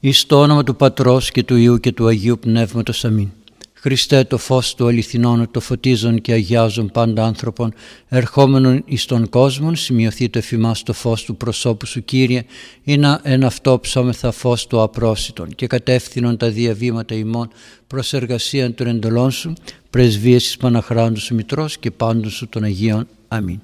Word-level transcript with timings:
Εις 0.00 0.26
το 0.26 0.40
όνομα 0.40 0.64
του 0.64 0.76
Πατρός 0.76 1.30
και 1.30 1.42
του 1.42 1.56
Υιού 1.56 1.80
και 1.80 1.92
του 1.92 2.06
Αγίου 2.06 2.38
Πνεύματος. 2.38 3.04
Αμήν. 3.04 3.28
Χριστέ 3.74 4.24
το 4.24 4.38
φως 4.38 4.74
του 4.74 4.86
αληθινών, 4.86 5.50
το 5.50 5.60
φωτίζον 5.60 6.20
και 6.20 6.32
αγιάζον 6.32 6.90
πάντα 6.90 7.24
άνθρωπον, 7.24 7.74
ερχόμενον 8.08 8.82
εις 8.86 9.04
τον 9.04 9.28
κόσμο, 9.28 9.74
σημειωθεί 9.74 10.28
το 10.28 10.38
εφημάς 10.38 10.82
το 10.82 10.92
φως 10.92 11.24
του 11.24 11.36
προσώπου 11.36 11.86
σου 11.86 12.04
Κύριε, 12.04 12.44
ή 12.84 12.96
να 12.96 13.20
εν 13.22 13.44
αυτό 13.44 13.80
ψώμεθα 13.80 14.30
φως 14.30 14.66
του 14.66 14.82
απρόσιτον 14.82 15.48
και 15.48 15.66
κατεύθυνον 15.66 16.36
τα 16.36 16.48
διαβήματα 16.48 17.14
ημών 17.14 17.48
προς 17.86 18.12
εργασία 18.12 18.74
των 18.74 18.86
εντολών 18.86 19.30
σου, 19.30 19.52
πρεσβείες 19.90 20.42
της 20.42 20.56
Παναχράντου 20.56 21.20
σου 21.20 21.34
Μητρός 21.34 21.78
και 21.78 21.90
πάντων 21.90 22.30
σου 22.30 22.48
των 22.48 22.64
Αγίων. 22.64 23.06
Αμήν. 23.28 23.60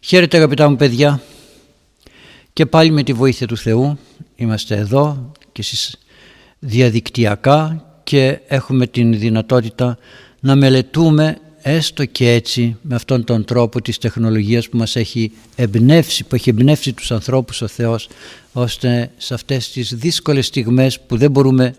Χαίρετε 0.00 0.36
αγαπητά 0.36 0.68
μου 0.68 0.76
παιδιά 0.76 1.22
και 2.52 2.66
πάλι 2.66 2.90
με 2.90 3.02
τη 3.02 3.12
βοήθεια 3.12 3.46
του 3.46 3.56
Θεού 3.56 3.98
είμαστε 4.36 4.76
εδώ 4.76 5.32
και 5.52 5.60
εσείς 5.60 5.98
διαδικτυακά 6.58 7.84
και 8.04 8.40
έχουμε 8.46 8.86
την 8.86 9.18
δυνατότητα 9.18 9.98
να 10.40 10.56
μελετούμε 10.56 11.38
έστω 11.68 12.04
και 12.04 12.30
έτσι 12.30 12.76
με 12.82 12.94
αυτόν 12.94 13.24
τον 13.24 13.44
τρόπο 13.44 13.82
της 13.82 13.98
τεχνολογίας 13.98 14.68
που 14.68 14.76
μας 14.76 14.96
έχει 14.96 15.32
εμπνεύσει, 15.56 16.24
που 16.24 16.34
έχει 16.34 16.50
εμπνεύσει 16.50 16.92
τους 16.92 17.10
ανθρώπους 17.10 17.62
ο 17.62 17.66
Θεός 17.66 18.08
ώστε 18.52 19.10
σε 19.16 19.34
αυτές 19.34 19.70
τις 19.72 19.94
δύσκολες 19.94 20.46
στιγμές 20.46 21.00
που 21.00 21.16
δεν 21.16 21.30
μπορούμε 21.30 21.74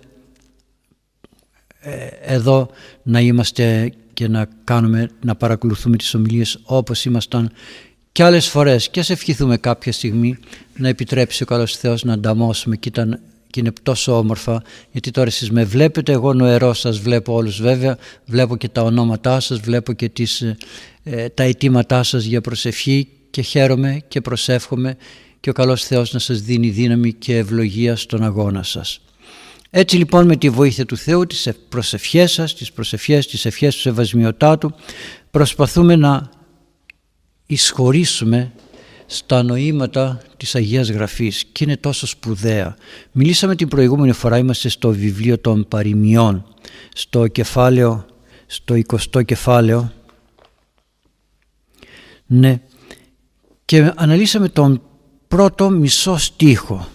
ε, 1.80 2.08
εδώ 2.22 2.70
να 3.04 3.20
είμαστε 3.20 3.92
και 4.14 4.28
να 4.28 4.48
κάνουμε, 4.64 5.10
να 5.24 5.36
παρακολουθούμε 5.36 5.98
τις 5.98 6.14
ομιλίες 6.14 6.60
όπως 6.64 7.06
ήμασταν 7.06 7.52
και 8.18 8.24
άλλες 8.24 8.48
φορές 8.48 8.90
και 8.90 9.00
ας 9.00 9.10
ευχηθούμε 9.10 9.58
κάποια 9.58 9.92
στιγμή 9.92 10.38
να 10.76 10.88
επιτρέψει 10.88 11.44
ο 11.44 11.46
καλός 11.46 11.78
Θεός 11.78 12.04
να 12.04 12.14
ανταμώσουμε 12.14 12.76
και, 12.76 12.90
ήταν, 12.90 13.20
και 13.50 13.60
είναι 13.60 13.72
τόσο 13.84 14.18
όμορφα 14.18 14.62
γιατί 14.92 15.12
τώρα 15.12 15.28
εσείς 15.28 15.52
με 15.52 15.64
βλέπετε 15.64 16.12
εγώ 16.12 16.34
νοερό 16.34 16.74
σας 16.74 17.00
βλέπω 17.00 17.34
όλους 17.34 17.62
βέβαια 17.62 17.98
βλέπω 18.26 18.58
και 18.58 18.70
τα 18.70 18.82
ονόματά 18.82 19.40
σας 19.40 19.60
βλέπω 19.60 19.94
και 19.94 20.10
τις, 20.10 20.42
ε, 21.04 21.30
τα 21.30 21.44
αιτήματά 21.44 22.04
σας 22.04 22.24
για 22.24 22.42
προσευχή 22.42 23.08
και 23.30 23.42
χαίρομαι 23.42 24.02
και 24.08 24.22
προσεύχομαι 24.22 24.98
και 25.40 25.50
ο 25.50 25.54
καλός 25.54 25.84
Θεός 25.84 26.14
να 26.14 26.20
σας 26.20 26.42
δίνει 26.42 26.70
δύναμη 26.70 27.14
και 27.14 27.38
ευλογία 27.38 27.96
στον 27.96 28.24
αγώνα 28.24 28.64
σας. 28.64 29.02
Έτσι 29.70 29.98
λοιπόν 29.98 30.26
με 30.26 30.36
τη 30.36 30.50
βοήθεια 30.50 30.86
του 30.86 30.98
Θεού, 30.98 31.26
τις 31.26 31.50
προσευχές 31.70 32.32
σας, 32.32 32.56
τις 32.56 32.72
προσευχές, 32.72 33.28
τις 33.28 33.46
ευχές 33.46 33.76
του 33.76 33.82
Σεβασμιωτάτου 33.82 34.74
προσπαθούμε 35.32 35.96
να 35.96 36.36
εισχωρήσουμε 37.48 38.52
στα 39.06 39.44
νοήματα 39.44 40.22
της 40.38 40.56
Αγίας 40.56 40.90
Γραφής 40.90 41.46
και 41.52 41.64
είναι 41.64 41.78
τόσο 41.78 42.08
σπουδαία. 42.08 42.76
Μιλήσαμε 43.12 43.56
την 43.56 43.68
προηγούμενη 43.68 44.12
φορά, 44.12 44.38
είμαστε 44.38 44.70
στο 44.70 44.90
βιβλίο 44.92 45.40
των 45.40 45.68
παροιμιών, 45.68 46.46
στο 46.94 47.28
κεφάλαιο, 47.28 48.06
στο 48.46 48.76
20 49.14 49.24
κεφάλαιο. 49.26 49.92
Ναι, 52.26 52.62
και 53.66 53.94
αναλύσαμε 53.96 54.50
τον 54.50 54.82
πρώτο 55.28 55.70
μισό 55.70 56.18
στίχο. 56.18 56.88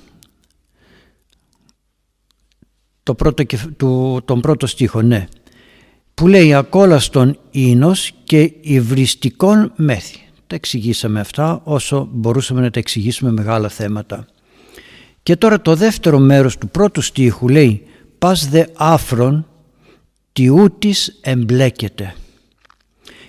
Το 3.03 3.15
πρώτο, 3.15 3.45
τον 4.25 4.41
πρώτο 4.41 4.67
στίχο, 4.67 5.03
ναι. 5.03 5.29
Που 6.15 6.29
λέει 6.29 6.55
«Ακόλαστον 6.55 7.39
ίνος 7.51 8.13
και 8.25 8.53
υβριστικόν 8.61 9.73
μέθη». 9.77 10.21
Τα 10.53 10.59
εξηγήσαμε 10.59 11.21
αυτά 11.21 11.61
όσο 11.65 12.09
μπορούσαμε 12.13 12.61
να 12.61 12.71
τα 12.71 12.79
εξηγήσουμε 12.79 13.31
μεγάλα 13.31 13.69
θέματα. 13.69 14.27
Και 15.23 15.37
τώρα 15.37 15.61
το 15.61 15.75
δεύτερο 15.77 16.19
μέρος 16.19 16.59
του 16.59 16.69
πρώτου 16.69 17.01
στίχου 17.01 17.49
λέει 17.49 17.83
«Πας 18.19 18.49
δε 18.49 18.65
άφρον 18.75 19.47
τιούτης 20.33 21.19
εμπλέκεται». 21.21 22.15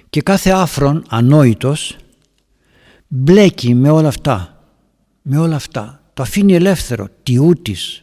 Και 0.09 0.21
κάθε 0.21 0.49
άφρον 0.49 1.05
ανόητος 1.09 1.95
μπλέκει 3.07 3.73
με 3.73 3.89
όλα 3.89 4.07
αυτά. 4.07 4.63
Με 5.21 5.37
όλα 5.37 5.55
αυτά. 5.55 6.03
Το 6.13 6.21
αφήνει 6.21 6.53
ελεύθερο, 6.53 7.07
τιούτης. 7.23 8.01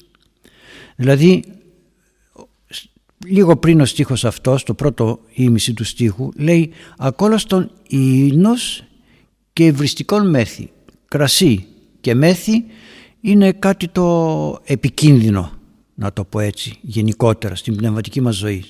Δηλαδή 0.96 1.44
λίγο 3.26 3.56
πριν 3.56 3.80
ο 3.80 3.84
στίχος 3.84 4.24
αυτός, 4.24 4.62
το 4.62 4.74
πρώτο 4.74 5.20
ήμιση 5.32 5.74
του 5.74 5.84
στίχου, 5.84 6.30
λέει 6.36 6.70
«Ακόλαστον 6.98 7.70
ίνος 7.88 8.84
και 9.60 9.66
υβριστικών 9.66 10.30
μέθη. 10.30 10.70
Κρασί 11.08 11.66
και 12.00 12.14
μέθη 12.14 12.64
είναι 13.20 13.52
κάτι 13.52 13.88
το 13.88 14.58
επικίνδυνο, 14.64 15.52
να 15.94 16.12
το 16.12 16.24
πω 16.24 16.40
έτσι, 16.40 16.78
γενικότερα 16.80 17.54
στην 17.54 17.76
πνευματική 17.76 18.20
μας 18.20 18.36
ζωή. 18.36 18.64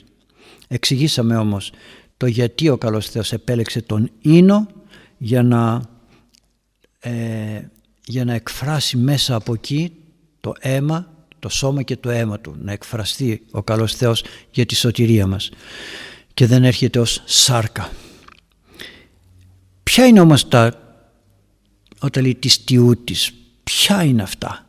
Εξηγήσαμε 0.68 1.36
όμως 1.36 1.72
το 2.16 2.26
γιατί 2.26 2.68
ο 2.68 2.78
καλός 2.78 3.08
Θεός 3.08 3.32
επέλεξε 3.32 3.82
τον 3.82 4.10
ίνο 4.20 4.66
για 5.18 5.42
να, 5.42 5.82
ε, 7.00 7.12
για 8.04 8.24
να 8.24 8.34
εκφράσει 8.34 8.96
μέσα 8.96 9.34
από 9.34 9.52
εκεί 9.52 9.92
το 10.40 10.52
αίμα, 10.60 11.26
το 11.38 11.48
σώμα 11.48 11.82
και 11.82 11.96
το 11.96 12.10
αίμα 12.10 12.40
του, 12.40 12.56
να 12.62 12.72
εκφραστεί 12.72 13.42
ο 13.50 13.62
καλός 13.62 13.94
Θεός 13.94 14.24
για 14.50 14.66
τη 14.66 14.74
σωτηρία 14.74 15.26
μας 15.26 15.50
και 16.34 16.46
δεν 16.46 16.64
έρχεται 16.64 16.98
ως 16.98 17.22
σάρκα. 17.24 17.90
Ποια 19.90 20.06
είναι 20.06 20.20
όμως 20.20 20.48
τα, 20.48 20.72
όταν 22.00 22.22
λέει 22.22 22.34
της 22.34 22.64
τιούτης, 22.64 23.32
ποια 23.64 24.04
είναι 24.04 24.22
αυτά; 24.22 24.66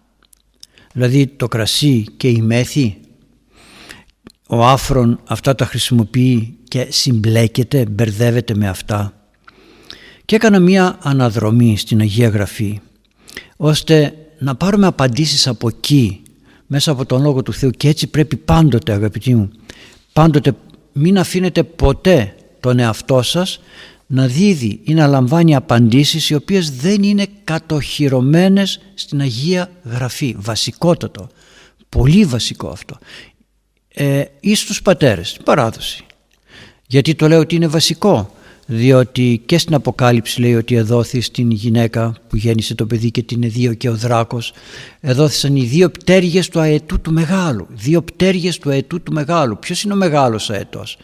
Δηλαδή 0.94 1.28
το 1.28 1.48
κρασί 1.48 2.06
και 2.18 2.28
η 2.28 2.42
μέθη, 2.42 2.98
ο 4.48 4.66
άφρον 4.66 5.20
αυτά 5.28 5.56
τα 5.56 5.66
χρησιμοποιεί 5.66 6.58
και 6.68 6.88
συμπλέκεται, 6.90 7.86
μπερδεύεται 7.86 8.56
με 8.56 8.68
αυτά. 8.68 9.14
Και 10.26 10.36
έκανα 10.36 10.60
μία 10.60 10.98
αναδρομή 11.02 11.78
στην 11.78 12.00
Αγία 12.00 12.30
Γραφή, 12.30 12.80
ώστε 13.58 14.14
να 14.40 14.56
πάρουμε 14.56 14.88
απαντήσεις 14.88 15.48
από 15.48 15.68
εκεί, 15.68 16.22
μέσα 16.68 16.92
από 16.92 17.06
τον 17.06 17.22
Λόγο 17.22 17.44
του 17.44 17.54
Θεού 17.54 17.70
και 17.70 17.88
έτσι 17.88 18.08
πρέπει 18.08 18.36
πάντοτε 18.36 18.94
αγαπητοί 18.94 19.36
μου, 19.36 19.50
πάντοτε 20.14 20.54
μην 20.92 21.20
αφήνετε 21.20 21.64
ποτέ 21.64 22.36
τον 22.60 22.80
εαυτό 22.80 23.22
σας 23.22 23.60
να 24.14 24.28
δίδει 24.28 24.80
ή 24.84 24.94
να 24.94 25.08
λαμβάνει 25.08 25.56
απαντήσεις 25.56 26.30
οι 26.30 26.36
οποίες 26.36 26.72
δεν 26.72 27.04
είναι 27.04 27.28
κατοχυρωμένες 27.44 28.80
στην 28.94 29.22
Αγία 29.22 29.72
Γραφή. 29.84 30.36
Βασικότατο. 30.38 31.30
Πολύ 31.90 32.26
βασικό 32.26 32.68
αυτό. 32.68 32.98
Ε, 33.88 34.24
ή 34.40 34.56
στους 34.56 34.82
πατέρες, 34.82 35.38
παράδοση. 35.44 36.06
Γιατί 36.88 37.16
το 37.16 37.28
λέω 37.28 37.40
ότι 37.40 37.56
είναι 37.56 37.68
βασικό. 37.68 38.34
Διότι 38.66 39.42
και 39.46 39.58
στην 39.58 39.74
Αποκάλυψη 39.74 40.42
λέει 40.42 40.56
ότι 40.56 40.76
εδόθη 40.76 41.22
στην 41.22 41.52
γυναίκα 41.52 42.16
που 42.28 42.36
γέννησε 42.36 42.76
το 42.76 42.86
παιδί 42.86 43.12
και 43.12 43.24
την 43.24 43.44
εδίο 43.44 43.74
και 43.74 43.90
ο 43.90 43.96
δράκος. 43.96 44.54
Εδόθησαν 45.00 45.56
οι 45.56 45.64
δύο 45.64 45.90
πτέρυγες 45.90 46.50
του 46.50 46.60
αετού 46.60 47.02
του 47.02 47.12
μεγάλου. 47.12 47.68
Δύο 47.70 48.02
πτέρυγες 48.02 48.58
του 48.58 48.70
αετού 48.70 49.02
του 49.02 49.14
μεγάλου. 49.14 49.58
Ποιος 49.60 49.84
είναι 49.84 49.94
ο 49.94 49.96
μεγάλος 49.96 50.50
αετός 50.50 50.98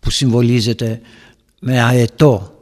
που 0.00 0.10
συμβολίζεται 0.10 1.00
με 1.66 1.82
αετό 1.82 2.58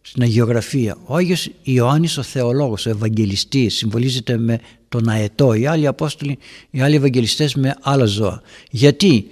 στην 0.00 0.22
Αγιογραφία. 0.22 0.96
Ο 1.04 1.16
Άγιος 1.16 1.50
Ιωάννης 1.62 2.18
ο 2.18 2.22
Θεολόγος, 2.22 2.86
ο 2.86 2.90
Ευαγγελιστής, 2.90 3.76
συμβολίζεται 3.76 4.38
με 4.38 4.60
τον 4.88 5.08
αετό. 5.08 5.54
Οι 5.54 5.66
άλλοι 5.66 5.86
Απόστολοι, 5.86 6.38
οι 6.70 6.80
άλλοι 6.80 6.94
Ευαγγελιστές 6.94 7.54
με 7.54 7.76
άλλα 7.80 8.04
ζώα. 8.04 8.42
Γιατί; 8.70 9.26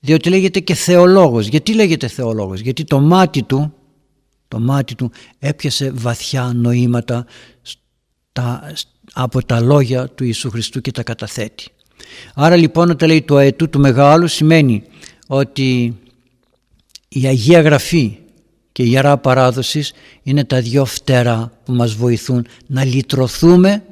Διότι 0.00 0.28
λέγεται 0.28 0.60
και 0.60 0.74
Θεολόγος. 0.74 1.46
Γιατί 1.46 1.74
λέγεται 1.74 2.08
Θεολόγος; 2.08 2.60
Γιατί 2.60 2.84
το 2.84 3.00
μάτι 3.00 3.42
του, 3.42 3.74
το 4.48 4.58
μάτι 4.58 4.94
του 4.94 5.10
έπιασε 5.38 5.90
βαθιά 5.94 6.52
νοήματα 6.54 7.26
από 9.12 9.44
τα 9.44 9.60
λόγια 9.60 10.08
του 10.08 10.24
Ιησού 10.24 10.50
Χριστού 10.50 10.80
και 10.80 10.90
τα 10.90 11.02
καταθέτει. 11.02 11.68
Άρα 12.34 12.56
λοιπόν 12.56 12.90
όταν 12.90 13.08
λέει 13.08 13.22
το 13.22 13.36
αετού 13.36 13.68
του 13.68 13.78
μεγάλου 13.78 14.26
σημαίνει 14.26 14.82
ότι 15.26 15.96
η 17.08 17.26
Αγία 17.26 17.60
Γραφή 17.60 18.16
και 18.72 18.82
η 18.82 18.88
Ιερά 18.90 19.16
Παράδοσης 19.16 19.92
είναι 20.22 20.44
τα 20.44 20.60
δυο 20.60 20.84
φτερά 20.84 21.52
που 21.64 21.72
μας 21.72 21.94
βοηθούν 21.94 22.46
να 22.66 22.84
λυτρωθούμε 22.84 23.84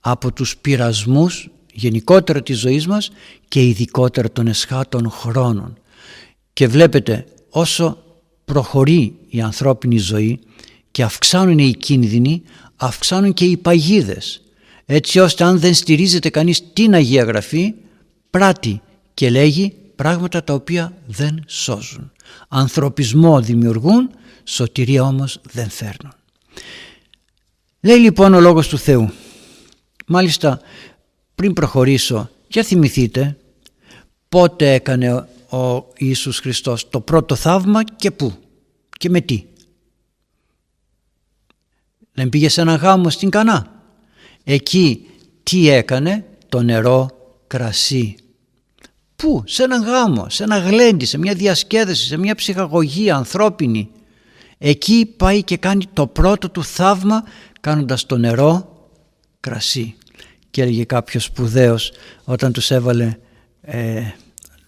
από 0.00 0.32
τους 0.32 0.56
πειρασμούς 0.56 1.48
γενικότερα 1.72 2.42
της 2.42 2.58
ζωής 2.58 2.86
μας 2.86 3.10
και 3.48 3.66
ειδικότερα 3.66 4.32
των 4.32 4.46
εσχάτων 4.46 5.10
χρόνων. 5.10 5.78
Και 6.52 6.68
βλέπετε 6.68 7.24
όσο 7.50 7.98
προχωρεί 8.44 9.14
η 9.28 9.40
ανθρώπινη 9.40 9.98
ζωή 9.98 10.40
και 10.90 11.02
αυξάνουν 11.02 11.58
οι 11.58 11.72
κίνδυνοι, 11.72 12.42
αυξάνουν 12.76 13.32
και 13.32 13.44
οι 13.44 13.56
παγίδες. 13.56 14.42
Έτσι 14.86 15.18
ώστε 15.18 15.44
αν 15.44 15.58
δεν 15.58 15.74
στηρίζεται 15.74 16.30
κανείς 16.30 16.72
την 16.72 16.94
Αγία 16.94 17.24
Γραφή, 17.24 17.74
πράττει 18.30 18.80
και 19.14 19.30
λέγει 19.30 19.74
πράγματα 19.96 20.44
τα 20.44 20.54
οποία 20.54 20.96
δεν 21.06 21.44
σώζουν. 21.46 22.12
Ανθρωπισμό 22.48 23.40
δημιουργούν, 23.40 24.10
σωτηρία 24.44 25.02
όμως 25.02 25.40
δεν 25.52 25.70
φέρνουν. 25.70 26.12
Λέει 27.80 27.98
λοιπόν 27.98 28.34
ο 28.34 28.40
Λόγος 28.40 28.68
του 28.68 28.78
Θεού. 28.78 29.10
Μάλιστα 30.06 30.60
πριν 31.34 31.52
προχωρήσω, 31.52 32.30
για 32.48 32.62
θυμηθείτε 32.62 33.36
πότε 34.28 34.72
έκανε 34.72 35.28
ο 35.48 35.86
Ιησούς 35.96 36.38
Χριστός 36.38 36.88
το 36.88 37.00
πρώτο 37.00 37.34
θαύμα 37.34 37.84
και 37.84 38.10
πού 38.10 38.34
και 38.98 39.10
με 39.10 39.20
τι. 39.20 39.44
Δεν 42.12 42.28
πήγε 42.28 42.48
σε 42.48 42.60
ένα 42.60 42.74
γάμο 42.74 43.10
στην 43.10 43.30
Κανά. 43.30 43.82
Εκεί 44.44 45.06
τι 45.42 45.68
έκανε, 45.68 46.24
το 46.48 46.62
νερό 46.62 47.10
κρασί. 47.46 48.16
Πού, 49.16 49.42
σε 49.46 49.62
ένα 49.62 49.76
γάμο, 49.76 50.26
σε 50.28 50.42
ένα 50.42 50.58
γλέντι, 50.58 51.04
σε 51.04 51.18
μια 51.18 51.34
διασκέδαση, 51.34 52.06
σε 52.06 52.16
μια 52.16 52.34
ψυχαγωγία 52.34 53.16
ανθρώπινη. 53.16 53.90
Εκεί 54.58 55.14
πάει 55.16 55.42
και 55.42 55.56
κάνει 55.56 55.84
το 55.92 56.06
πρώτο 56.06 56.50
του 56.50 56.64
θαύμα 56.64 57.24
κάνοντας 57.60 58.06
το 58.06 58.16
νερό 58.16 58.88
κρασί. 59.40 59.94
Και 60.50 60.62
έλεγε 60.62 60.84
κάποιος 60.84 61.24
σπουδαίος 61.24 61.92
όταν 62.24 62.52
τους 62.52 62.70
έβαλε, 62.70 63.16
ε, 63.60 64.02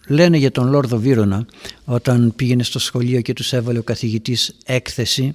λένε 0.07 0.37
για 0.37 0.51
τον 0.51 0.69
Λόρδο 0.69 0.97
Βύρονα, 0.97 1.45
όταν 1.85 2.33
πήγαινε 2.35 2.63
στο 2.63 2.79
σχολείο 2.79 3.21
και 3.21 3.33
τους 3.33 3.53
έβαλε 3.53 3.79
ο 3.79 3.83
καθηγητής 3.83 4.55
έκθεση 4.65 5.33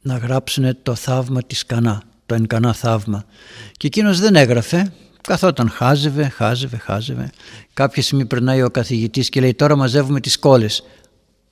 να 0.00 0.16
γράψουν 0.16 0.78
το 0.82 0.94
θαύμα 0.94 1.42
της 1.42 1.66
Κανά, 1.66 2.02
το 2.26 2.34
εν 2.34 2.46
Κανά 2.46 2.72
θαύμα. 2.72 3.24
Και 3.76 3.86
εκείνος 3.86 4.20
δεν 4.20 4.36
έγραφε, 4.36 4.92
καθόταν 5.20 5.70
χάζευε, 5.70 6.28
χάζευε, 6.28 6.76
χάζευε. 6.76 7.30
Κάποια 7.74 8.02
στιγμή 8.02 8.24
περνάει 8.24 8.62
ο 8.62 8.70
καθηγητής 8.70 9.28
και 9.28 9.40
λέει 9.40 9.54
τώρα 9.54 9.76
μαζεύουμε 9.76 10.20
τις 10.20 10.38
κόλλες, 10.38 10.82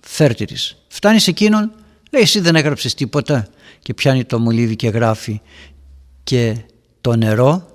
φέρτε 0.03 0.45
τις. 0.45 0.77
Φτάνει 0.89 1.19
σε 1.19 1.31
εκείνον, 1.31 1.73
λέει 2.11 2.23
εσύ 2.23 2.41
δεν 2.41 2.57
έγραψες 2.57 2.95
τίποτα 2.95 3.49
και 3.83 3.95
πιάνει 3.95 4.25
το 4.25 4.39
μολύβι 4.39 4.77
και 4.77 4.89
γράφει 4.89 5.41
και 6.25 6.57
το 7.01 7.17
νερό 7.17 7.71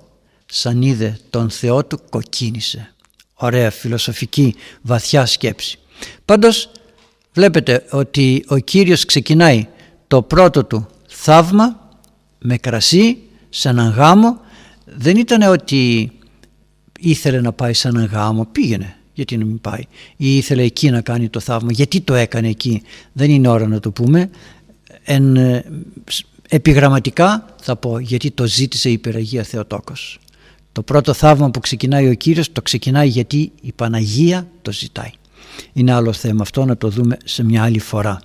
σαν 0.46 0.82
είδε 0.82 1.20
τον 1.30 1.50
Θεό 1.50 1.86
του 1.86 2.00
κοκκίνησε. 2.10 2.94
Ωραία 3.34 3.72
φιλοσοφική 3.72 4.56
βαθιά 4.82 5.26
σκέψη. 5.26 5.80
Πάντως 6.26 6.70
βλέπετε 7.34 7.86
ότι 7.90 8.46
ο 8.48 8.58
Κύριος 8.58 9.06
ξεκινάει 9.06 9.68
το 10.08 10.22
πρώτο 10.22 10.64
του 10.64 10.88
θαύμα 11.08 11.90
με 12.40 12.58
κρασί 12.58 13.18
σε 13.50 13.70
έναν 13.70 13.92
γάμο 13.92 14.40
δεν 14.98 15.18
ήταν 15.18 15.42
ότι 15.42 16.12
ήθελε 17.00 17.42
να 17.42 17.54
πάει 17.54 17.74
σε 17.74 17.88
έναν 17.88 18.06
γάμο 18.06 18.46
πήγαινε 18.52 18.96
γιατί 19.14 19.38
να 19.38 19.46
μην 19.46 19.62
πάει. 19.62 19.82
Ή 20.18 20.38
ήθελε 20.38 20.64
εκεί 20.64 20.90
να 20.90 21.02
κάνει 21.02 21.30
το 21.30 21.40
θαύμα 21.40 21.72
γιατί 21.72 22.02
το 22.02 22.14
έκανε 22.14 22.48
εκεί 22.48 22.82
δεν 23.12 23.30
είναι 23.30 23.48
ώρα 23.48 23.68
να 23.68 23.80
το 23.80 23.92
πούμε. 23.92 24.30
Εν, 25.04 25.36
ε, 25.36 25.66
επιγραμματικά 26.50 27.46
θα 27.62 27.76
πω 27.76 28.00
γιατί 28.00 28.32
το 28.32 28.46
ζήτησε 28.46 28.90
η 28.90 28.92
Υπεραγία 28.92 29.44
Θεοτόκος. 29.44 30.20
Το 30.72 30.82
πρώτο 30.82 31.14
θαύμα 31.14 31.52
που 31.52 31.60
ξεκινάει 31.60 32.10
ο 32.10 32.14
Κύριος 32.14 32.52
το 32.52 32.62
ξεκινάει 32.62 33.08
γιατί 33.08 33.52
η 33.62 33.72
Παναγία 33.72 34.48
το 34.62 34.72
ζητάει. 34.72 35.12
Είναι 35.74 35.92
άλλο 35.92 36.14
θέμα 36.14 36.42
αυτό 36.42 36.66
να 36.66 36.78
το 36.78 36.90
δούμε 36.90 37.18
σε 37.24 37.44
μια 37.44 37.64
άλλη 37.64 37.80
φορά. 37.80 38.20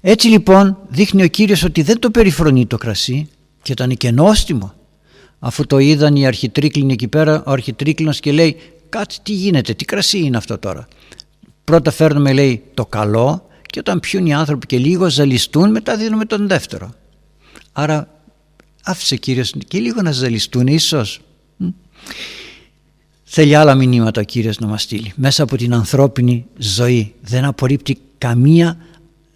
Έτσι 0.00 0.28
λοιπόν 0.28 0.78
δείχνει 0.88 1.22
ο 1.22 1.28
Κύριος 1.28 1.62
ότι 1.62 1.82
δεν 1.82 1.98
το 1.98 2.10
περιφρονεί 2.10 2.66
το 2.66 2.76
κρασί 2.76 3.28
και 3.62 3.72
ήταν 3.72 3.96
και 3.96 4.10
νόστιμο. 4.10 4.74
Αφού 5.38 5.66
το 5.66 5.78
είδαν 5.78 6.16
οι 6.16 6.26
αρχιτρίκλινοι 6.26 6.92
εκεί 6.92 7.08
πέρα, 7.08 7.42
ο 7.46 7.50
αρχιτρίκλινος 7.50 8.20
και 8.20 8.32
λέει 8.32 8.56
κάτσε 8.88 9.20
τι 9.22 9.32
γίνεται, 9.32 9.74
τι 9.74 9.84
κρασί 9.84 10.18
είναι 10.18 10.36
αυτό 10.36 10.58
τώρα; 10.58 10.88
Πρώτα 11.64 11.90
φέρνουμε 11.90 12.32
λέει 12.32 12.62
το 12.74 12.86
καλό 12.86 13.48
και 13.66 13.78
όταν 13.78 14.00
πιούν 14.00 14.26
οι 14.26 14.34
άνθρωποι 14.34 14.66
και 14.66 14.78
λίγο 14.78 15.10
ζαλιστούν 15.10 15.70
μετά 15.70 15.96
δίνουμε 15.96 16.24
τον 16.24 16.48
δεύτερο. 16.48 16.94
Άρα 17.72 18.08
άφησε 18.82 19.16
Κύριος 19.16 19.52
και 19.68 19.78
λίγο 19.78 20.02
να 20.02 20.12
ζαλιστούν 20.12 20.66
ίσως. 20.66 21.20
Θέλει 23.24 23.54
άλλα 23.54 23.74
μηνύματα 23.74 24.20
ο 24.20 24.24
Κύριος 24.24 24.58
να 24.58 24.66
μας 24.66 24.82
στείλει. 24.82 25.12
Μέσα 25.16 25.42
από 25.42 25.56
την 25.56 25.74
ανθρώπινη 25.74 26.46
ζωή 26.58 27.14
δεν 27.20 27.44
απορρίπτει 27.44 27.98
καμία 28.18 28.78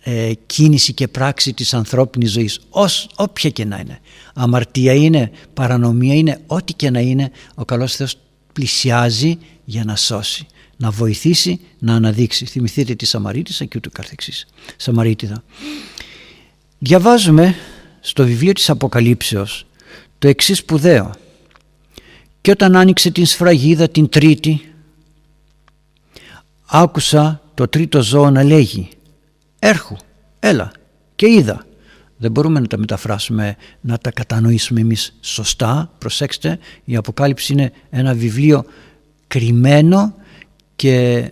ε, 0.02 0.32
κίνηση 0.46 0.92
και 0.92 1.08
πράξη 1.08 1.52
της 1.52 1.74
ανθρώπινης 1.74 2.30
ζωής 2.30 2.60
ως, 2.70 3.08
όποια 3.16 3.50
και 3.50 3.64
να 3.64 3.78
είναι. 3.78 4.00
Αμαρτία 4.34 4.92
είναι, 4.92 5.30
παρανομία 5.54 6.14
είναι 6.14 6.40
ό,τι 6.46 6.72
και 6.72 6.90
να 6.90 7.00
είναι 7.00 7.30
ο 7.54 7.64
καλός 7.64 7.94
Θεός 7.96 8.16
πλησιάζει 8.52 9.38
για 9.64 9.84
να 9.84 9.96
σώσει 9.96 10.46
να 10.80 10.90
βοηθήσει, 10.90 11.60
να 11.78 11.94
αναδείξει. 11.94 12.44
Θυμηθείτε 12.44 12.94
τη 12.94 13.04
Σαμαρίτησα 13.06 13.64
και 13.64 13.76
ούτω 13.76 13.90
καθεξής. 13.90 14.46
Σαμαρίτιδα. 14.76 15.42
Διαβάζουμε 16.78 17.54
στο 18.00 18.24
βιβλίο 18.24 18.52
της 18.52 18.70
Αποκαλύψεως 18.70 19.66
το 20.18 20.28
εξής 20.28 20.58
σπουδαίο. 20.58 21.14
Και 22.40 22.50
όταν 22.50 22.76
άνοιξε 22.76 23.10
την 23.10 23.26
σφραγίδα 23.26 23.88
την 23.88 24.08
τρίτη 24.08 24.60
άκουσα 26.66 27.42
το 27.54 27.68
τρίτο 27.68 28.02
ζώο 28.02 28.30
να 28.30 28.42
λέγει 28.42 28.88
έρχου, 29.60 29.96
έλα 30.40 30.70
και 31.14 31.28
είδα. 31.28 31.64
Δεν 32.16 32.30
μπορούμε 32.30 32.60
να 32.60 32.66
τα 32.66 32.78
μεταφράσουμε, 32.78 33.56
να 33.80 33.98
τα 33.98 34.10
κατανοήσουμε 34.10 34.80
εμείς 34.80 35.18
σωστά. 35.20 35.92
Προσέξτε, 35.98 36.58
η 36.84 36.96
Αποκάλυψη 36.96 37.52
είναι 37.52 37.72
ένα 37.90 38.14
βιβλίο 38.14 38.64
κρυμμένο 39.26 40.14
και 40.76 41.30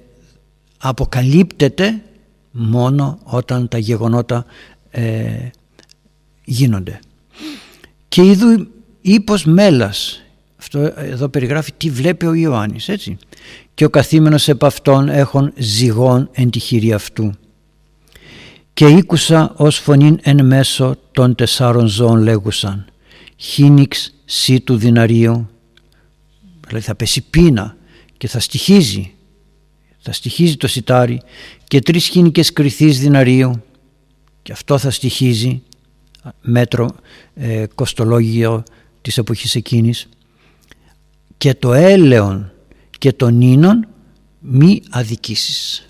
αποκαλύπτεται 0.78 2.02
μόνο 2.50 3.18
όταν 3.22 3.68
τα 3.68 3.78
γεγονότα 3.78 4.44
ε, 4.90 5.48
γίνονται. 6.44 7.00
Και 8.08 8.22
είδου 8.24 8.68
ύπος 9.00 9.44
μέλας, 9.44 10.22
αυτό 10.58 10.78
εδώ 10.96 11.28
περιγράφει 11.28 11.72
τι 11.76 11.90
βλέπει 11.90 12.26
ο 12.26 12.34
Ιωάννης 12.34 12.88
έτσι. 12.88 13.18
Και 13.74 13.84
ο 13.84 13.90
καθήμενος 13.90 14.48
επ' 14.48 14.64
αυτόν 14.64 15.08
έχουν 15.08 15.52
ζυγόν 15.56 16.28
εν 16.32 16.50
τη 16.50 16.58
χείρη 16.58 16.92
αυτού 16.92 17.34
και 18.78 18.86
ήκουσα 18.86 19.52
ως 19.56 19.78
φωνήν 19.78 20.18
εν 20.22 20.46
μέσω 20.46 20.96
των 21.12 21.34
τεσσάρων 21.34 21.86
ζώων 21.86 22.22
λέγουσαν 22.22 22.86
«Χίνιξ 23.36 24.14
σύ 24.24 24.60
του 24.60 24.76
δυναρίου» 24.76 25.48
δηλαδή 26.66 26.84
θα 26.84 26.94
πέσει 26.94 27.20
πείνα 27.30 27.76
και 28.16 28.28
θα 28.28 28.40
στοιχίζει 28.40 29.12
θα 29.98 30.12
στοιχίζει 30.12 30.56
το 30.56 30.66
σιτάρι 30.66 31.20
και 31.64 31.80
τρεις 31.80 32.06
χίνικες 32.06 32.52
κρυθείς 32.52 33.00
δυναρίου. 33.00 33.62
Και 34.42 34.52
αυτό 34.52 34.78
θα 34.78 34.90
στοιχίζει 34.90 35.62
μέτρο 36.40 36.94
ε, 37.34 37.66
κοστολόγιο 37.74 38.62
της 39.02 39.18
εποχής 39.18 39.54
εκείνης. 39.54 40.08
Και 41.36 41.54
το 41.54 41.72
έλεον 41.72 42.52
και 42.98 43.12
τον 43.12 43.40
ίνον 43.40 43.88
μη 44.38 44.82
αδικήσεις 44.90 45.87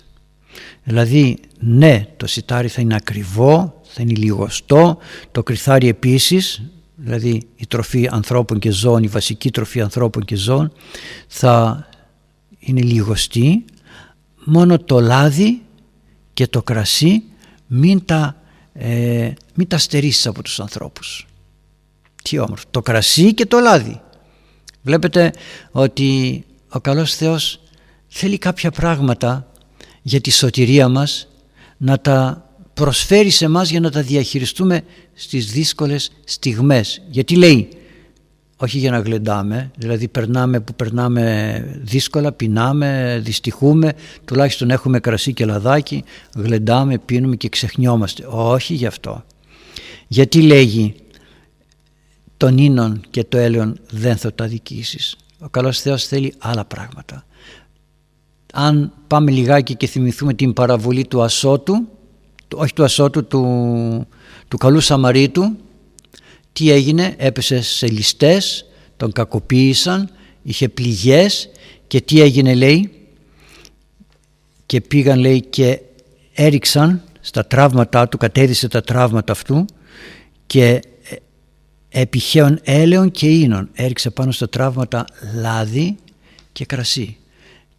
δηλαδή 0.89 1.37
ναι 1.59 2.05
το 2.17 2.27
σιτάρι 2.27 2.67
θα 2.67 2.81
είναι 2.81 2.95
ακριβό, 2.95 3.81
θα 3.83 4.01
είναι 4.01 4.13
λιγοστό, 4.13 4.97
το 5.31 5.43
κρυθάρι 5.43 5.87
επίσης, 5.87 6.61
δηλαδή 6.95 7.47
η 7.55 7.67
τροφή 7.67 8.07
ανθρώπων 8.11 8.59
και 8.59 8.71
ζώων, 8.71 9.03
η 9.03 9.07
βασική 9.07 9.51
τροφή 9.51 9.81
ανθρώπων 9.81 10.25
και 10.25 10.35
ζώων 10.35 10.71
θα 11.27 11.87
είναι 12.59 12.81
λιγοστή, 12.81 13.65
μόνο 14.43 14.79
το 14.79 14.99
λάδι 14.99 15.61
και 16.33 16.47
το 16.47 16.63
κρασί 16.63 17.23
μην 17.67 18.05
τα, 18.05 18.35
ε, 18.73 19.31
μην 19.53 19.67
τα 19.67 19.77
στερήσεις 19.77 20.27
από 20.27 20.43
τους 20.43 20.59
ανθρώπους. 20.59 21.27
Τι 22.23 22.39
όμορφο, 22.39 22.65
το 22.71 22.81
κρασί 22.81 23.33
και 23.33 23.45
το 23.45 23.59
λάδι. 23.59 24.01
Βλέπετε 24.81 25.33
ότι 25.71 26.43
ο 26.69 26.79
καλός 26.79 27.15
Θεός 27.15 27.59
θέλει 28.07 28.37
κάποια 28.37 28.71
πράγματα 28.71 29.48
για 30.09 30.21
τη 30.21 30.31
σωτηρία 30.31 30.87
μας 30.87 31.27
να 31.77 31.99
τα 31.99 32.49
προσφέρει 32.73 33.29
σε 33.29 33.47
μας 33.47 33.69
για 33.69 33.79
να 33.79 33.91
τα 33.91 34.01
διαχειριστούμε 34.01 34.81
στις 35.13 35.51
δύσκολες 35.51 36.11
στιγμές. 36.23 37.01
Γιατί 37.09 37.35
λέει, 37.35 37.69
όχι 38.55 38.77
για 38.77 38.91
να 38.91 38.99
γλεντάμε, 38.99 39.71
δηλαδή 39.77 40.07
περνάμε 40.07 40.59
που 40.59 40.75
περνάμε 40.75 41.79
δύσκολα, 41.81 42.31
πεινάμε, 42.31 43.19
δυστυχούμε, 43.23 43.93
τουλάχιστον 44.25 44.69
έχουμε 44.69 44.99
κρασί 44.99 45.33
και 45.33 45.45
λαδάκι, 45.45 46.03
γλεντάμε, 46.35 46.97
πίνουμε 46.97 47.35
και 47.35 47.49
ξεχνιόμαστε. 47.49 48.25
Όχι 48.29 48.73
γι' 48.73 48.85
αυτό. 48.85 49.23
Γιατί 50.07 50.41
λέγει 50.41 50.95
τον 52.37 52.57
ίνον 52.57 53.01
και 53.09 53.23
το 53.23 53.37
έλεον 53.37 53.79
δεν 53.89 54.17
θα 54.17 54.33
τα 54.33 54.47
δικήσεις. 54.47 55.15
Ο 55.39 55.49
καλός 55.49 55.79
Θεός 55.79 56.05
θέλει 56.05 56.33
άλλα 56.37 56.65
πράγματα 56.65 57.23
αν 58.53 58.93
πάμε 59.07 59.31
λιγάκι 59.31 59.75
και 59.75 59.87
θυμηθούμε 59.87 60.33
την 60.33 60.53
παραβολή 60.53 61.05
του 61.07 61.21
Ασώτου, 61.21 61.87
όχι 62.53 62.73
του 62.73 62.83
Ασώτου, 62.83 63.25
του, 63.25 64.07
του 64.47 64.57
καλού 64.57 64.79
Σαμαρίτου, 64.79 65.57
τι 66.53 66.71
έγινε, 66.71 67.15
έπεσε 67.17 67.61
σε 67.61 67.87
ληστές, 67.87 68.65
τον 68.97 69.11
κακοποίησαν, 69.11 70.09
είχε 70.41 70.69
πληγές 70.69 71.49
και 71.87 72.01
τι 72.01 72.21
έγινε 72.21 72.53
λέει; 72.53 72.91
Και 74.65 74.81
πήγαν 74.81 75.19
λέει 75.19 75.41
και 75.41 75.81
έριξαν 76.33 77.03
στα 77.19 77.45
τραύματά 77.45 78.07
του, 78.07 78.17
κατέδυσε 78.17 78.67
τα 78.67 78.81
τραύματα 78.81 79.31
αυτού 79.31 79.65
και 80.47 80.81
επιχαίων 81.89 82.59
έλεων 82.63 83.11
και 83.11 83.27
ίνων. 83.27 83.69
Έριξε 83.73 84.09
πάνω 84.09 84.31
στα 84.31 84.49
τραύματα 84.49 85.05
λάδι 85.35 85.97
και 86.51 86.65
κρασί 86.65 87.18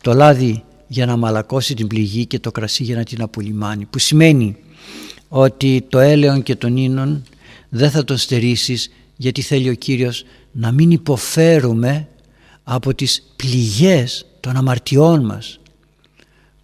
το 0.02 0.14
λάδι 0.14 0.62
για 0.86 1.06
να 1.06 1.16
μαλακώσει 1.16 1.74
την 1.74 1.86
πληγή 1.86 2.26
και 2.26 2.38
το 2.38 2.50
κρασί 2.50 2.82
για 2.82 2.96
να 2.96 3.04
την 3.04 3.22
απολυμάνει 3.22 3.84
που 3.84 3.98
σημαίνει 3.98 4.56
ότι 5.28 5.84
το 5.88 5.98
έλεον 5.98 6.42
και 6.42 6.56
τον 6.56 6.76
ίνων 6.76 7.22
δεν 7.68 7.90
θα 7.90 8.04
τον 8.04 8.16
στερήσεις 8.16 8.90
γιατί 9.16 9.42
θέλει 9.42 9.68
ο 9.68 9.74
Κύριος 9.74 10.24
να 10.52 10.72
μην 10.72 10.90
υποφέρουμε 10.90 12.08
από 12.64 12.94
τις 12.94 13.32
πληγές 13.36 14.26
των 14.40 14.56
αμαρτιών 14.56 15.24
μας. 15.24 15.60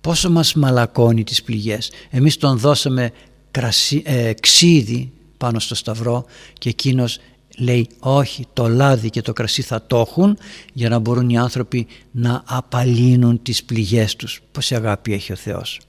Πόσο 0.00 0.31
μας 0.31 0.55
μαλακώνει 0.55 1.25
τις 1.25 1.43
πληγές. 1.43 1.90
Εμείς 2.11 2.37
τον 2.37 2.59
δώσαμε 2.59 3.11
κρασί, 3.50 4.02
ε, 4.05 4.33
ξύδι 4.40 5.12
πάνω 5.37 5.59
στο 5.59 5.75
σταυρό 5.75 6.25
και 6.59 6.69
εκείνος 6.69 7.19
λέει 7.57 7.89
όχι 7.99 8.47
το 8.53 8.69
λάδι 8.69 9.11
και 9.11 9.23
το 9.23 9.33
κρασί 9.33 9.63
θα 9.63 9.87
το 9.87 10.05
έχουν 10.09 10.39
για 10.73 10.89
να 10.89 10.99
μπορούν 10.99 11.29
οι 11.29 11.39
άνθρωποι 11.39 11.87
να 12.11 12.43
απαλύνουν 12.47 13.43
τις 13.43 13.65
πληγές 13.65 14.17
τους 14.17 14.41
πόση 14.53 14.75
αγάπη 14.75 15.13
έχει 15.13 15.33
ο 15.33 15.37
Θεός. 15.37 15.81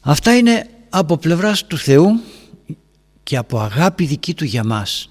Αυτά 0.00 0.36
είναι 0.36 0.68
από 0.88 1.16
πλευράς 1.16 1.66
του 1.66 1.76
Θεού 1.76 2.20
και 3.22 3.36
από 3.36 3.60
αγάπη 3.60 4.04
δική 4.04 4.34
του 4.34 4.44
για 4.44 4.64
μας. 4.64 5.08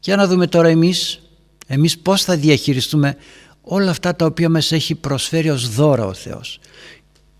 Για 0.00 0.16
να 0.16 0.26
δούμε 0.26 0.46
τώρα 0.46 0.68
εμείς 0.68 1.20
εμείς 1.66 1.98
πώς 1.98 2.22
θα 2.22 2.36
διαχειριστούμε 2.36 3.16
όλα 3.60 3.90
αυτά 3.90 4.16
τα 4.16 4.26
οποία 4.26 4.48
μας 4.48 4.72
έχει 4.72 4.94
προσφέρει 4.94 5.50
ως 5.50 5.68
δώρα 5.68 6.06
ο 6.06 6.14
Θεός. 6.14 6.60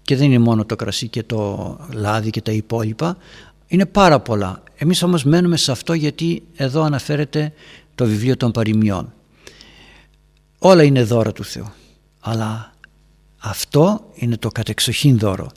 Και 0.03 0.17
δεν 0.17 0.27
είναι 0.27 0.39
μόνο 0.39 0.65
το 0.65 0.77
κρασί 0.77 1.09
και 1.09 1.23
το 1.23 1.79
λάδι 1.93 2.31
και 2.31 2.41
τα 2.41 2.53
υπόλοιπα 2.53 3.17
είναι 3.67 3.87
πάρα 3.87 4.21
πολλά. 4.21 4.63
Εμείς 4.77 5.03
όμως 5.03 5.25
μένουμε 5.25 5.57
σε 5.57 5.71
αυτό 5.71 5.93
γιατί 5.93 6.43
εδώ 6.57 6.83
αναφέρεται 6.83 7.53
το 7.95 8.05
βιβλίο 8.05 8.37
των 8.37 8.51
παροιμιών. 8.51 9.13
Όλα 10.59 10.83
είναι 10.83 11.03
δώρα 11.03 11.33
του 11.33 11.45
Θεού 11.45 11.73
αλλά 12.29 12.73
αυτό 13.39 14.11
είναι 14.15 14.37
το 14.37 14.49
κατεξοχήν 14.49 15.19
δώρο 15.19 15.51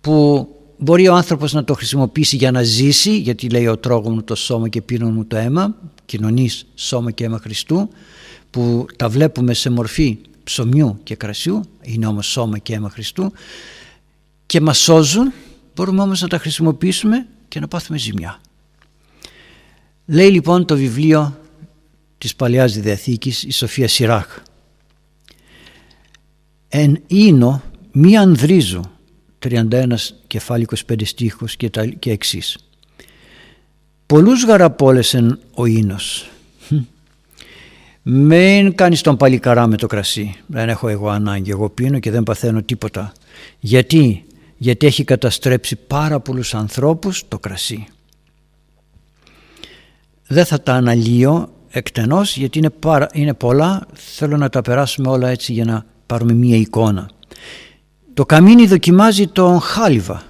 που 0.00 0.48
μπορεί 0.78 1.08
ο 1.08 1.14
άνθρωπος 1.14 1.52
να 1.52 1.64
το 1.64 1.74
χρησιμοποιήσει 1.74 2.36
για 2.36 2.50
να 2.50 2.62
ζήσει 2.62 3.18
γιατί 3.18 3.48
λέει 3.48 3.66
ο 3.66 3.76
τρώγω 3.76 4.10
μου 4.10 4.22
το 4.22 4.34
σώμα 4.34 4.68
και 4.68 4.82
πίνω 4.82 5.10
μου 5.10 5.26
το 5.26 5.36
αίμα 5.36 5.74
κοινωνής 6.04 6.66
σώμα 6.74 7.10
και 7.10 7.24
αίμα 7.24 7.38
Χριστού 7.38 7.88
που 8.50 8.86
τα 8.96 9.08
βλέπουμε 9.08 9.54
σε 9.54 9.70
μορφή 9.70 10.18
ψωμιού 10.44 10.98
και 11.02 11.14
κρασιού 11.14 11.60
είναι 11.82 12.06
όμως 12.06 12.26
σώμα 12.26 12.58
και 12.58 12.74
αίμα 12.74 12.90
Χριστού 12.90 13.32
και 14.46 14.60
μας 14.60 14.78
σώζουν 14.78 15.32
μπορούμε 15.74 16.02
όμως 16.02 16.20
να 16.20 16.28
τα 16.28 16.38
χρησιμοποιήσουμε 16.38 17.26
και 17.56 17.62
να 17.62 17.68
πάθουμε 17.68 17.98
ζημιά 17.98 18.40
λέει 20.06 20.30
λοιπόν 20.30 20.64
το 20.64 20.76
βιβλίο 20.76 21.40
της 22.18 22.36
Παλαιάς 22.36 22.78
Διαθήκης 22.78 23.42
η 23.42 23.50
Σοφία 23.50 23.88
Σιράχ 23.88 24.42
«Εν 26.68 27.02
ίνο 27.06 27.62
μη 27.92 28.16
ανδρίζω» 28.16 28.80
31 29.48 29.94
κεφάλι 30.26 30.66
25 30.88 31.04
στίχους 31.04 31.56
και, 31.56 31.70
τα, 31.70 31.86
και 31.86 32.10
εξής 32.10 32.58
«Πολλούς 34.06 34.44
γαραπόλεσεν 34.44 35.38
ο 35.54 35.66
ίνος» 35.66 36.30
Μην 38.02 38.74
κάνεις 38.74 39.00
τον 39.00 39.16
παλικαρά 39.16 39.66
με 39.66 39.76
το 39.76 39.86
κρασί. 39.86 40.34
Δεν 40.46 40.68
έχω 40.68 40.88
εγώ 40.88 41.08
ανάγκη. 41.08 41.50
Εγώ 41.50 41.70
πίνω 41.70 41.98
και 41.98 42.10
δεν 42.10 42.22
παθαίνω 42.22 42.62
τίποτα. 42.62 43.12
Γιατί, 43.58 44.25
Γιατί 44.56 44.86
έχει 44.86 45.04
καταστρέψει 45.04 45.76
πάρα 45.76 46.20
πολλούς 46.20 46.54
ανθρώπους 46.54 47.24
το 47.28 47.38
κρασί. 47.38 47.86
Δεν 50.26 50.44
θα 50.44 50.62
τα 50.62 50.72
αναλύω 50.72 51.52
εκτενώς 51.68 52.36
γιατί 52.36 52.58
είναι, 52.58 52.70
πάρα, 52.70 53.08
είναι 53.12 53.34
πολλά. 53.34 53.86
Θέλω 53.92 54.36
να 54.36 54.48
τα 54.48 54.62
περάσουμε 54.62 55.08
όλα 55.08 55.28
έτσι 55.28 55.52
για 55.52 55.64
να 55.64 55.86
πάρουμε 56.06 56.32
μία 56.32 56.56
εικόνα. 56.56 57.10
Το 58.14 58.26
καμίνι 58.26 58.66
δοκιμάζει 58.66 59.26
τον 59.26 59.60
χάλιβα. 59.60 60.22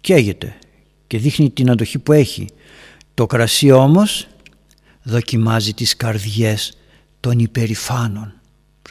Καίγεται 0.00 0.58
και 1.06 1.18
δείχνει 1.18 1.50
την 1.50 1.70
αντοχή 1.70 1.98
που 1.98 2.12
έχει. 2.12 2.48
Το 3.14 3.26
κρασί 3.26 3.70
όμως 3.70 4.26
δοκιμάζει 5.02 5.74
τις 5.74 5.96
καρδιές 5.96 6.76
των 7.20 7.38
υπερηφάνων. 7.38 8.35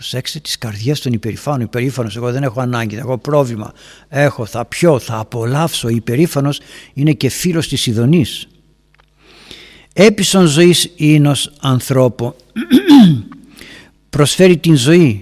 Προσέξτε 0.06 0.40
τις 0.40 0.58
καρδιές 0.58 1.00
των 1.00 1.14
υπερηφάνων. 1.14 1.62
Υπερήφανος, 1.62 2.16
εγώ 2.16 2.32
δεν 2.32 2.44
έχω 2.44 2.62
ανάγκη, 2.62 2.96
έχω 2.96 3.18
πρόβλημα. 3.18 3.74
Έχω, 4.08 4.46
θα 4.46 4.66
πιω, 4.66 5.00
θα 5.00 5.18
απολαύσω. 5.18 5.88
Ο 5.88 5.92
υπερήφανος 5.92 6.60
είναι 6.94 7.14
και 7.14 7.30
φίλος 7.30 7.68
της 7.68 7.86
Ιδονής. 7.86 8.48
Έπισον 9.94 10.46
ζωής 10.46 10.92
ίνος 10.96 11.52
ανθρώπου. 11.60 12.36
προσφέρει 14.10 14.58
την 14.58 14.76
ζωή, 14.76 15.22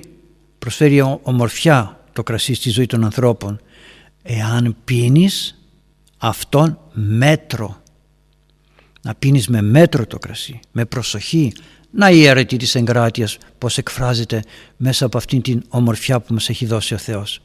προσφέρει 0.60 1.02
ομορφιά 1.22 2.06
το 2.14 2.24
κρασί 2.24 2.54
στη 2.54 2.70
ζωή 2.70 2.86
των 2.86 3.04
ανθρώπων. 3.04 3.62
Εάν 4.24 4.76
πίνεις 4.84 5.62
αυτόν 6.18 6.80
μέτρο. 6.94 7.82
Να 9.02 9.16
πίνεις 9.16 9.48
με 9.48 9.62
μέτρο 9.62 10.06
το 10.08 10.18
κρασί, 10.18 10.60
με 10.72 10.86
προσοχή, 10.86 11.54
να 11.96 12.10
η 12.10 12.26
αίρετη 12.26 12.58
της 12.58 12.76
εγκράτειας 12.76 13.38
πως 13.58 13.78
εκφράζεται 13.78 14.44
μέσα 14.78 15.06
από 15.06 15.18
αυτήν 15.18 15.42
την 15.42 15.64
ομορφιά 15.70 16.20
που 16.20 16.34
μας 16.34 16.50
έχει 16.50 16.66
δώσει 16.66 16.94
ο 16.94 16.98
Θεός. 16.98 17.42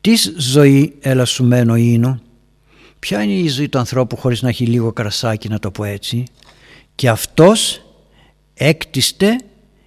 Τις 0.00 0.34
ζωή 0.36 0.96
ελασσουμένο 1.00 1.76
ίνου, 1.76 2.20
ποια 2.98 3.22
είναι 3.22 3.32
η 3.32 3.48
ζωή 3.48 3.68
του 3.68 3.78
ανθρώπου 3.78 4.16
χωρίς 4.16 4.42
να 4.42 4.48
έχει 4.48 4.66
λίγο 4.66 4.92
κρασάκι 4.92 5.48
να 5.48 5.58
το 5.58 5.70
πω 5.70 5.84
έτσι 5.84 6.24
και 6.94 7.08
αυτός 7.08 7.82
έκτιστε 8.54 9.40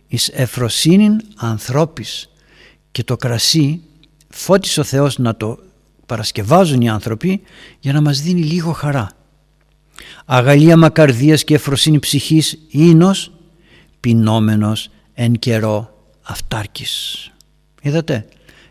εις 0.07 0.29
εφροσύνην 0.33 1.21
ανθρώπης 1.35 2.29
και 2.91 3.03
το 3.03 3.15
κρασί 3.15 3.81
φώτισε 4.29 4.79
ο 4.79 4.83
Θεός 4.83 5.17
να 5.17 5.35
το 5.35 5.59
παρασκευάζουν 6.05 6.81
οι 6.81 6.89
άνθρωποι 6.89 7.41
για 7.79 7.93
να 7.93 8.01
μας 8.01 8.21
δίνει 8.21 8.41
λίγο 8.41 8.71
χαρά. 8.71 9.11
Αγαλίαμα 10.25 10.89
καρδίας 10.89 11.43
και 11.43 11.53
εφροσύνη 11.53 11.99
ψυχής 11.99 12.59
ίνος 12.69 13.31
πεινόμενος 13.99 14.89
εν 15.13 15.33
καιρό 15.33 15.93
αυτάρκης. 16.21 17.31
Είδατε, 17.81 18.25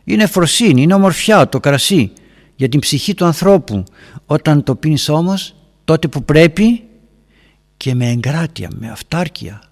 είναι 0.04 0.26
φροσύνη, 0.26 0.82
είναι 0.82 0.94
ομορφιά 0.94 1.48
το 1.48 1.60
κρασί 1.60 2.12
για 2.56 2.68
την 2.68 2.80
ψυχή 2.80 3.14
του 3.14 3.24
ανθρώπου. 3.24 3.84
Όταν 4.26 4.62
το 4.62 4.74
πίνεις 4.74 5.08
όμως 5.08 5.54
τότε 5.84 6.08
που 6.08 6.24
πρέπει 6.24 6.82
και 7.76 7.94
με 7.94 8.10
εγκράτεια, 8.10 8.70
με 8.78 8.88
αυτάρκεια, 8.90 9.62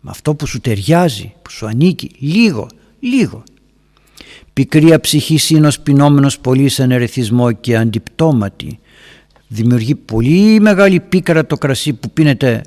με 0.00 0.10
αυτό 0.10 0.34
που 0.34 0.46
σου 0.46 0.60
ταιριάζει, 0.60 1.34
που 1.42 1.50
σου 1.50 1.66
ανήκει, 1.66 2.10
λίγο, 2.18 2.66
λίγο. 3.00 3.42
Πικρία 4.52 5.00
ψυχής 5.00 5.42
σύνος 5.42 5.80
πεινόμενος 5.80 6.38
πολύ 6.38 6.68
σε 6.68 6.82
ερεθισμό 6.82 7.52
και 7.52 7.76
αντιπτώματη. 7.76 8.78
Δημιουργεί 9.48 9.94
πολύ 9.94 10.60
μεγάλη 10.60 11.00
πίκρα 11.00 11.46
το 11.46 11.56
κρασί 11.56 11.92
που 11.92 12.10
πίνεται 12.10 12.62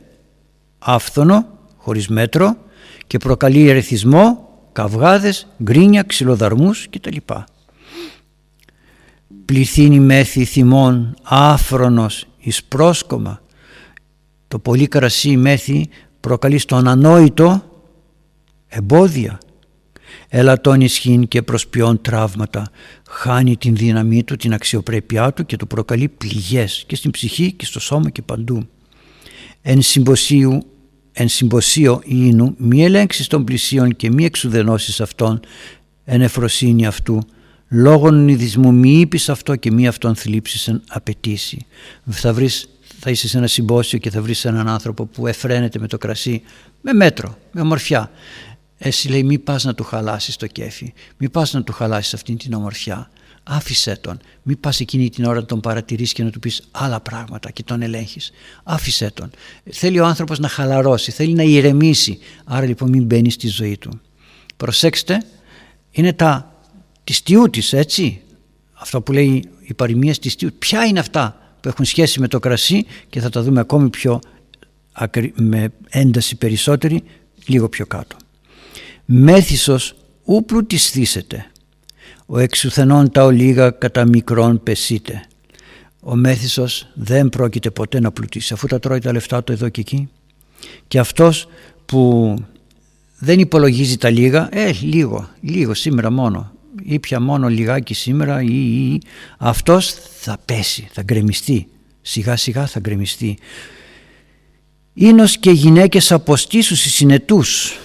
άφθονο 0.79 1.56
χωρίς 1.87 2.07
μέτρο 2.07 2.57
και 3.07 3.17
προκαλεί 3.17 3.69
ερεθισμό, 3.69 4.49
καυγάδες, 4.71 5.47
γκρίνια, 5.63 6.03
ξυλοδαρμούς 6.03 6.87
κτλ. 6.89 7.15
Πληθύνει 9.45 9.99
μέθη 9.99 10.45
θυμών, 10.45 11.15
άφρονος, 11.23 12.25
εις 12.37 12.63
πρόσκομα. 12.63 13.41
Το 14.47 14.59
πολύ 14.59 14.87
κρασί 14.87 15.37
μέθη 15.37 15.89
προκαλεί 16.19 16.57
στον 16.57 16.87
ανόητο 16.87 17.63
εμπόδια. 18.67 19.37
Ελαττών 20.29 20.81
ισχύν 20.81 21.27
και 21.27 21.41
προσποιών 21.41 22.01
τραύματα, 22.01 22.69
χάνει 23.09 23.57
την 23.57 23.75
δύναμή 23.75 24.23
του, 24.23 24.35
την 24.35 24.53
αξιοπρέπειά 24.53 25.33
του 25.33 25.45
και 25.45 25.57
του 25.57 25.67
προκαλεί 25.67 26.07
πληγές 26.07 26.83
και 26.87 26.95
στην 26.95 27.11
ψυχή 27.11 27.51
και 27.51 27.65
στο 27.65 27.79
σώμα 27.79 28.09
και 28.09 28.21
παντού. 28.21 28.67
Εν 29.61 29.81
συμποσίου 29.81 30.65
εν 31.19 31.27
συμποσίο 31.27 32.01
ίνου 32.05 32.55
μη 32.57 32.83
ελέγξεις 32.83 33.27
των 33.27 33.43
πλησίων 33.43 33.95
και 33.95 34.11
μη 34.11 34.25
εξουδενώσεις 34.25 35.01
αυτών 35.01 35.39
εν 36.05 36.21
εφροσύνη 36.21 36.85
αυτού 36.85 37.19
λόγων 37.67 38.23
νηδισμού 38.23 38.73
μη 38.73 38.99
είπεις 38.99 39.29
αυτό 39.29 39.55
και 39.55 39.71
μη 39.71 39.87
αυτόν 39.87 40.15
θλίψεις 40.15 40.67
εν 40.67 40.81
απαιτήσει. 40.87 41.65
Θα, 42.09 42.33
βρεις, 42.33 42.69
θα 42.99 43.09
είσαι 43.09 43.27
σε 43.27 43.37
ένα 43.37 43.47
συμπόσιο 43.47 43.99
και 43.99 44.09
θα 44.09 44.21
βρεις 44.21 44.45
έναν 44.45 44.67
άνθρωπο 44.67 45.05
που 45.05 45.27
εφραίνεται 45.27 45.79
με 45.79 45.87
το 45.87 45.97
κρασί 45.97 46.41
με 46.81 46.93
μέτρο, 46.93 47.37
με 47.51 47.61
ομορφιά. 47.61 48.11
Εσύ 48.77 49.09
λέει 49.09 49.23
μη 49.23 49.39
πας 49.39 49.63
να 49.63 49.75
του 49.75 49.83
χαλάσεις 49.83 50.35
το 50.35 50.47
κέφι 50.47 50.93
μη 51.17 51.29
πας 51.29 51.53
να 51.53 51.63
του 51.63 51.73
χαλάσεις 51.73 52.13
αυτήν 52.13 52.37
την 52.37 52.53
ομορφιά 52.53 53.09
άφησέ 53.47 53.95
τον. 53.95 54.19
Μην 54.43 54.59
πας 54.59 54.79
εκείνη 54.79 55.09
την 55.09 55.25
ώρα 55.25 55.39
να 55.39 55.45
τον 55.45 55.59
παρατηρείς 55.59 56.13
και 56.13 56.23
να 56.23 56.29
του 56.29 56.39
πεις 56.39 56.61
άλλα 56.71 56.99
πράγματα 56.99 57.51
και 57.51 57.63
τον 57.63 57.81
ελέγχεις. 57.81 58.31
Άφησέ 58.63 59.11
τον. 59.11 59.29
Θέλει 59.71 59.99
ο 59.99 60.05
άνθρωπος 60.05 60.39
να 60.39 60.47
χαλαρώσει, 60.47 61.11
θέλει 61.11 61.33
να 61.33 61.43
ηρεμήσει. 61.43 62.19
Άρα 62.45 62.65
λοιπόν 62.65 62.89
μην 62.89 63.03
μπαίνει 63.03 63.29
στη 63.29 63.47
ζωή 63.47 63.77
του. 63.77 64.01
Προσέξτε, 64.57 65.23
είναι 65.91 66.13
τα 66.13 66.55
της 67.03 67.23
τιούτης 67.23 67.73
έτσι; 67.73 68.21
Αυτό 68.73 69.01
που 69.01 69.11
λέει 69.11 69.43
η 69.61 69.73
παροιμία 69.73 70.13
της 70.13 70.35
τιούτης. 70.35 70.59
Ποια 70.59 70.85
είναι 70.85 70.99
αυτά 70.99 71.55
που 71.61 71.67
έχουν 71.67 71.85
σχέση 71.85 72.19
με 72.19 72.27
το 72.27 72.39
κρασί 72.39 72.85
και 73.09 73.19
θα 73.19 73.29
τα 73.29 73.41
δούμε 73.41 73.59
ακόμη 73.59 73.89
πιο 73.89 74.19
με 75.35 75.69
ένταση 75.89 76.35
περισσότερη 76.35 77.03
λίγο 77.45 77.69
πιο 77.69 77.85
κάτω. 77.85 78.15
Μέθησος 79.05 79.95
ου 80.23 80.45
πλουτισθήσετε, 80.45 81.51
ο 82.29 82.39
εξουθενών 82.39 83.11
τα 83.11 83.23
ολίγα 83.23 83.69
κατά 83.69 84.05
μικρόν 84.05 84.63
πεσείτε. 84.63 85.23
Ο 85.99 86.15
μέθησος 86.15 86.87
δεν 86.93 87.29
πρόκειται 87.29 87.69
ποτέ 87.69 87.99
να 87.99 88.11
πλουτίσει 88.11 88.53
αφού 88.53 88.67
τα 88.67 88.79
τρώει 88.79 88.99
τα 88.99 89.11
λεφτά 89.11 89.43
του 89.43 89.51
εδώ 89.51 89.69
και 89.69 89.81
εκεί. 89.81 90.09
Και 90.87 90.99
αυτός 90.99 91.47
που 91.85 92.33
δεν 93.17 93.39
υπολογίζει 93.39 93.97
τα 93.97 94.09
λίγα, 94.09 94.49
ε 94.51 94.71
λίγο, 94.81 95.29
λίγο 95.41 95.73
σήμερα 95.73 96.11
μόνο, 96.11 96.51
ήπια 96.83 97.19
μόνο 97.19 97.47
λιγάκι 97.47 97.93
σήμερα 97.93 98.41
ή, 98.41 98.93
ή, 98.93 99.01
αυτός 99.37 99.93
θα 100.19 100.37
πέσει, 100.45 100.87
θα 100.91 101.03
γκρεμιστεί, 101.03 101.67
σιγά 102.01 102.35
σιγά 102.35 102.67
θα 102.67 102.79
γκρεμιστεί. 102.79 103.37
Ήνος 104.93 105.37
και 105.37 105.51
γυναίκες 105.51 106.11
αποστήσους 106.11 106.85
οι 106.85 106.89
συνετούς, 106.89 107.77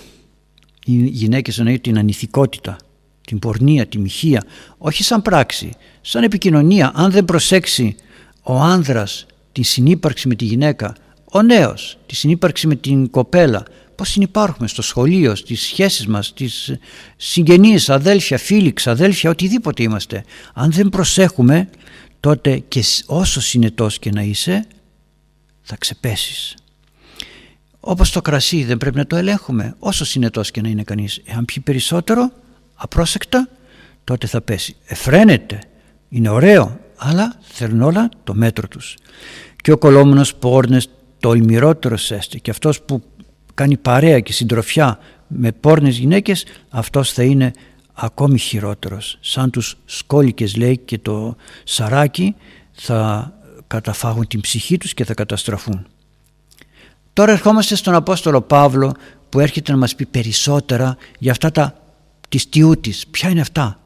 οι 0.85 0.93
γυναίκες 0.93 1.59
εννοεί 1.59 1.81
την 1.81 1.99
ανηθικότητα, 1.99 2.77
την 3.25 3.39
πορνεία, 3.39 3.87
τη 3.87 3.99
μοιχεία, 3.99 4.45
όχι 4.79 5.03
σαν 5.03 5.23
πράξη, 5.23 5.71
σαν 6.01 6.23
επικοινωνία. 6.23 6.93
Αν 6.95 7.11
δεν 7.11 7.25
προσέξει 7.25 7.97
ο 8.43 8.57
άνδρας 8.57 9.27
τη 9.53 9.63
συνύπαρξη 9.63 10.29
με 10.29 10.35
τη 10.35 10.45
γυναίκα, 10.45 10.97
ο 11.33 11.43
νέος 11.43 11.99
τη 12.07 12.15
συνύπαρξη 12.15 12.67
με 12.67 12.75
την 12.75 13.11
κοπέλα, 13.11 13.63
πώς 13.95 14.09
συνυπάρχουμε 14.09 14.69
στο 14.69 14.83
σχολείο, 14.83 15.35
στις 15.35 15.61
σχέσεις 15.61 16.07
μας, 16.07 16.27
στις 16.27 16.75
συγγενείς, 17.17 17.91
αδέλφια, 17.91 18.39
φίλοι, 18.39 18.73
ξαδέλφια, 18.73 19.31
οτιδήποτε 19.31 19.83
είμαστε. 19.83 20.25
Αν 20.55 20.73
δεν 20.73 20.89
προσέχουμε, 20.89 21.69
τότε 22.21 22.59
και 22.59 22.85
όσο 23.07 23.41
συνετός 23.41 23.99
και 23.99 24.11
να 24.11 24.23
είσαι, 24.23 24.67
θα 25.63 25.77
ξεπέσεις. 25.77 26.55
Όπως 27.81 28.11
το 28.11 28.23
κρασί 28.23 28.65
δεν 28.65 28.77
πρέπει 28.77 28.97
να 28.97 29.07
το 29.07 29.17
ελέγχουμε, 29.17 29.75
όσο 29.79 30.05
συνετός 30.05 30.51
και 30.51 30.61
να 30.61 30.69
είναι 30.69 30.83
κανείς. 30.83 31.21
Εάν 31.25 31.45
πιει 31.45 31.63
περισσότερο, 31.63 32.33
απρόσεκτα, 32.83 33.49
τότε 34.05 34.27
θα 34.27 34.41
πέσει. 34.41 34.77
Εφραίνεται, 34.85 35.59
είναι 36.09 36.29
ωραίο, 36.29 36.81
αλλά 36.97 37.35
θέλουν 37.41 37.83
όλα 37.83 38.09
το 38.25 38.35
μέτρο 38.35 38.69
τους. 38.69 38.97
Και 39.57 39.73
ο 39.73 39.79
κολόμονος 39.79 40.35
πόρνες 40.35 40.89
τολμηρότερος 41.23 42.11
έστε 42.11 42.39
και 42.39 42.51
αυτός 42.51 42.83
που 42.83 43.03
κάνει 43.55 43.77
παρέα 43.77 44.21
και 44.21 44.33
συντροφιά 44.33 44.99
με 45.27 45.53
πόρνες 45.53 45.97
γυναίκες 45.97 46.45
αυτός 46.69 47.13
θα 47.13 47.23
είναι 47.23 47.51
ακόμη 47.93 48.39
χειρότερος 48.39 49.19
σαν 49.21 49.51
τους 49.51 49.77
σκόλικες 49.85 50.57
λέει 50.57 50.79
και 50.79 50.99
το 50.99 51.37
σαράκι 51.65 52.35
θα 52.73 53.33
καταφάγουν 53.67 54.27
την 54.27 54.41
ψυχή 54.41 54.79
τους 54.79 54.95
και 54.95 55.05
θα 55.05 55.15
καταστραφούν 55.15 55.87
τώρα 57.13 57.33
ερχόμαστε 57.33 57.75
στον 57.75 57.95
Απόστολο 57.95 58.41
Παύλο 58.41 58.95
που 59.29 59.41
έρχεται 59.41 59.73
να 59.73 59.79
μας 59.79 59.95
πει 59.95 60.07
περισσότερα 60.07 60.97
για 61.19 61.31
αυτά 61.31 61.51
τα 61.51 61.82
της 62.33 62.49
τιούτης 62.49 63.07
ποια 63.07 63.29
είναι 63.29 63.41
αυτά; 63.41 63.81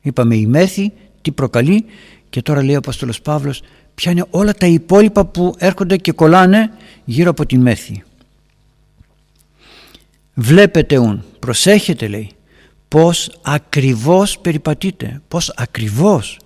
Είπαμε 0.00 0.36
η 0.36 0.46
μέθη 0.46 0.92
τι 1.22 1.32
προκαλεί 1.32 1.84
και 2.30 2.42
τώρα 2.42 2.62
λέει 2.64 2.74
ο 2.74 2.78
Απόστολος 2.78 3.20
Παύλος 3.20 3.62
ποια 3.94 4.10
είναι 4.10 4.24
όλα 4.30 4.52
τα 4.52 4.66
υπόλοιπα 4.66 5.26
που 5.26 5.54
έρχονται 5.58 5.96
και 5.96 6.12
κολλάνε 6.12 6.70
γύρω 7.04 7.30
από 7.30 7.46
την 7.46 7.60
μέθη 7.60 8.02
Βλέπετε 10.34 10.98
ουν, 10.98 11.24
προσέχετε 11.38 12.08
λέει, 12.08 12.30
πώς 12.88 13.38
ακριβώς 13.42 14.38
περιπατείτε, 14.38 15.22
πώς 15.28 15.52
ακριβώς. 15.56 16.38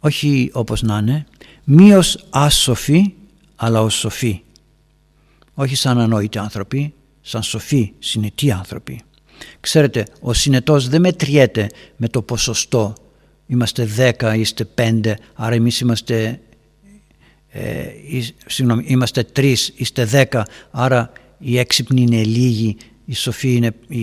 Όχι 0.00 0.50
όπως 0.52 0.82
να 0.82 0.98
είναι, 0.98 1.26
μη 1.64 1.92
ως 1.94 2.26
άσοφοι, 2.30 3.12
αλλά 3.56 3.82
ως 3.82 3.94
σοφοί. 3.94 4.42
Όχι 5.54 5.74
σαν 5.74 5.98
ανόητοι 5.98 6.38
άνθρωποι, 6.38 6.94
σαν 7.20 7.42
σοφοί, 7.42 7.92
συνετοί 7.98 8.50
άνθρωποι. 8.50 9.02
Ξέρετε, 9.60 10.06
ο 10.20 10.32
συνετός 10.32 10.88
δεν 10.88 11.00
μετριέται 11.00 11.66
με 11.96 12.08
το 12.08 12.22
ποσοστό. 12.22 12.94
Είμαστε 13.46 13.84
δέκα, 13.84 14.34
είστε 14.34 14.64
πέντε, 14.64 15.16
άρα 15.34 15.54
εμείς 15.54 15.80
είμαστε, 15.80 16.40
ε, 17.48 17.86
συγγνώμη, 18.46 18.84
είμαστε 18.86 19.22
τρεις, 19.22 19.72
είστε 19.76 20.04
δέκα, 20.04 20.46
άρα 20.70 21.12
οι 21.38 21.58
έξυπνοι 21.58 22.02
είναι 22.02 22.22
λίγοι, 22.22 22.76
οι 23.10 23.14
σοφοί 23.14 23.54
είναι, 23.54 23.70
οι, 23.88 24.00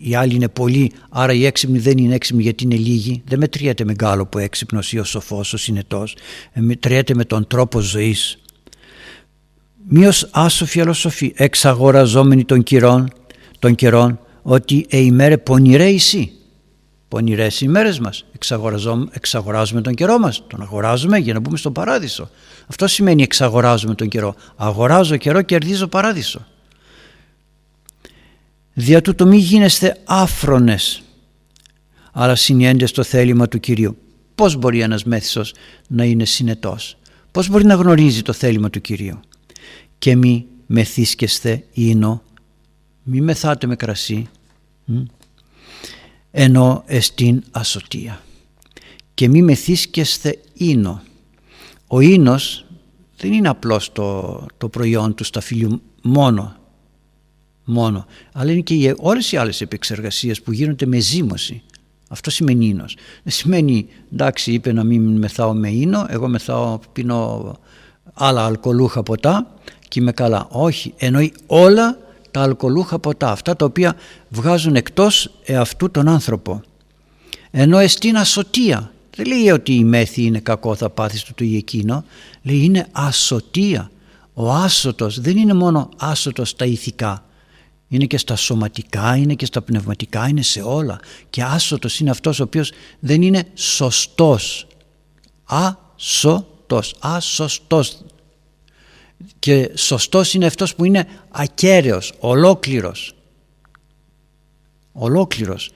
οι 0.00 0.14
άλλοι 0.14 0.34
είναι 0.34 0.48
πολλοί, 0.48 0.92
άρα 1.10 1.32
οι 1.32 1.46
έξυπνοι 1.46 1.78
δεν 1.78 1.98
είναι 1.98 2.14
έξυπνοι 2.14 2.42
γιατί 2.42 2.64
είναι 2.64 2.74
λίγοι. 2.74 3.22
Δεν 3.26 3.38
μετριέται 3.38 3.84
με 3.84 3.94
που 4.30 4.38
έξυπνος 4.38 4.92
ή 4.92 4.98
ο 4.98 5.04
σοφός, 5.04 5.52
ο 5.52 5.56
συνετός. 5.56 6.16
Ε, 6.52 6.60
μετριέται 6.60 7.14
με 7.14 7.24
τον 7.24 7.46
τρόπο 7.46 7.80
ζωής. 7.80 8.38
Μείως 9.88 10.28
άσοφοι 10.30 10.80
αλλά 10.80 10.92
σοφοί, 10.92 11.32
εξαγοραζόμενοι 11.36 12.44
των 12.44 12.62
καιρών, 12.62 13.12
των 13.58 13.74
καιρών 13.74 14.20
ότι 14.42 14.86
ε 14.88 14.98
ημέρε 14.98 15.38
πονηρέ 15.38 15.86
εσύ. 15.86 16.32
Πονηρές 17.08 17.60
οι 17.60 17.64
ημέρες 17.68 17.98
μας. 17.98 18.24
Εξαγοράζουμε 19.12 19.80
τον 19.80 19.94
καιρό 19.94 20.18
μας. 20.18 20.46
Τον 20.46 20.62
αγοράζουμε 20.62 21.18
για 21.18 21.32
να 21.32 21.40
μπούμε 21.40 21.56
στον 21.56 21.72
παράδεισο. 21.72 22.30
Αυτό 22.66 22.86
σημαίνει 22.86 23.22
εξαγοράζουμε 23.22 23.94
τον 23.94 24.08
καιρό. 24.08 24.34
Αγοράζω 24.56 25.16
καιρό, 25.16 25.42
κερδίζω 25.42 25.86
παράδεισο. 25.86 26.46
Δια 28.72 29.00
τούτο 29.00 29.26
μη 29.26 29.36
γίνεστε 29.36 29.96
άφρονες, 30.04 31.02
αλλά 32.12 32.34
συνιέντε 32.34 32.86
στο 32.86 33.02
θέλημα 33.02 33.48
του 33.48 33.60
Κυρίου. 33.60 33.96
Πώς 34.34 34.56
μπορεί 34.56 34.80
ένας 34.80 35.04
μέθησος 35.04 35.54
να 35.88 36.04
είναι 36.04 36.24
συνετός; 36.24 36.96
Πώς 37.30 37.48
μπορεί 37.48 37.64
να 37.64 37.74
γνωρίζει 37.74 38.22
το 38.22 38.32
θέλημα 38.32 38.70
του 38.70 38.80
Κυρίου; 38.80 39.20
Και 39.98 40.16
μη 40.16 40.46
μεθύσκεστε 40.66 41.64
ίνο, 41.72 42.22
μη 43.02 43.20
μεθάτε 43.20 43.66
με 43.66 43.76
κρασί, 43.76 44.28
ενώ 46.30 46.82
εστίν 46.86 47.42
ασωτεία. 47.50 48.22
Και 49.14 49.28
μη 49.28 49.42
μεθύσκεστε 49.42 50.38
ίνο. 50.52 51.02
Ο 51.86 52.00
ίνος 52.00 52.64
δεν 53.16 53.32
είναι 53.32 53.48
απλώς 53.48 53.92
το, 53.92 54.46
το 54.58 54.68
προϊόν 54.68 55.14
του 55.14 55.24
σταφύλιου 55.24 55.82
μόνο, 56.02 56.56
μόνο, 57.64 58.06
αλλά 58.32 58.50
είναι 58.50 58.60
και 58.60 58.94
όλες 58.98 59.32
οι 59.32 59.36
άλλες 59.36 59.60
επεξεργασίες 59.60 60.42
που 60.42 60.52
γίνονται 60.52 60.86
με 60.86 60.98
ζύμωση. 60.98 61.62
Αυτό 62.08 62.30
σημαίνει 62.30 62.66
ίνος. 62.66 62.96
Δεν 63.22 63.32
σημαίνει, 63.32 63.86
εντάξει, 64.12 64.52
είπε 64.52 64.72
να 64.72 64.84
μην 64.84 65.18
μεθάω 65.18 65.52
με 65.52 65.70
ίνο, 65.70 66.06
εγώ 66.08 66.28
μεθάω, 66.28 66.78
πίνω 66.92 67.54
άλλα 68.14 68.44
αλκοολούχα 68.44 69.02
ποτά 69.02 69.54
και 69.88 70.00
είμαι 70.00 70.12
καλά. 70.12 70.46
Όχι, 70.50 70.94
εννοεί 70.96 71.32
όλα 71.46 71.98
τα 72.30 72.42
αλκοολούχα 72.42 72.98
ποτά, 72.98 73.30
αυτά 73.30 73.56
τα 73.56 73.64
οποία 73.64 73.96
βγάζουν 74.28 74.76
εκτός 74.76 75.30
εαυτού 75.44 75.90
τον 75.90 76.08
άνθρωπο. 76.08 76.60
Ενώ 77.50 77.78
εστίν 77.78 78.16
ασωτεία, 78.16 78.92
δεν 79.16 79.26
λέει 79.26 79.50
ότι 79.50 79.74
η 79.74 79.84
μέθη 79.84 80.22
είναι 80.22 80.38
κακό 80.38 80.74
θα 80.74 80.90
πάθεις 80.90 81.22
του 81.22 81.44
ή 81.44 81.56
εκείνο, 81.56 82.04
λέει 82.42 82.64
είναι 82.64 82.86
ασωτεία. 82.92 83.90
Ο 84.34 84.52
άσωτος 84.52 85.20
δεν 85.20 85.36
είναι 85.36 85.54
μόνο 85.54 85.88
άσωτος 85.96 86.48
στα 86.48 86.64
ηθικά, 86.64 87.24
είναι 87.88 88.04
και 88.04 88.18
στα 88.18 88.36
σωματικά, 88.36 89.16
είναι 89.16 89.34
και 89.34 89.46
στα 89.46 89.62
πνευματικά, 89.62 90.28
είναι 90.28 90.42
σε 90.42 90.60
όλα. 90.60 91.00
Και 91.30 91.42
άσωτος 91.42 92.00
είναι 92.00 92.10
αυτός 92.10 92.40
ο 92.40 92.42
οποίος 92.42 92.72
δεν 92.98 93.22
είναι 93.22 93.44
σωστός. 93.54 94.66
Ασωτός, 95.44 96.94
ασωστός. 96.98 98.02
Και 99.38 99.70
σωστός 99.74 100.34
είναι 100.34 100.46
αυτός 100.46 100.74
που 100.74 100.84
είναι 100.84 101.06
ακέραιος, 101.30 102.12
ολόκληρος. 102.18 103.14
Ολόκληρος. 104.92 105.70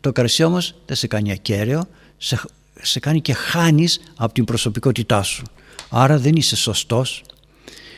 Το 0.00 0.12
κρασί 0.12 0.42
όμως 0.42 0.74
δεν 0.86 0.96
σε 0.96 1.06
κάνει 1.06 1.32
ακέραιο, 1.32 1.84
σε, 2.16 2.40
σε 2.80 3.00
κάνει 3.00 3.20
και 3.20 3.32
χάνεις 3.32 4.00
από 4.16 4.32
την 4.32 4.44
προσωπικότητά 4.44 5.22
σου. 5.22 5.42
Άρα 5.90 6.18
δεν 6.18 6.36
είσαι 6.36 6.56
σωστός. 6.56 7.22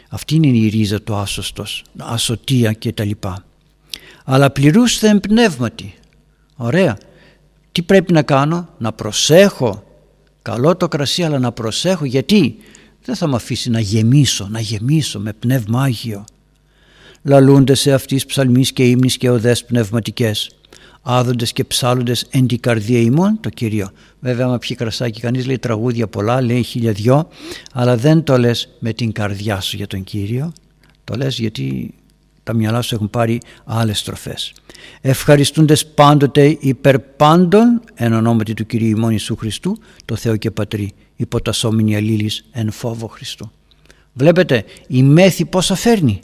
Αυτή 0.08 0.34
είναι 0.34 0.46
η 0.46 0.68
ρίζα 0.68 1.02
του 1.02 1.14
άσωστος, 1.14 1.84
ασωτεία 1.98 2.72
και 2.72 2.92
τα 2.92 3.04
λοιπά. 3.04 3.44
Αλλά 4.24 4.50
πληρούστε 4.50 5.08
εμπνεύματι. 5.08 5.94
Ωραία. 6.56 6.98
Τι 7.72 7.82
πρέπει 7.82 8.12
να 8.12 8.22
κάνω, 8.22 8.68
να 8.78 8.92
προσέχω. 8.92 9.84
Καλό 10.42 10.76
το 10.76 10.88
κρασί 10.88 11.22
αλλά 11.22 11.38
να 11.38 11.52
προσέχω 11.52 12.04
γιατί; 12.04 12.56
Δεν 13.04 13.14
θα 13.14 13.26
με 13.26 13.36
αφήσει 13.36 13.70
να 13.70 13.80
γεμίσω, 13.80 14.48
να 14.50 14.60
γεμίσω 14.60 15.20
με 15.20 15.32
πνεύμα 15.32 15.82
Άγιο. 15.82 16.24
Λαλούνται 17.22 17.74
σε 17.74 17.92
αυτής 17.92 18.26
ψαλμής 18.26 18.72
και 18.72 18.88
ύμνης 18.88 19.16
και 19.16 19.30
οδές 19.30 19.64
πνευματικές 19.64 20.50
άδοντες 21.02 21.52
και 21.52 21.64
ψάλλοντες 21.64 22.26
εν 22.30 22.46
την 22.46 22.60
καρδία 22.60 23.00
ημών 23.00 23.38
το 23.40 23.48
Κύριο. 23.48 23.90
Βέβαια 24.20 24.46
άμα 24.46 24.58
πιει 24.58 24.76
κρασάκι 24.76 25.20
κανείς 25.20 25.46
λέει 25.46 25.58
τραγούδια 25.58 26.06
πολλά, 26.06 26.42
λέει 26.42 26.62
χίλια 26.62 26.92
δυο, 26.92 27.28
αλλά 27.72 27.96
δεν 27.96 28.22
το 28.22 28.38
λες 28.38 28.68
με 28.78 28.92
την 28.92 29.12
καρδιά 29.12 29.60
σου 29.60 29.76
για 29.76 29.86
τον 29.86 30.04
Κύριο, 30.04 30.52
το 31.04 31.14
λες 31.16 31.38
γιατί 31.38 31.94
τα 32.42 32.54
μυαλά 32.54 32.82
σου 32.82 32.94
έχουν 32.94 33.10
πάρει 33.10 33.40
άλλες 33.64 33.98
στροφές. 33.98 34.52
Ευχαριστούντες 35.00 35.86
πάντοτε 35.86 36.56
υπερ 36.60 36.98
πάντων 36.98 37.82
εν 37.94 38.12
ονόματι 38.12 38.54
του 38.54 38.66
Κυρίου 38.66 38.88
ημών 38.88 39.10
Ιησού 39.10 39.36
Χριστού, 39.36 39.78
το 40.04 40.16
Θεό 40.16 40.36
και 40.36 40.50
Πατρί, 40.50 40.92
υποτασσόμενοι 41.16 41.96
αλλήλεις 41.96 42.44
εν 42.50 42.70
φόβο 42.70 43.06
Χριστού. 43.06 43.50
Βλέπετε 44.12 44.64
η 44.86 45.02
μέθη 45.02 45.44
πόσα 45.44 45.74
φέρνει; 45.74 46.20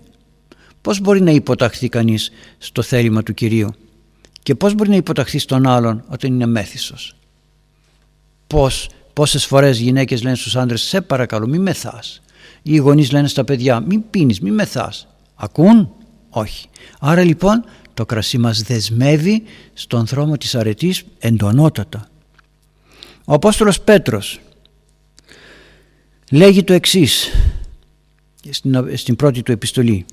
Πώς 0.80 1.00
μπορεί 1.00 1.20
να 1.20 1.30
υποταχθεί 1.30 1.88
κανείς 1.88 2.30
στο 2.58 2.82
θέλημα 2.82 3.22
του 3.22 3.34
Κυρίου; 3.34 3.70
Και 4.42 4.54
πώς 4.54 4.74
μπορεί 4.74 4.88
να 4.88 4.96
υποταχθεί 4.96 5.38
στον 5.38 5.66
άλλον 5.66 6.04
όταν 6.08 6.32
είναι 6.32 6.46
μέθησος; 6.46 7.16
Πώς, 8.46 8.88
πόσες 9.12 9.46
φορές 9.46 9.78
γυναίκες 9.78 10.22
λένε 10.22 10.36
στους 10.36 10.56
άντρες 10.56 10.82
σε 10.82 11.00
παρακαλώ 11.00 11.46
μη 11.46 11.58
μεθάς. 11.58 12.22
Ή 12.62 12.70
οι 12.72 12.76
γονείς 12.76 13.10
λένε 13.12 13.28
στα 13.28 13.44
παιδιά 13.44 13.80
μην 13.80 14.02
πίνεις, 14.10 14.40
μη 14.40 14.50
μεθάς. 14.50 15.06
Ακούν; 15.34 15.92
Όχι. 16.30 16.66
Άρα 17.00 17.22
λοιπόν 17.22 17.64
το 17.94 18.06
κρασί 18.06 18.38
μας 18.38 18.62
δεσμεύει 18.62 19.42
στον 19.72 20.06
δρόμο 20.06 20.36
της 20.36 20.54
αρετής 20.54 21.04
εντονότατα. 21.18 22.08
Ο 23.24 23.32
Απόστολος 23.32 23.80
Πέτρος 23.80 24.40
λέγει 26.30 26.64
το 26.64 26.72
εξής 26.72 27.30
στην 28.94 29.16
πρώτη 29.16 29.42
του 29.42 29.52
επιστολή. 29.52 30.06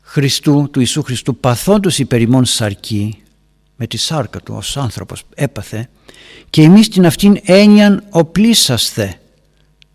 Χριστού, 0.00 0.68
του 0.70 0.78
Ιησού 0.78 1.02
Χριστού 1.02 1.36
παθόντος 1.36 1.98
υπερημών 1.98 2.44
σαρκή 2.44 3.22
με 3.76 3.86
τη 3.86 3.96
σάρκα 3.96 4.40
του 4.40 4.54
ως 4.56 4.76
άνθρωπος 4.76 5.22
έπαθε 5.34 5.88
και 6.50 6.62
εμείς 6.62 6.88
την 6.88 7.06
αυτήν 7.06 7.40
έννοιαν 7.42 8.04
οπλίσασθε 8.10 9.20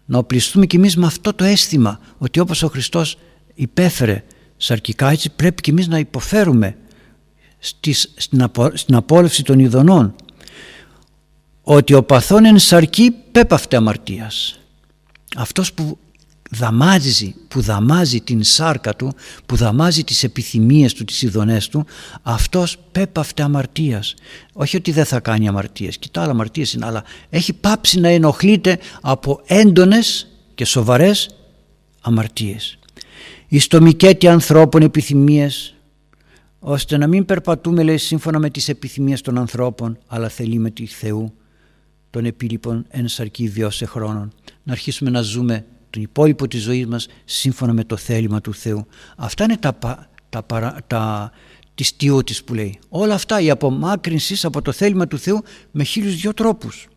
να 0.05 0.17
οπλιστούμε 0.17 0.65
κι 0.65 0.75
εμείς 0.75 0.97
με 0.97 1.05
αυτό 1.05 1.33
το 1.33 1.43
αίσθημα 1.43 1.99
ότι 2.17 2.39
όπως 2.39 2.63
ο 2.63 2.67
Χριστός 2.67 3.17
υπέφερε 3.53 4.23
σαρκικά 4.57 5.09
έτσι 5.09 5.29
πρέπει 5.29 5.61
κι 5.61 5.69
εμείς 5.69 5.87
να 5.87 5.99
υποφέρουμε 5.99 6.77
στις, 7.59 8.13
στην, 8.15 8.41
απο, 8.41 8.71
στην 8.73 8.95
απόλευση 8.95 9.43
των 9.43 9.59
ειδονών 9.59 10.15
ότι 11.61 11.93
ο 11.93 12.03
παθόν 12.03 12.45
εν 12.45 12.59
σαρκή 12.59 13.15
πέπαυτε 13.31 13.75
αμαρτίας 13.75 14.61
αυτός 15.35 15.73
που 15.73 15.97
δαμάζει, 16.51 17.35
που 17.47 17.61
δαμάζει 17.61 18.21
την 18.21 18.43
σάρκα 18.43 18.95
του, 18.95 19.13
που 19.45 19.55
δαμάζει 19.55 20.03
τις 20.03 20.23
επιθυμίες 20.23 20.93
του, 20.93 21.03
τις 21.03 21.21
ειδονές 21.21 21.67
του, 21.67 21.85
αυτός 22.21 22.77
πέπαυτε 22.91 23.43
αμαρτίας. 23.43 24.13
Όχι 24.53 24.77
ότι 24.77 24.91
δεν 24.91 25.05
θα 25.05 25.19
κάνει 25.19 25.47
αμαρτίες, 25.47 25.97
κοιτά 25.97 26.21
άλλα 26.21 26.31
αμαρτίες 26.31 26.73
είναι, 26.73 26.85
αλλά 26.85 27.03
έχει 27.29 27.53
πάψει 27.53 27.99
να 27.99 28.07
ενοχλείται 28.07 28.79
από 29.01 29.41
έντονες 29.45 30.27
και 30.55 30.65
σοβαρές 30.65 31.29
αμαρτίες. 32.01 32.77
Εις 33.47 33.67
το 33.67 33.81
μικέτι 33.81 34.27
ανθρώπων 34.27 34.81
επιθυμίες, 34.81 35.75
ώστε 36.59 36.97
να 36.97 37.07
μην 37.07 37.25
περπατούμε 37.25 37.83
λέει 37.83 37.97
σύμφωνα 37.97 38.39
με 38.39 38.49
τις 38.49 38.69
επιθυμίες 38.69 39.21
των 39.21 39.37
ανθρώπων, 39.37 39.97
αλλά 40.07 40.29
θελεί 40.29 40.59
με 40.59 40.69
τη 40.69 40.85
Θεού, 40.85 41.33
τον 42.11 42.25
επίλοιπον 42.25 42.85
εν 42.89 43.07
σαρκή 43.07 43.47
βιώσε 43.47 43.85
χρόνων. 43.85 44.33
Να 44.63 44.71
αρχίσουμε 44.71 45.09
να 45.09 45.21
ζούμε 45.21 45.65
τον 45.89 46.01
υπόλοιπο 46.01 46.47
της 46.47 46.61
ζωής 46.61 46.85
μας 46.85 47.07
σύμφωνα 47.25 47.73
με 47.73 47.83
το 47.83 47.97
θέλημα 47.97 48.41
του 48.41 48.53
Θεού. 48.53 48.85
Αυτά 49.17 49.43
είναι 49.43 49.57
τα, 49.57 49.77
τα, 50.29 50.45
τα, 50.45 50.81
τα 50.87 51.31
της 52.23 52.43
που 52.43 52.53
λέει. 52.53 52.79
Όλα 52.89 53.13
αυτά 53.13 53.39
η 53.39 53.49
απομάκρυνση 53.49 54.45
από 54.45 54.61
το 54.61 54.71
θέλημα 54.71 55.07
του 55.07 55.17
Θεού 55.17 55.43
με 55.71 55.83
χίλιους 55.83 56.15
δυο 56.15 56.33
τρόπους. 56.33 56.87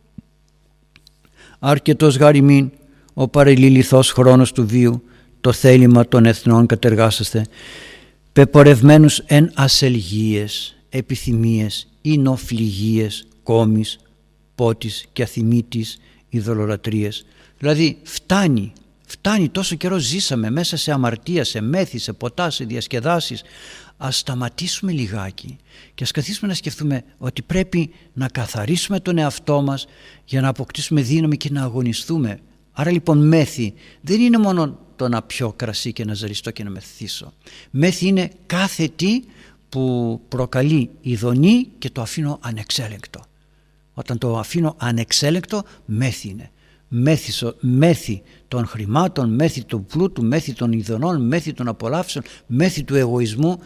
Αρκετός 1.59 2.16
γαριμήν 2.16 2.70
ο 3.14 3.29
παρελιληθός 3.29 4.12
χρόνος 4.12 4.53
του 4.53 4.66
βίου 4.66 5.03
το 5.40 5.53
θέλημα 5.53 6.09
των 6.09 6.24
εθνών 6.24 6.66
κατεργάσαστε 6.66 7.46
πεπορευμένους 8.33 9.18
εν 9.18 9.50
ασελγίες, 9.55 10.77
επιθυμίες, 10.88 11.88
νοφλιγίες, 12.03 13.27
κόμις, 13.42 13.98
πότης 14.54 15.06
και 15.12 15.22
αθυμίτης, 15.22 15.98
ειδωλολατρίες. 16.28 17.26
Δηλαδή 17.58 17.98
φτάνει 18.02 18.72
Φτάνει 19.06 19.48
τόσο 19.48 19.74
καιρό 19.76 19.98
ζήσαμε 19.98 20.50
μέσα 20.50 20.76
σε 20.76 20.92
αμαρτία, 20.92 21.44
σε 21.44 21.60
μέθη, 21.60 21.98
σε 21.98 22.12
ποτά, 22.12 22.50
σε 22.50 22.64
διασκεδάσεις. 22.64 23.42
Ας 23.96 24.18
σταματήσουμε 24.18 24.92
λιγάκι 24.92 25.56
και 25.94 26.04
ας 26.04 26.10
καθίσουμε 26.10 26.48
να 26.48 26.54
σκεφτούμε 26.54 27.04
ότι 27.18 27.42
πρέπει 27.42 27.90
να 28.12 28.28
καθαρίσουμε 28.28 29.00
τον 29.00 29.18
εαυτό 29.18 29.62
μας 29.62 29.86
για 30.24 30.40
να 30.40 30.48
αποκτήσουμε 30.48 31.02
δύναμη 31.02 31.36
και 31.36 31.48
να 31.52 31.62
αγωνιστούμε. 31.62 32.40
Άρα 32.72 32.90
λοιπόν 32.90 33.26
μέθη 33.26 33.74
δεν 34.00 34.20
είναι 34.20 34.38
μόνο 34.38 34.78
το 34.96 35.08
να 35.08 35.22
πιω 35.22 35.52
κρασί 35.52 35.92
και 35.92 36.04
να 36.04 36.14
ζαριστώ 36.14 36.50
και 36.50 36.64
να 36.64 36.70
μεθύσω. 36.70 37.32
Μέθη 37.70 38.06
είναι 38.06 38.30
κάθε 38.46 38.88
τι 38.96 39.22
που 39.68 40.20
προκαλεί 40.28 40.90
ειδονή 41.00 41.68
και 41.78 41.90
το 41.90 42.02
αφήνω 42.02 42.38
ανεξέλεγκτο. 42.42 43.20
Όταν 43.94 44.18
το 44.18 44.38
αφήνω 44.38 44.74
ανεξέλεγκτο 44.78 45.62
μέθη 45.85 46.28
είναι 46.28 46.50
μέθησο, 46.88 47.54
μέθη 47.61 48.22
των 48.48 48.66
χρημάτων, 48.66 49.35
μέθη 49.35 49.64
του 49.64 49.85
πλούτου, 49.85 50.24
μέθη 50.24 50.52
των 50.52 50.72
ειδονών, 50.72 51.26
μέθη 51.26 51.52
των 51.52 51.68
απολαύσεων, 51.68 52.24
μέθη 52.46 52.85
του 52.85 52.94
εγωισμού, 52.94 53.61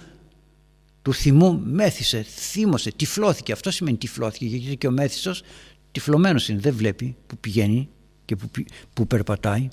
του 1.02 1.12
θυμού, 1.12 1.60
μέθησε, 1.64 2.22
θύμωσε, 2.22 2.92
τυφλώθηκε. 2.96 3.52
Αυτό 3.52 3.70
σημαίνει 3.70 3.96
τυφλώθηκε 3.96 4.46
γιατί 4.46 4.76
και 4.76 4.86
ο 4.86 4.90
μέθησος 4.90 5.42
τυφλωμένος 5.92 6.48
είναι, 6.48 6.60
δεν 6.60 6.74
βλέπει 6.74 7.16
που 7.26 7.38
πηγαίνει 7.38 7.88
και 8.24 8.36
που, 8.36 8.50
που 8.94 9.06
περπατάει. 9.06 9.68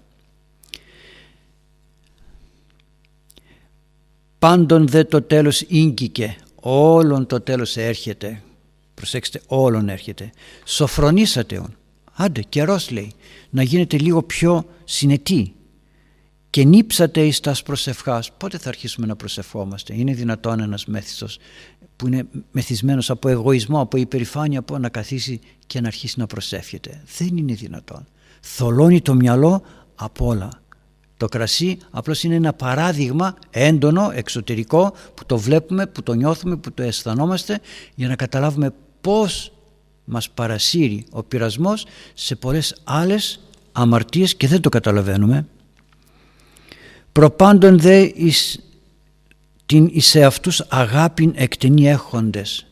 Πάντων 4.40 4.88
δε 4.88 5.04
το 5.04 5.22
τέλος 5.22 5.62
ίγκυκε, 5.62 6.36
όλον 6.56 7.26
το 7.26 7.42
τέλος 7.42 7.78
έρχεται. 7.78 8.42
Προσέξτε, 8.96 9.42
όλον 9.48 9.90
έρχεται. 9.90 10.30
Σοφρονήσατε 10.66 11.62
Άντε, 12.18 12.42
καιρός 12.42 12.92
λέει, 12.92 13.14
να 13.50 13.64
γίνετε 13.64 13.98
λίγο 13.98 14.24
πιο 14.24 14.66
συνετοί 14.84 15.56
και 16.50 16.64
νύψατε 16.64 17.26
εις 17.26 17.40
τας 17.40 17.64
προσευχάς. 17.64 18.32
Πότε 18.32 18.58
θα 18.58 18.70
αρχίσουμε 18.70 19.08
να 19.08 19.16
προσευχόμαστε; 19.16 19.94
Είναι 19.96 20.14
δυνατόν 20.14 20.60
ένας 20.60 20.86
μέθιστος 20.86 21.38
που 21.96 22.08
είναι 22.08 22.28
μεθυσμένος 22.52 23.10
από 23.10 23.30
εγωισμό, 23.30 23.82
από 23.82 23.98
υπερηφάνεια, 23.98 24.60
από 24.60 24.78
να 24.78 24.90
καθίσει 24.90 25.40
και 25.68 25.82
να 25.82 25.88
αρχίσει 25.88 26.20
να 26.20 26.26
προσεύχεται; 26.26 27.04
Δεν 27.18 27.38
είναι 27.38 27.54
δυνατόν. 27.54 28.06
Θολώνει 28.42 29.02
το 29.02 29.14
μυαλό 29.14 29.62
από 29.96 30.26
όλα. 30.26 30.50
Το 31.18 31.28
κρασί 31.28 31.78
απλώς 31.92 32.24
είναι 32.24 32.36
ένα 32.36 32.54
παράδειγμα 32.54 33.36
έντονο, 33.50 34.12
εξωτερικό, 34.14 34.94
που 35.14 35.26
το 35.26 35.38
βλέπουμε, 35.38 35.88
που 35.88 36.04
το 36.04 36.14
νιώθουμε, 36.14 36.56
που 36.56 36.74
το 36.74 36.84
αισθανόμαστε 36.84 37.60
για 37.96 38.08
να 38.08 38.16
καταλάβουμε 38.16 38.74
πώς 39.06 39.52
μας 40.06 40.30
παρασύρει 40.30 41.06
ο 41.12 41.24
πειρασμός 41.24 41.86
σε 42.14 42.36
πολλές 42.36 42.82
άλλες 42.84 43.40
αμαρτίες 43.72 44.36
και 44.36 44.48
δεν 44.48 44.62
το 44.62 44.70
καταλαβαίνουμε. 44.70 45.48
Προπάντων 47.12 47.80
δε 47.80 48.12
εις 48.16 48.60
την 49.66 49.90
εις 49.92 50.16
αυτούς 50.16 50.62
αγάπην 50.62 51.34
εκτενή 51.36 51.88
έχοντες 51.88 52.68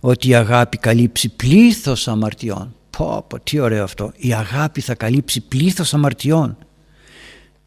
ότι 0.00 0.28
η 0.28 0.34
αγάπη 0.34 0.76
καλύψει 0.76 1.28
πλήθος 1.28 2.08
αμαρτιών. 2.08 2.74
Πω 2.90 3.24
πω 3.28 3.40
τι 3.40 3.58
ωραίο 3.58 3.84
αυτό. 3.84 4.12
Η 4.16 4.34
αγάπη 4.34 4.80
θα 4.80 4.94
καλύψει 4.94 5.40
πλήθος 5.40 5.94
αμαρτιών. 5.94 6.56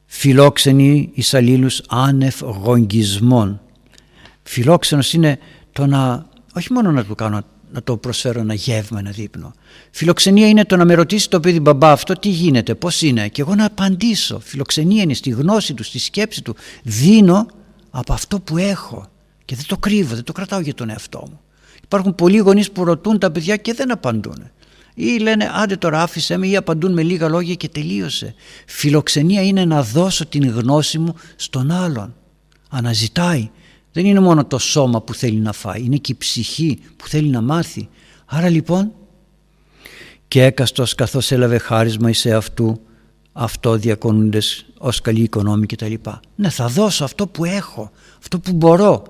Φιλόξενοι 0.06 1.10
εις 1.14 1.34
αλλήλους 1.34 1.82
άνευ 1.88 2.42
γογγισμών 2.42 3.62
φιλόξενος 4.50 5.14
είναι 5.14 5.40
το 5.72 5.86
να 5.86 6.26
όχι 6.54 6.74
μόνο 6.74 6.92
να 6.92 7.06
του 7.06 7.16
κάνω 7.16 7.42
να 7.72 7.84
το 7.84 7.98
προσφέρω 7.98 8.40
ένα 8.40 8.54
γεύμα, 8.54 9.00
ένα 9.00 9.12
δείπνο. 9.12 9.54
Φιλοξενία 9.92 10.48
είναι 10.48 10.66
το 10.66 10.76
να 10.76 10.86
με 10.86 10.94
ρωτήσει 10.94 11.30
το 11.30 11.40
παιδί 11.40 11.60
μπαμπά 11.60 11.92
αυτό 11.92 12.14
τι 12.14 12.30
γίνεται, 12.30 12.76
πώς 12.76 13.02
είναι 13.02 13.28
και 13.28 13.42
εγώ 13.42 13.56
να 13.56 13.66
απαντήσω. 13.66 14.40
Φιλοξενία 14.40 15.02
είναι 15.02 15.14
στη 15.14 15.30
γνώση 15.30 15.74
του, 15.74 15.84
στη 15.84 16.00
σκέψη 16.00 16.42
του. 16.42 16.56
Δίνω 16.84 17.46
από 17.90 18.14
αυτό 18.14 18.40
που 18.40 18.58
έχω 18.58 19.08
και 19.46 19.56
δεν 19.56 19.66
το 19.68 19.78
κρύβω, 19.78 20.16
δεν 20.16 20.24
το 20.24 20.32
κρατάω 20.32 20.60
για 20.60 20.74
τον 20.74 20.90
εαυτό 20.90 21.24
μου. 21.30 21.40
Υπάρχουν 21.84 22.16
πολλοί 22.16 22.38
γονείς 22.38 22.72
που 22.72 22.84
ρωτούν 22.84 23.20
τα 23.20 23.32
παιδιά 23.32 23.56
και 23.56 23.74
δεν 23.74 23.92
απαντούν. 23.92 24.50
Ή 24.94 25.18
λένε 25.20 25.52
άντε 25.54 25.76
τώρα 25.76 26.02
άφησέ 26.02 26.38
με 26.38 26.48
ή 26.48 26.56
απαντούν 26.56 26.94
με 26.94 27.04
λίγα 27.04 27.30
λόγια 27.30 27.56
και 27.56 27.70
τελείωσε. 27.70 28.36
Φιλοξενία 28.66 29.44
είναι 29.44 29.66
να 29.66 29.84
δώσω 29.84 30.26
την 30.26 30.50
γνώση 30.50 31.00
μου 31.00 31.16
στον 31.36 31.72
άλλον. 31.72 32.14
Αναζητάει 32.70 33.50
δεν 33.92 34.06
είναι 34.06 34.20
μόνο 34.20 34.46
το 34.46 34.58
σώμα 34.58 35.02
που 35.02 35.14
θέλει 35.14 35.40
να 35.40 35.54
φάει, 35.54 35.84
είναι 35.84 35.98
και 35.98 36.12
η 36.12 36.16
ψυχή 36.16 36.80
που 36.98 37.08
θέλει 37.08 37.30
να 37.30 37.42
μάθει. 37.42 37.90
Άρα 38.26 38.50
λοιπόν 38.50 38.92
και 40.28 40.44
έκαστος 40.44 40.96
καθώς 40.96 41.32
έλαβε 41.32 41.58
χάρισμα 41.58 42.10
εις 42.10 42.26
αυτού 42.26 42.80
αυτό 43.34 43.78
διακονούντες 43.78 44.66
ως 44.78 45.02
καλή 45.02 45.22
οικονόμη 45.22 45.66
κτλ. 45.66 45.94
Ναι 46.36 46.50
θα 46.50 46.68
δώσω 46.68 47.04
αυτό 47.04 47.28
που 47.28 47.46
έχω, 47.46 47.92
αυτό 48.20 48.40
που 48.40 48.54
μπορώ. 48.54 49.04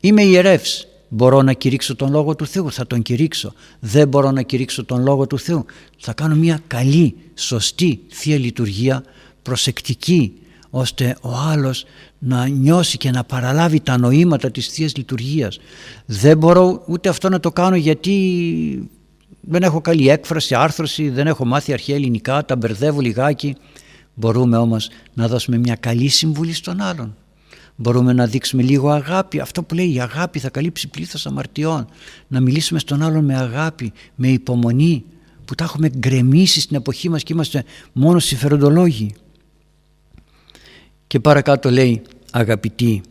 Είμαι 0.00 0.22
ιερεύς, 0.22 0.86
μπορώ 1.08 1.42
να 1.42 1.52
κηρύξω 1.52 1.96
τον 1.96 2.10
Λόγο 2.10 2.36
του 2.36 2.46
Θεού, 2.46 2.72
θα 2.72 2.86
τον 2.86 3.02
κηρύξω. 3.02 3.52
Δεν 3.80 4.08
μπορώ 4.08 4.30
να 4.30 4.42
κηρύξω 4.42 4.84
τον 4.84 5.02
Λόγο 5.02 5.26
του 5.26 5.38
Θεού, 5.38 5.64
θα 5.98 6.12
κάνω 6.12 6.34
μια 6.34 6.60
καλή, 6.66 7.16
σωστή 7.34 8.00
Θεία 8.08 8.38
Λειτουργία, 8.38 9.04
προσεκτική, 9.42 10.32
ώστε 10.70 11.16
ο 11.20 11.30
άλλος 11.34 11.84
να 12.18 12.46
νιώσει 12.46 12.96
και 12.96 13.10
να 13.10 13.24
παραλάβει 13.24 13.80
τα 13.80 13.98
νοήματα 13.98 14.50
της 14.50 14.68
Θείας 14.68 14.96
Λειτουργίας. 14.96 15.58
Δεν 16.06 16.38
μπορώ 16.38 16.84
ούτε 16.86 17.08
αυτό 17.08 17.28
να 17.28 17.40
το 17.40 17.52
κάνω 17.52 17.76
γιατί 17.76 18.90
δεν 19.40 19.62
έχω 19.62 19.80
καλή 19.80 20.08
έκφραση, 20.08 20.54
άρθρωση, 20.54 21.08
δεν 21.08 21.26
έχω 21.26 21.44
μάθει 21.44 21.72
αρχαία 21.72 21.96
ελληνικά, 21.96 22.44
τα 22.44 22.56
μπερδεύω 22.56 23.00
λιγάκι. 23.00 23.56
Μπορούμε 24.14 24.56
όμως 24.56 24.88
να 25.14 25.28
δώσουμε 25.28 25.58
μια 25.58 25.74
καλή 25.74 26.08
συμβουλή 26.08 26.52
στον 26.52 26.80
άλλον. 26.80 27.16
Μπορούμε 27.76 28.12
να 28.12 28.26
δείξουμε 28.26 28.62
λίγο 28.62 28.90
αγάπη. 28.90 29.40
Αυτό 29.40 29.62
που 29.62 29.74
λέει 29.74 29.94
η 29.94 30.00
αγάπη 30.00 30.38
θα 30.38 30.50
καλύψει 30.50 30.88
πλήθος 30.88 31.26
αμαρτιών. 31.26 31.86
Να 32.28 32.40
μιλήσουμε 32.40 32.78
στον 32.78 33.02
άλλον 33.02 33.24
με 33.24 33.36
αγάπη, 33.36 33.92
με 34.14 34.28
υπομονή, 34.28 35.04
που 35.44 35.54
τα 35.54 35.64
έχουμε 35.64 35.88
γκρεμίσει 35.88 36.60
στην 36.60 36.76
εποχή 36.76 37.08
μας 37.08 37.22
και 37.22 37.32
είμαστε 37.32 37.64
μόνο 37.92 38.18
συμφεροντολόγοι. 38.18 39.14
Και 41.06 41.20
παρακάτω 41.20 41.70
λέει 41.70 42.02
αγαπητοί 42.30 43.02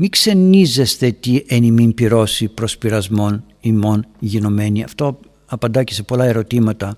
μη 0.00 0.08
ξενίζεστε 0.08 1.10
τι 1.10 1.44
εν 1.46 1.62
ημίν 1.62 1.94
πυρώσει 1.94 2.48
προς 2.48 2.78
πειρασμών 2.78 3.44
ημών 3.60 4.06
γινωμένοι. 4.18 4.82
Αυτό 4.84 5.20
απαντά 5.46 5.82
και 5.82 5.94
σε 5.94 6.02
πολλά 6.02 6.24
ερωτήματα. 6.24 6.96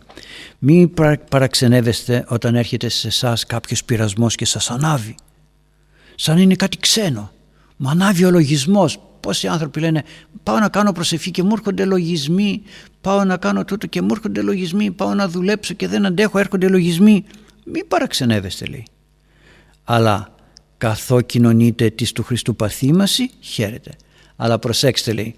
Μη 0.59 0.93
παραξενεύεστε 1.31 2.25
όταν 2.29 2.55
έρχεται 2.55 2.89
σε 2.89 3.07
εσάς 3.07 3.47
κάποιος 3.47 3.85
πειρασμός 3.85 4.35
και 4.35 4.45
σας 4.45 4.71
ανάβει. 4.71 5.15
Σαν 6.15 6.39
είναι 6.39 6.55
κάτι 6.55 6.77
ξένο. 6.77 7.31
Μου 7.77 7.89
ανάβει 7.89 8.25
ο 8.25 8.31
λογισμός. 8.31 8.99
Πόσοι 9.21 9.47
άνθρωποι 9.47 9.81
λένε 9.81 10.03
πάω 10.43 10.59
να 10.59 10.69
κάνω 10.69 10.93
προσευχή 10.93 11.31
και 11.31 11.43
μου 11.43 11.53
έρχονται 11.53 11.85
λογισμοί, 11.85 12.63
πάω 13.01 13.25
να 13.25 13.37
κάνω 13.37 13.65
τούτο 13.65 13.87
και 13.87 14.03
μου 14.03 14.09
έρχονται 14.11 14.43
λογισμοί, 14.43 14.91
πάω 14.91 15.15
να 15.15 15.29
δουλέψω 15.29 15.75
και 15.75 15.89
δεν 15.89 16.07
αντέχω, 16.07 16.39
έρχονται 16.39 16.69
λογισμοί. 16.69 17.25
Μην 17.65 17.89
παραξενεύεστε 17.89 18.67
λέει. 18.67 18.85
Αλλά 19.93 20.35
καθό 20.79 21.21
κοινωνείτε 21.21 21.91
της 21.91 22.13
του 22.13 22.23
Χριστού 22.23 22.57
παθήμαση, 22.57 23.31
χαίρετε. 23.41 23.91
Αλλά 24.37 24.59
προσέξτε 24.59 25.13
λέει, 25.13 25.35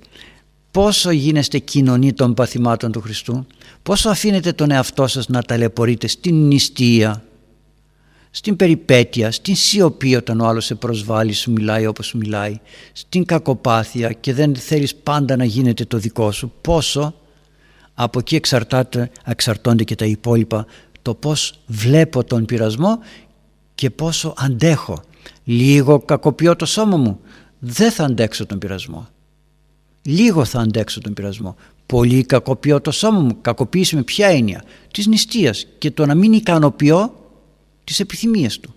πόσο 0.71 1.11
γίνεστε 1.11 1.59
κοινωνοί 1.59 2.13
των 2.13 2.35
παθημάτων 2.35 2.93
του 2.93 3.01
Χριστού, 3.01 3.47
πόσο 3.83 4.09
αφήνετε 4.09 4.53
τον 4.53 4.71
εαυτό 4.71 5.07
σας 5.07 5.29
να 5.29 5.43
ταλαιπωρείτε 5.43 6.07
στην 6.07 6.47
νηστεία, 6.47 7.25
στην 8.31 8.57
περιπέτεια, 8.57 9.31
στην 9.31 9.57
σιωπή 9.57 10.17
όταν 10.17 10.41
ο 10.41 10.47
άλλος 10.47 10.65
σε 10.65 10.75
προσβάλλει, 10.75 11.33
σου 11.33 11.53
μιλάει 11.53 11.87
όπως 11.87 12.07
σου 12.07 12.19
μιλάει, 12.19 12.61
στην 12.93 13.25
κακοπάθεια 13.25 14.13
και 14.13 14.35
δεν 14.35 14.57
θέλεις 14.57 14.95
πάντα 14.95 15.37
να 15.37 15.45
γίνεται 15.45 15.85
το 15.85 15.99
δικό 15.99 16.33
σου. 16.33 16.53
Πόσο 16.61 17.15
από 17.95 18.19
εκεί 18.19 18.37
εξαρτάται, 18.37 19.11
εξαρτώνται 19.25 19.85
και 19.85 19.95
τα 19.95 20.05
υπόλοιπα 20.05 20.67
το 21.03 21.15
πώς 21.15 21.59
βλέπω 21.67 22.25
τον 22.25 22.45
πειρασμό 22.45 22.99
και 23.83 23.91
πόσο 23.91 24.35
αντέχω. 24.37 25.03
Λίγο 25.45 26.01
κακοποιώ 26.01 26.57
το 26.57 26.67
σώμα 26.67 26.97
μου, 26.97 27.21
δεν 27.59 27.91
θα 27.91 28.05
αντέξω 28.05 28.47
τον 28.47 28.59
πειρασμό. 28.59 29.09
Λίγο 30.03 30.45
θα 30.45 30.61
αντέξω 30.61 31.01
τον 31.01 31.13
πειρασμό. 31.13 31.57
Πολύ 31.87 32.25
κακοποιώ 32.25 32.81
το 32.81 32.91
σώμα 32.91 33.21
μου. 33.21 33.41
Κακοποίηση 33.41 33.97
με 33.97 34.03
ποια 34.03 34.27
έννοια; 34.27 34.65
Της 34.93 35.07
νηστείας 35.07 35.67
και 35.79 35.91
το 35.91 36.07
να 36.07 36.15
μην 36.15 36.33
ικανοποιώ 36.33 37.15
τις 37.85 38.01
επιθυμίες 38.01 38.61
του. 38.61 38.75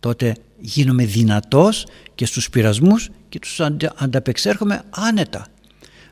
Τότε 0.00 0.36
γίνομαι 0.60 1.04
δυνατός 1.04 1.86
και 2.14 2.26
στους 2.26 2.50
πειρασμούς 2.50 3.10
και 3.28 3.38
τους 3.38 3.60
ανταπεξέρχομαι 3.96 4.82
άνετα. 4.90 5.46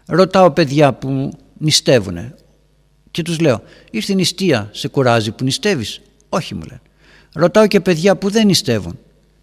Ρωτάω 0.07 0.51
παιδιά 0.51 0.93
που 0.93 1.33
νηστεύουν 1.59 2.35
και 3.11 3.23
τους 3.23 3.39
λέω 3.41 3.63
ήρθε 3.91 4.13
η 4.13 4.15
νηστεία, 4.15 4.69
σε 4.73 4.89
κουράζει 4.89 5.31
που 5.31 5.45
νηστεύεις; 5.45 6.01
Όχι 6.29 6.55
μου 6.55 6.63
λένε. 6.63 6.81
Ρωτάω 7.33 7.67
και 7.67 7.81
παιδιά 7.81 8.17
που 8.17 8.31
δεν 8.31 8.47
νηστεύουν. 8.47 8.99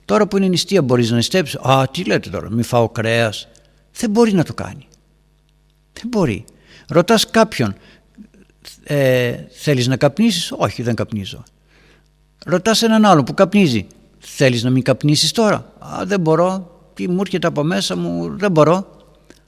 Τώρα 0.06 0.28
που 0.28 0.38
είναι 0.38 0.48
νηστεία 0.48 0.82
μπορείς 0.82 1.10
να 1.10 1.16
νηστεύεις. 1.16 1.56
Α, 1.56 1.88
τι 1.92 2.04
λέτε 2.04 2.30
τώρα, 2.30 2.52
μη 2.52 2.64
φάω 2.64 2.90
κρέας. 2.90 3.48
Δεν 3.94 4.10
μπορεί 4.10 4.34
να 4.34 4.44
το 4.44 4.54
κάνει. 4.54 4.88
Δεν 5.94 6.08
μπορεί. 6.08 6.46
Ρωτάς 6.88 7.30
κάποιον, 7.30 7.76
ε, 8.84 9.36
θέλεις 9.50 9.88
να 9.88 9.98
καπνίσεις; 9.98 10.54
Όχι, 10.58 10.82
δεν 10.82 10.96
καπνίζω. 10.96 11.44
Ρωτάς 12.46 12.82
έναν 12.82 13.06
άλλο 13.06 13.24
που 13.24 13.34
καπνίζει. 13.34 13.88
Θέλεις 14.20 14.64
να 14.64 14.70
μην 14.70 14.84
καπνίσεις 14.84 15.32
τώρα; 15.32 15.74
Α, 15.80 16.06
δεν 16.06 16.20
μπορώ. 16.20 16.72
Τι 16.94 17.08
μου 17.08 17.18
έρχεται 17.22 17.48
από 17.48 17.64
μέσα 17.64 17.96
μου, 17.96 18.38
δεν 18.38 18.52
μπορώ. 18.52 18.96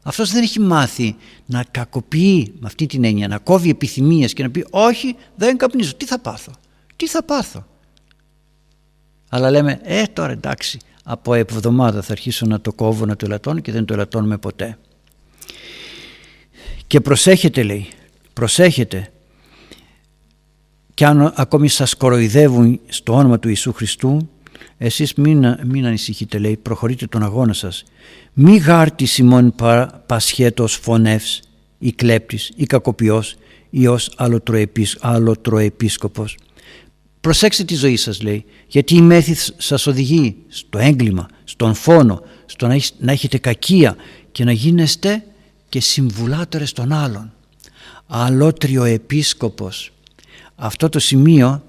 Αυτός 0.04 0.32
δεν 0.32 0.44
έχει 0.44 0.60
μάθει 0.60 1.16
να 1.46 1.64
κακοποιεί 1.72 2.54
με 2.60 2.68
αυτή 2.68 2.86
την 2.86 3.04
έννοια, 3.04 3.28
να 3.28 3.38
κόβει 3.38 3.70
επιθυμίες 3.70 4.34
και 4.34 4.44
να 4.44 4.50
πει 4.50 4.66
όχι 4.70 5.16
δεν 5.36 5.58
καπνίζω. 5.58 5.94
Τι 5.96 6.06
θα 6.06 6.20
πάθω; 6.20 6.52
Τι 6.96 7.08
θα 7.08 7.24
πάθω; 7.24 7.66
Αλλά 9.30 9.52
λέμε 9.52 9.80
ε 9.84 10.04
τώρα 10.04 10.32
εντάξει 10.32 10.80
από 11.04 11.34
εβδομάδα 11.34 12.02
θα 12.02 12.12
αρχίσω 12.12 12.46
να 12.46 12.62
το 12.62 12.74
κόβω 12.74 13.06
να 13.06 13.16
το 13.16 13.26
ελαττώνω 13.26 13.60
και 13.60 13.72
δεν 13.72 13.86
το 13.86 13.94
ελαττώνουμε 13.94 14.38
ποτέ. 14.38 14.78
Και 16.88 17.02
προσέχετε 17.02 17.64
λέει, 17.64 17.88
προσέχετε. 18.34 19.12
Και 20.94 21.06
αν 21.06 21.34
ακόμη 21.36 21.68
σας 21.68 21.96
κοροϊδεύουν 21.96 22.80
στο 22.88 23.14
όνομα 23.14 23.40
του 23.40 23.48
Ιησού 23.48 23.74
Χριστού 23.74 24.30
εσείς 24.78 25.14
μην, 25.14 25.58
μην 25.66 25.86
ανησυχείτε 25.86 26.38
λέει 26.38 26.58
προχωρείτε 26.58 27.08
τον 27.08 27.24
αγώνα 27.24 27.54
σας. 27.54 27.84
Μη 28.34 28.58
γάρτη 28.58 29.06
Σιμών 29.06 29.54
πασχέτος 30.06 30.76
φωνεύς 30.76 31.42
ή 31.80 31.92
κλέπτης 31.92 32.52
ή 32.56 32.66
κακοποιός 32.66 33.36
ή 33.70 33.88
ως 33.88 34.12
αλλοτροεπίσκοπος 35.00 36.38
προσέξτε 37.22 37.64
τη 37.64 37.76
ζωή 37.76 37.96
σας 37.96 38.22
λέει 38.22 38.46
γιατί 38.68 38.96
η 38.96 39.02
μέθη 39.02 39.36
σας 39.58 39.88
οδηγεί 39.88 40.36
στο 40.48 40.78
έγκλημα, 40.78 41.28
στον 41.44 41.74
φόνο 41.74 42.22
στο 42.46 42.68
να, 42.68 42.80
να 43.00 43.12
έχετε 43.12 43.38
κακία 43.38 43.96
και 44.32 44.44
να 44.44 44.52
γίνεστε 44.52 45.24
και 45.70 45.80
συμβουλάτορες 45.80 46.72
των 46.72 46.92
άλλων 46.94 47.34
αλότριο 48.08 48.84
επίσκοπος 48.84 49.92
αυτό 50.62 50.90
το 50.90 51.00
σημείο 51.00 51.64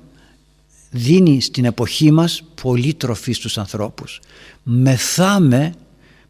δίνει 0.90 1.40
στην 1.40 1.64
εποχή 1.64 2.10
μας 2.10 2.42
πολύ 2.62 2.94
τροφή 2.94 3.32
στους 3.32 3.58
ανθρώπους. 3.58 4.20
Μεθάμε, 4.62 5.74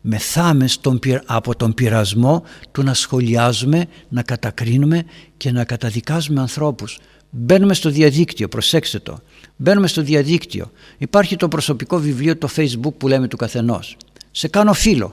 μεθάμε 0.01 0.67
στον, 0.67 0.99
από 1.27 1.57
τον 1.57 1.75
πειρασμό 1.75 2.43
του 2.73 2.83
να 2.83 2.95
σχολιάζουμε, 2.95 3.87
να 4.09 4.23
κατακρίνουμε 4.23 5.05
και 5.37 5.53
να 5.53 5.65
καταδικάζουμε 5.65 6.41
ανθρώπους. 6.41 6.99
Μπαίνουμε 7.31 7.75
στο 7.75 7.91
διαδίκτυο, 7.91 8.49
προσέξτε 8.49 8.99
το. 8.99 9.19
Μπαίνουμε 9.57 9.87
στο 9.87 10.03
διαδίκτυο. 10.03 10.71
Υπάρχει 10.99 11.37
το 11.37 11.49
προσωπικό 11.49 11.99
βιβλίο, 11.99 12.37
το 12.37 12.49
facebook 12.57 12.93
που 12.97 13.09
λέμε 13.09 13.29
του 13.29 13.37
καθενός. 13.37 13.97
Σε 14.31 14.49
κάνω 14.49 14.73
φίλο. 14.73 15.13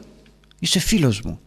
Είσαι 0.60 0.80
φίλος 0.80 1.22
μου. 1.22 1.40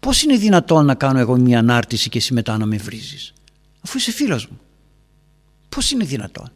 Πώς 0.00 0.22
είναι 0.22 0.36
δυνατόν 0.36 0.84
να 0.84 0.94
κάνω 0.94 1.18
εγώ 1.18 1.36
μια 1.36 1.58
ανάρτηση 1.58 2.08
και 2.08 2.18
εσύ 2.18 2.32
μετά 2.34 2.58
να 2.58 2.66
με 2.66 2.76
βρίζεις; 2.76 3.32
Αφού 3.80 3.98
είσαι 3.98 4.12
φίλος 4.12 4.46
μου. 4.46 4.60
Πώς 5.68 5.90
είναι 5.90 6.04
δυνατόν; 6.04 6.52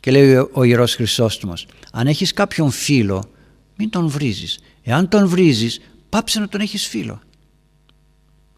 Και 0.00 0.10
λέει 0.10 0.48
ο 0.52 0.62
Ιερός 0.64 0.94
Χρυσόστομος, 0.94 1.66
αν 1.92 2.06
έχεις 2.06 2.32
κάποιον 2.32 2.70
φίλο, 2.70 3.30
μην 3.76 3.90
τον 3.90 4.08
βρίζεις. 4.08 4.58
Εάν 4.82 5.08
τον 5.08 5.28
βρίζεις, 5.28 5.80
πάψε 6.08 6.40
να 6.40 6.48
τον 6.48 6.60
έχεις 6.60 6.86
φίλο. 6.86 7.20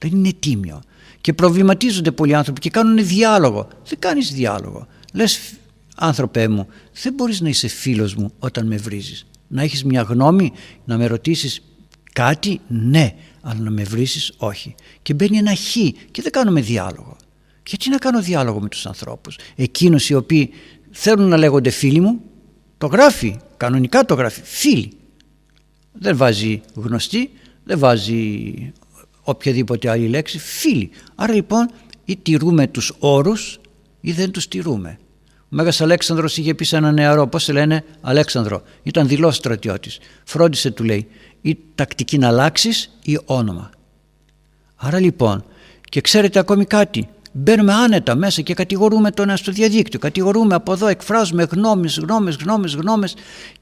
Δεν 0.08 0.18
είναι 0.18 0.32
τίμιο. 0.38 0.82
Και 1.20 1.32
προβληματίζονται 1.32 2.10
πολλοί 2.10 2.34
άνθρωποι 2.34 2.60
και 2.60 2.70
κάνουν 2.70 3.06
διάλογο. 3.06 3.68
Δεν 3.88 3.98
κάνεις 3.98 4.32
διάλογο. 4.32 4.86
Λες, 5.12 5.54
άνθρωπέ 5.96 6.48
μου, 6.48 6.66
δεν 7.02 7.12
μπορείς 7.14 7.40
να 7.40 7.48
είσαι 7.48 7.68
φίλος 7.68 8.14
μου 8.14 8.32
όταν 8.38 8.66
με 8.66 8.76
βρίζεις. 8.76 9.26
Να 9.48 9.62
έχεις 9.62 9.84
μια 9.84 10.02
γνώμη, 10.02 10.52
να 10.84 10.96
με 10.96 11.06
ρωτήσεις 11.06 11.62
κάτι, 12.12 12.60
ναι, 12.68 13.14
αλλά 13.40 13.60
να 13.60 13.70
με 13.70 13.82
βρίζεις, 13.82 14.32
όχι. 14.36 14.74
Και 15.02 15.14
μπαίνει 15.14 15.38
ένα 15.38 15.54
χ 15.54 15.76
και 16.10 16.22
δεν 16.22 16.32
κάνουμε 16.32 16.60
διάλογο. 16.60 17.16
Γιατί 17.66 17.90
να 17.90 17.98
κάνω 17.98 18.22
διάλογο 18.22 18.60
με 18.60 18.68
τους 18.68 18.86
ανθρώπους; 18.86 19.36
Εκείνους 19.56 20.08
οι 20.08 20.14
οποίοι 20.14 20.50
θέλουν 20.90 21.28
να 21.28 21.36
λέγονται 21.36 21.70
φίλοι 21.70 22.00
μου, 22.00 22.20
το 22.78 22.86
γράφει, 22.86 23.36
κανονικά 23.56 24.04
το 24.04 24.14
γράφει, 24.14 24.40
φίλοι. 24.44 24.92
Δεν 25.92 26.16
βάζει 26.16 26.60
γνωστή, 26.74 27.30
δεν 27.64 27.78
βάζει 27.78 28.52
οποιαδήποτε 29.24 29.90
άλλη 29.90 30.08
λέξη, 30.08 30.38
φίλοι. 30.38 30.90
Άρα 31.14 31.34
λοιπόν 31.34 31.70
ή 32.04 32.16
τηρούμε 32.16 32.66
τους 32.66 32.92
όρους 32.98 33.60
ή 34.00 34.12
δεν 34.12 34.30
τους 34.30 34.48
τηρούμε. 34.48 34.98
Ο 35.40 35.46
Μέγας 35.48 35.80
Αλέξανδρος 35.80 36.36
είχε 36.36 36.54
πει 36.54 36.64
σε 36.64 36.76
ένα 36.76 36.92
νεαρό, 36.92 37.26
πώς 37.26 37.42
σε 37.42 37.52
λένε 37.52 37.84
Αλέξανδρο, 38.00 38.62
ήταν 38.82 39.08
δηλός 39.08 39.36
στρατιώτης. 39.36 39.98
Φρόντισε 40.24 40.70
του 40.70 40.84
λέει, 40.84 41.06
ή 41.40 41.58
τακτική 41.74 42.18
να 42.18 42.28
αλλάξεις 42.28 42.98
ή 43.02 43.18
όνομα. 43.24 43.70
Άρα 44.76 44.98
λοιπόν, 44.98 45.44
και 45.80 46.00
ξέρετε 46.00 46.38
ακόμη 46.38 46.64
κάτι, 46.64 47.08
μπαίνουμε 47.32 47.72
άνετα 47.72 48.14
μέσα 48.14 48.42
και 48.42 48.54
κατηγορούμε 48.54 49.10
τον 49.10 49.28
ένα 49.28 49.36
στο 49.36 49.52
διαδίκτυο, 49.52 49.98
κατηγορούμε 49.98 50.54
από 50.54 50.72
εδώ, 50.72 50.86
εκφράζουμε 50.86 51.46
γνώμες, 51.50 51.98
γνώμες, 51.98 52.36
γνώμες, 52.36 52.74
γνώμες 52.74 53.14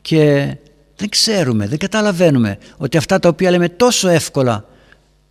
και 0.03 0.55
δεν 0.97 1.09
ξέρουμε, 1.09 1.67
δεν 1.67 1.79
καταλαβαίνουμε 1.79 2.59
ότι 2.77 2.97
αυτά 2.97 3.19
τα 3.19 3.29
οποία 3.29 3.51
λέμε 3.51 3.69
τόσο 3.69 4.09
εύκολα 4.09 4.67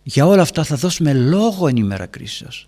για 0.02 0.26
όλα 0.26 0.42
αυτά 0.42 0.64
θα 0.64 0.76
δώσουμε 0.76 1.12
λόγο 1.12 1.68
εν 1.68 1.76
ημέρα 1.76 2.06
κρίσεως. 2.06 2.66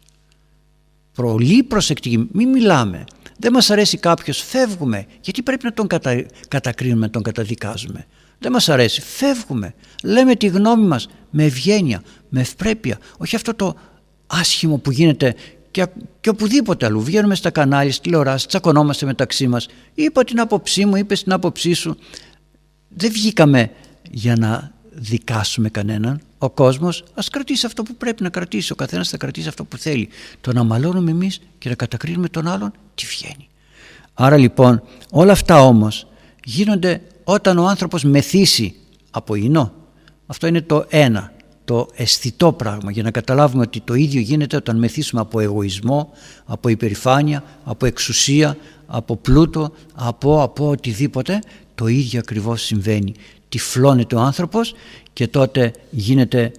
Πολύ 1.15 1.63
προσεκτική, 1.63 2.29
μην 2.33 2.49
μιλάμε. 2.49 3.05
Δεν 3.39 3.53
μας 3.53 3.71
αρέσει 3.71 3.99
κάποιος, 3.99 4.43
φεύγουμε. 4.43 5.07
Γιατί 5.21 5.43
πρέπει 5.43 5.65
να 5.65 5.73
τον 5.73 5.87
κατα... 5.87 6.25
κατακρίνουμε, 6.49 7.07
να 7.07 7.11
τον 7.11 7.23
καταδικάζουμε; 7.23 8.07
Δεν 8.39 8.53
μας 8.53 8.69
αρέσει, 8.69 9.01
φεύγουμε. 9.01 9.75
Λέμε 10.03 10.35
τη 10.35 10.47
γνώμη 10.47 10.87
μας 10.87 11.09
με 11.31 11.45
ευγένεια, 11.45 12.03
με 12.29 12.41
ευπρέπεια. 12.41 12.99
Όχι 13.17 13.37
αυτό 13.37 13.55
το 13.55 13.75
άσχημο 14.27 14.79
που 14.79 14.91
γίνεται 14.91 15.35
και, 15.71 15.87
και 16.21 16.29
οπουδήποτε 16.29 16.87
αλλού. 16.87 17.03
Βγαίνουμε 17.03 17.35
στα 17.35 17.51
κανάλια, 17.51 17.93
στη 17.93 18.03
τηλεοράση, 18.03 18.47
τσακωνόμαστε 18.47 19.07
μεταξύ 19.07 19.49
μας. 19.49 19.67
Είπα 19.95 20.25
την 20.25 20.41
άποψή 20.41 20.85
μου, 20.85 20.97
είπες 20.97 21.23
την 21.23 21.33
άποψή 21.33 21.73
σου. 21.73 21.97
Δεν 22.89 23.13
βγήκαμε 23.13 23.71
για 24.11 24.37
να 24.37 24.73
δικάσουμε 24.91 25.69
κανέναν. 25.69 26.21
Ο 26.45 26.51
κόσμος 26.51 27.05
ας 27.15 27.29
κρατήσει 27.29 27.67
αυτό 27.67 27.83
που 27.83 27.95
πρέπει 27.95 28.23
να 28.23 28.29
κρατήσει. 28.29 28.73
Ο 28.73 28.75
καθένας 28.75 29.09
θα 29.09 29.17
κρατήσει 29.17 29.49
αυτό 29.49 29.65
που 29.65 29.77
θέλει. 29.77 30.09
Το 30.41 30.53
να 30.53 30.65
μαλώνουμε 30.65 31.11
εμείς 31.11 31.41
και 31.59 31.69
να 31.69 31.75
κατακρίνουμε 31.75 32.29
τον 32.29 32.49
άλλον, 32.49 32.73
τι 32.95 33.07
βγαίνει. 33.07 33.49
Άρα 34.15 34.37
λοιπόν 34.37 34.83
όλα 35.11 35.33
αυτά 35.33 35.61
όμως 35.61 36.07
γίνονται 36.45 37.03
όταν 37.25 37.59
ο 37.59 37.67
άνθρωπος 37.67 38.05
μεθύσει 38.05 38.75
από 39.11 39.35
ίνο. 39.35 39.73
Αυτό 40.27 40.47
είναι 40.47 40.61
το 40.61 40.85
ένα, 40.89 41.33
το 41.65 41.89
αισθητό 41.95 42.53
πράγμα 42.53 42.91
για 42.91 43.03
να 43.03 43.11
καταλάβουμε 43.11 43.63
ότι 43.63 43.81
το 43.81 43.95
ίδιο 43.95 44.21
γίνεται 44.21 44.57
όταν 44.57 44.79
μεθύσουμε 44.79 45.21
από 45.21 45.41
εγωισμό, 45.41 46.13
από 46.45 46.69
υπερηφάνεια, 46.69 47.45
από 47.65 47.87
εξουσία, 47.87 48.57
από 48.87 49.17
πλούτο, 49.17 49.73
από, 49.95 50.43
από 50.43 50.69
οτιδήποτε. 50.69 51.39
Το 51.75 51.87
ίδιο 51.87 52.19
ακριβώς 52.19 52.63
συμβαίνει. 52.63 53.15
Τυφλώνεται 53.49 54.15
ο 54.15 54.21
άνθρωπος 54.21 54.75
και 55.15 55.29
τότε 55.29 55.73
γίνεται 55.91 56.53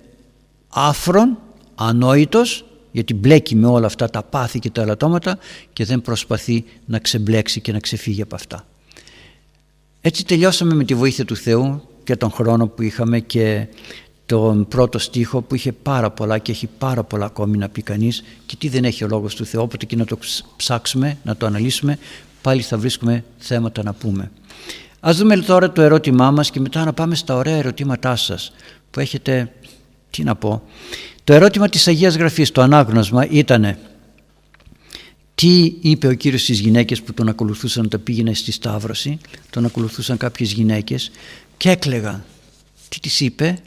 άφρον, 0.70 1.38
ανόητος 1.76 2.66
γιατί 2.92 3.14
μπλέκει 3.14 3.56
με 3.56 3.68
όλα 3.68 3.86
αυτά 3.86 4.10
τα 4.10 4.24
πάθη 4.24 4.60
και 4.60 4.70
τα 4.70 4.82
ελαττώματα 4.82 5.38
και 5.74 5.86
δεν 5.86 6.02
προσπαθεί 6.02 6.64
να 6.86 7.00
ξεμπλέξει 7.00 7.62
και 7.62 7.72
να 7.72 7.80
ξεφύγει 7.80 8.22
από 8.22 8.36
αυτά. 8.36 8.66
Έτσι 10.02 10.26
τελειώσαμε 10.26 10.74
με 10.74 10.84
τη 10.84 10.94
βοήθεια 10.94 11.26
του 11.26 11.36
Θεού 11.36 11.82
και 12.04 12.16
τον 12.16 12.32
χρόνο 12.32 12.68
που 12.68 12.82
είχαμε 12.82 13.20
και 13.20 13.68
τον 14.26 14.68
πρώτο 14.68 15.00
στίχο 15.00 15.42
που 15.42 15.56
είχε 15.56 15.72
πάρα 15.72 16.10
πολλά 16.12 16.38
και 16.38 16.52
έχει 16.52 16.70
πάρα 16.78 17.04
πολλά 17.04 17.26
ακόμη 17.26 17.58
να 17.58 17.70
πει 17.70 17.82
κανείς 17.82 18.24
και 18.46 18.56
τι 18.56 18.70
δεν 18.70 18.86
έχει 18.86 19.04
ο 19.04 19.08
Λόγος 19.08 19.36
του 19.36 19.46
Θεού 19.46 19.62
όποτε 19.62 19.86
και 19.86 19.96
να 19.96 20.06
το 20.06 20.18
ψάξουμε, 20.58 21.18
να 21.24 21.36
το 21.36 21.46
αναλύσουμε 21.46 21.98
πάλι 22.42 22.62
θα 22.62 22.78
βρίσκουμε 22.78 23.24
θέματα 23.38 23.84
να 23.84 23.94
πούμε. 23.94 24.32
Ας 25.08 25.18
δούμε 25.18 25.38
τώρα 25.38 25.72
το 25.72 25.82
ερώτημά 25.82 26.32
μας 26.32 26.52
και 26.52 26.60
μετά 26.60 26.86
να 26.86 26.94
πάμε 26.94 27.16
στα 27.16 27.36
ωραία 27.36 27.56
ερωτήματά 27.56 28.16
σας 28.16 28.52
που 28.92 29.00
έχετε, 29.00 29.52
τι 30.10 30.24
να 30.24 30.36
πω, 30.36 30.64
το 31.24 31.34
ερώτημα 31.34 31.70
της 31.70 31.88
Αγίας 31.88 32.16
Γραφής, 32.16 32.52
το 32.52 32.62
ανάγνωσμα 32.62 33.28
ήταν 33.30 33.78
τι 35.36 35.74
είπε 35.82 36.08
ο 36.08 36.14
Κύριος 36.14 36.42
στις 36.42 36.60
γυναίκες 36.60 37.02
που 37.02 37.14
τον 37.14 37.28
ακολουθούσαν 37.28 37.86
όταν 37.86 38.04
πήγαινε 38.04 38.34
στη 38.34 38.52
Σταύρωση, 38.52 39.18
τον 39.50 39.66
ακολουθούσαν 39.66 40.18
κάποιες 40.18 40.52
γυναίκες 40.52 41.12
και 41.58 41.70
έκλεγαν. 41.70 42.24
Τι 42.90 43.00
τις 43.00 43.20
είπε, 43.20 43.58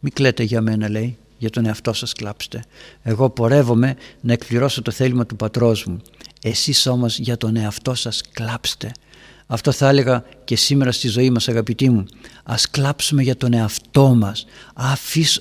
μη 0.00 0.10
κλαίτε 0.10 0.42
για 0.42 0.60
μένα 0.60 0.90
λέει, 0.90 1.16
για 1.38 1.50
τον 1.50 1.66
εαυτό 1.66 1.92
σας 1.92 2.12
κλάψτε. 2.12 2.64
Εγώ 3.02 3.30
πορεύομαι 3.30 3.96
να 4.20 4.32
εκπληρώσω 4.32 4.82
το 4.82 4.90
θέλημα 4.90 5.26
του 5.26 5.36
πατρός 5.36 5.84
μου. 5.84 6.00
Εσείς 6.42 6.86
όμως 6.86 7.18
για 7.18 7.36
τον 7.36 7.56
εαυτό 7.56 7.94
σας 7.94 8.20
κλάψτε. 8.32 8.92
Αυτό 9.46 9.72
θα 9.72 9.88
έλεγα 9.88 10.24
και 10.44 10.56
σήμερα 10.56 10.92
στη 10.92 11.08
ζωή 11.08 11.30
μας 11.30 11.48
αγαπητοί 11.48 11.90
μου. 11.90 12.04
Ας 12.44 12.70
κλάψουμε 12.70 13.22
για 13.22 13.36
τον 13.36 13.52
εαυτό 13.52 14.14
μας. 14.14 14.46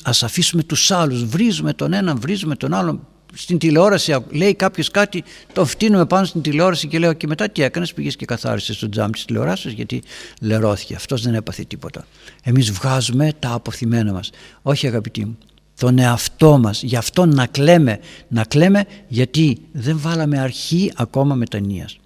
Ας 0.04 0.24
αφήσουμε 0.24 0.63
τους 0.63 0.92
άλλους. 0.92 1.26
Βρίζουμε 1.26 1.74
τον 1.74 1.94
έναν, 1.94 2.20
βρίζουμε 2.20 2.56
τον 2.56 2.74
άλλον. 2.74 3.08
Στην 3.36 3.58
τηλεόραση 3.58 4.16
λέει 4.30 4.56
κάποιος 4.56 4.92
κάτι, 4.92 5.24
το 5.54 5.66
φτύνουμε 5.66 6.06
πάνω 6.06 6.26
στην 6.26 6.42
τηλεόραση 6.42 6.88
και 6.88 7.00
λέω 7.00 7.13
και 7.13 7.28
μετά 7.28 7.50
τι 7.50 7.62
έκανες, 7.62 7.94
πήγες 7.94 8.16
και 8.16 8.26
καθάρισες 8.26 8.76
στο 8.76 8.89
τζάμ 8.89 9.12
της 9.12 9.26
τηλεοράσης 9.26 9.74
γιατί 9.74 10.04
λερώθηκε. 10.42 10.96
Αυτός 10.96 11.22
δεν 11.22 11.34
έπαθε 11.34 11.63
τίποτα. 11.63 12.06
Εμείς 12.44 12.72
βγάζουμε 12.72 13.32
τα 13.39 13.52
αποθυμένα 13.52 14.13
μας. 14.13 14.30
Όχι 14.62 14.88
αγαπητοί 14.88 15.26
μου 15.26 15.38
τον 15.80 16.00
εαυτό 16.00 16.58
μας, 16.58 16.84
γι' 16.84 16.96
αυτό 16.96 17.26
να 17.26 17.46
κλαίμε, 17.46 18.00
να 18.28 18.44
κλαίμε 18.44 18.86
γιατί 19.08 19.58
δεν 19.72 20.00
βάλαμε 20.00 20.39
αρχή 20.39 20.92
ακόμα 20.96 21.36
μετανοίας. 21.36 21.98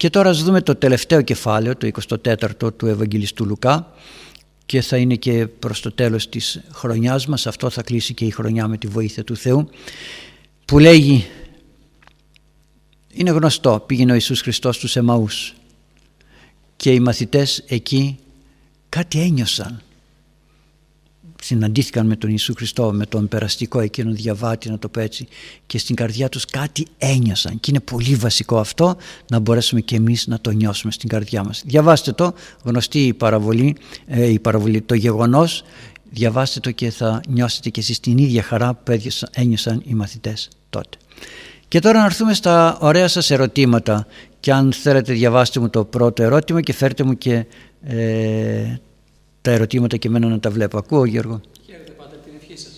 Και 0.00 0.10
τώρα 0.10 0.30
ας 0.30 0.42
δούμε 0.42 0.62
το 0.62 0.74
τελευταίο 0.74 1.22
κεφάλαιο, 1.22 1.76
το 1.76 1.90
24ο 2.08 2.76
του 2.76 2.86
Ευαγγελιστού 2.86 3.46
Λουκά 3.46 3.92
και 4.66 4.80
θα 4.80 4.96
είναι 4.96 5.14
και 5.14 5.46
προς 5.46 5.80
το 5.80 5.92
τέλος 5.92 6.28
της 6.28 6.60
χρονιάς 6.72 7.26
μας, 7.26 7.46
αυτό 7.46 7.70
θα 7.70 7.82
κλείσει 7.82 8.14
και 8.14 8.24
η 8.24 8.30
χρονιά 8.30 8.68
με 8.68 8.78
τη 8.78 8.86
βοήθεια 8.86 9.24
του 9.24 9.36
Θεού, 9.36 9.68
που 10.64 10.78
λέγει, 10.78 11.26
είναι 13.12 13.30
γνωστό, 13.30 13.84
πήγαινε 13.86 14.10
ο 14.10 14.14
Ιησούς 14.14 14.40
Χριστός 14.40 14.76
στους 14.76 14.96
Εμαούς 14.96 15.54
και 16.76 16.92
οι 16.92 17.00
μαθητές 17.00 17.64
εκεί 17.66 18.18
κάτι 18.88 19.20
ένιωσαν 19.20 19.82
συναντήθηκαν 21.42 22.06
με 22.06 22.16
τον 22.16 22.30
Ιησού 22.30 22.54
Χριστό, 22.54 22.92
με 22.92 23.06
τον 23.06 23.28
περαστικό 23.28 23.80
εκείνον 23.80 24.14
διαβάτη 24.14 24.70
να 24.70 24.78
το 24.78 24.88
πω 24.88 25.00
έτσι 25.00 25.28
και 25.66 25.78
στην 25.78 25.94
καρδιά 25.94 26.28
τους 26.28 26.44
κάτι 26.44 26.86
ένιωσαν 26.98 27.60
και 27.60 27.70
είναι 27.70 27.80
πολύ 27.80 28.14
βασικό 28.14 28.58
αυτό 28.58 28.96
να 29.30 29.38
μπορέσουμε 29.38 29.80
και 29.80 29.96
εμείς 29.96 30.26
να 30.26 30.40
το 30.40 30.50
νιώσουμε 30.50 30.92
στην 30.92 31.08
καρδιά 31.08 31.44
μας. 31.44 31.62
Διαβάστε 31.66 32.12
το, 32.12 32.34
γνωστή 32.62 33.06
η 33.06 33.14
παραβολή, 33.14 33.76
ε, 34.06 34.26
η 34.26 34.38
παραβολή 34.38 34.80
το 34.80 34.94
γεγονός, 34.94 35.62
διαβάστε 36.10 36.60
το 36.60 36.70
και 36.70 36.90
θα 36.90 37.20
νιώσετε 37.28 37.70
και 37.70 37.80
εσείς 37.80 38.00
την 38.00 38.18
ίδια 38.18 38.42
χαρά 38.42 38.74
που 38.74 38.98
ένιωσαν 39.32 39.82
οι 39.84 39.94
μαθητές 39.94 40.48
τότε. 40.70 40.96
Και 41.68 41.78
τώρα 41.78 41.98
να 41.98 42.04
έρθουμε 42.04 42.34
στα 42.34 42.78
ωραία 42.80 43.08
σας 43.08 43.30
ερωτήματα 43.30 44.06
και 44.40 44.52
αν 44.52 44.72
θέλετε 44.72 45.12
διαβάστε 45.12 45.60
μου 45.60 45.70
το 45.70 45.84
πρώτο 45.84 46.22
ερώτημα 46.22 46.60
και 46.60 46.72
φέρτε 46.72 47.04
μου 47.04 47.18
και 47.18 47.46
ε, 47.82 48.76
τα 49.42 49.50
ερωτήματα 49.50 49.96
και 49.96 50.08
εμένα 50.08 50.26
να 50.26 50.40
τα 50.40 50.50
βλέπω. 50.50 50.78
Ακούω 50.78 51.04
Γιώργο. 51.04 51.40
Χαίρετε 51.66 51.90
πάντα 51.90 52.16
την 52.16 52.32
ευχή 52.40 52.56
σας. 52.56 52.72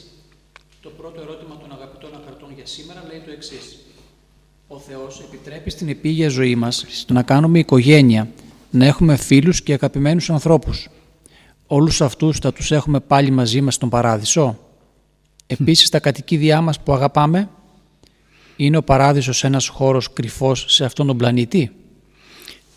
Το 0.82 0.90
πρώτο 0.90 1.20
ερώτημα 1.20 1.56
των 1.56 1.72
αγαπητών 1.72 2.10
ακαρτών 2.14 2.48
για 2.54 2.66
σήμερα 2.66 3.04
λέει 3.10 3.22
το 3.24 3.30
εξής. 3.30 3.78
Ο 4.68 4.78
Θεός 4.78 5.20
επιτρέπει 5.20 5.70
στην 5.70 5.88
επίγεια 5.88 6.28
ζωή 6.28 6.54
μας 6.54 7.04
να 7.08 7.22
κάνουμε 7.22 7.58
οικογένεια, 7.58 8.28
να 8.70 8.86
έχουμε 8.86 9.16
φίλους 9.16 9.62
και 9.62 9.72
αγαπημένους 9.72 10.30
ανθρώπους. 10.30 10.88
Όλους 11.66 12.00
αυτούς 12.00 12.38
θα 12.38 12.52
τους 12.52 12.70
έχουμε 12.70 13.00
πάλι 13.00 13.30
μαζί 13.30 13.60
μας 13.60 13.74
στον 13.74 13.88
Παράδεισο. 13.88 14.58
Επίσης 15.46 15.88
τα 15.88 16.00
κατοικίδια 16.00 16.60
μας 16.60 16.80
που 16.80 16.92
αγαπάμε 16.92 17.48
είναι 18.56 18.76
ο 18.76 18.82
Παράδεισος 18.82 19.44
ένας 19.44 19.68
χώρος 19.68 20.12
κρυφός 20.12 20.64
σε 20.68 20.84
αυτόν 20.84 21.06
τον 21.06 21.16
πλανήτη. 21.16 21.70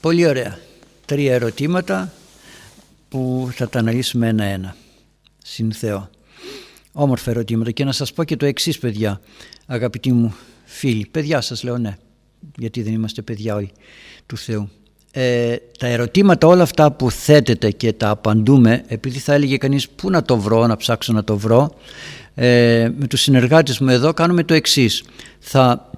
Πολύ 0.01 0.27
ωραία. 0.27 0.59
Τρία 1.05 1.33
ερωτήματα 1.33 2.13
που 3.15 3.49
θα 3.51 3.69
τα 3.69 3.79
αναλύσουμε 3.79 4.27
ένα-ένα. 4.27 4.75
Συν 5.43 5.71
Θεό. 5.71 6.09
Όμορφα 6.91 7.31
ερωτήματα 7.31 7.71
και 7.71 7.83
να 7.83 7.91
σας 7.91 8.13
πω 8.13 8.23
και 8.23 8.35
το 8.35 8.45
εξής 8.45 8.77
παιδιά, 8.77 9.21
αγαπητοί 9.65 10.11
μου 10.11 10.35
φίλοι. 10.65 11.07
Παιδιά 11.11 11.41
σας 11.41 11.63
λέω 11.63 11.77
ναι, 11.77 11.97
γιατί 12.57 12.81
δεν 12.81 12.93
είμαστε 12.93 13.21
παιδιά 13.21 13.55
όλοι 13.55 13.71
του 14.25 14.37
Θεού. 14.37 14.69
Ε, 15.11 15.55
τα 15.79 15.87
ερωτήματα 15.87 16.47
όλα 16.47 16.63
αυτά 16.63 16.91
που 16.91 17.11
θέτετε 17.11 17.71
και 17.71 17.93
τα 17.93 18.09
απαντούμε, 18.09 18.83
επειδή 18.87 19.19
θα 19.19 19.33
έλεγε 19.33 19.57
κανείς 19.57 19.89
πού 19.89 20.09
να 20.09 20.21
το 20.21 20.37
βρω, 20.37 20.67
να 20.67 20.77
ψάξω 20.77 21.13
να 21.13 21.23
το 21.23 21.37
βρω, 21.37 21.73
ε, 22.33 22.91
με 22.97 23.07
τους 23.07 23.21
συνεργάτες 23.21 23.79
μου 23.79 23.89
εδώ 23.89 24.13
κάνουμε 24.13 24.43
το 24.43 24.53
εξής. 24.53 25.03
Θα 25.39 25.89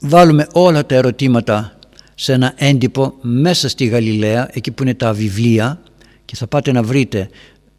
βάλουμε 0.00 0.46
όλα 0.52 0.86
τα 0.86 0.94
ερωτήματα 0.94 1.78
σε 2.14 2.32
ένα 2.32 2.52
έντυπο 2.56 3.14
μέσα 3.20 3.68
στη 3.68 3.86
Γαλιλαία, 3.86 4.50
εκεί 4.52 4.70
που 4.70 4.82
είναι 4.82 4.94
τα 4.94 5.12
βιβλία, 5.12 5.80
και 6.28 6.36
θα 6.36 6.46
πάτε 6.46 6.72
να 6.72 6.82
βρείτε 6.82 7.28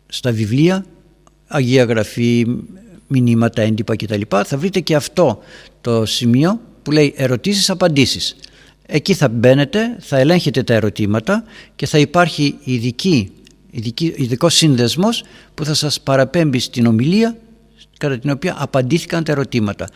στα 0.08 0.32
βιβλία 0.32 0.86
Αγία 1.48 1.84
Γραφή, 1.84 2.46
μηνύματα, 3.08 3.62
έντυπα 3.62 3.96
κτλ. 3.96 4.22
Θα 4.46 4.58
βρείτε 4.58 4.80
και 4.80 4.96
αυτό 4.96 5.40
το 5.82 6.06
σημείο 6.06 6.60
που 6.84 6.92
λέει 6.92 7.14
ερωτήσεις, 7.18 7.70
απαντήσεις. 7.70 8.36
Εκεί 8.86 9.14
θα 9.14 9.30
μπαίνετε, 9.30 9.96
θα 10.00 10.18
ελέγχετε 10.18 10.64
τα 10.64 10.74
ερωτήματα 10.74 11.44
και 11.76 11.86
θα 11.86 11.98
υπάρχει 11.98 12.56
ειδική, 12.64 13.32
ειδική, 13.72 14.14
ειδικός 14.16 14.54
σύνδεσμος 14.56 15.24
που 15.54 15.66
θα 15.66 15.74
σας 15.74 16.02
παραπέμπει 16.02 16.60
στην 16.60 16.86
ομιλία 16.86 17.38
κατά 17.98 18.20
την 18.20 18.30
οποία 18.30 18.56
απαντήθηκαν 18.58 19.24
τα 19.24 19.32
ερωτήματα. 19.32 19.90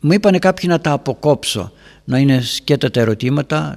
Μου 0.00 0.12
είπανε 0.12 0.38
κάποιοι 0.38 0.68
να 0.72 0.80
τα 0.80 0.92
αποκόψω, 0.92 1.72
να 2.04 2.18
είναι 2.18 2.40
σκέτα 2.40 2.90
τα 2.90 3.00
ερωτήματα, 3.00 3.76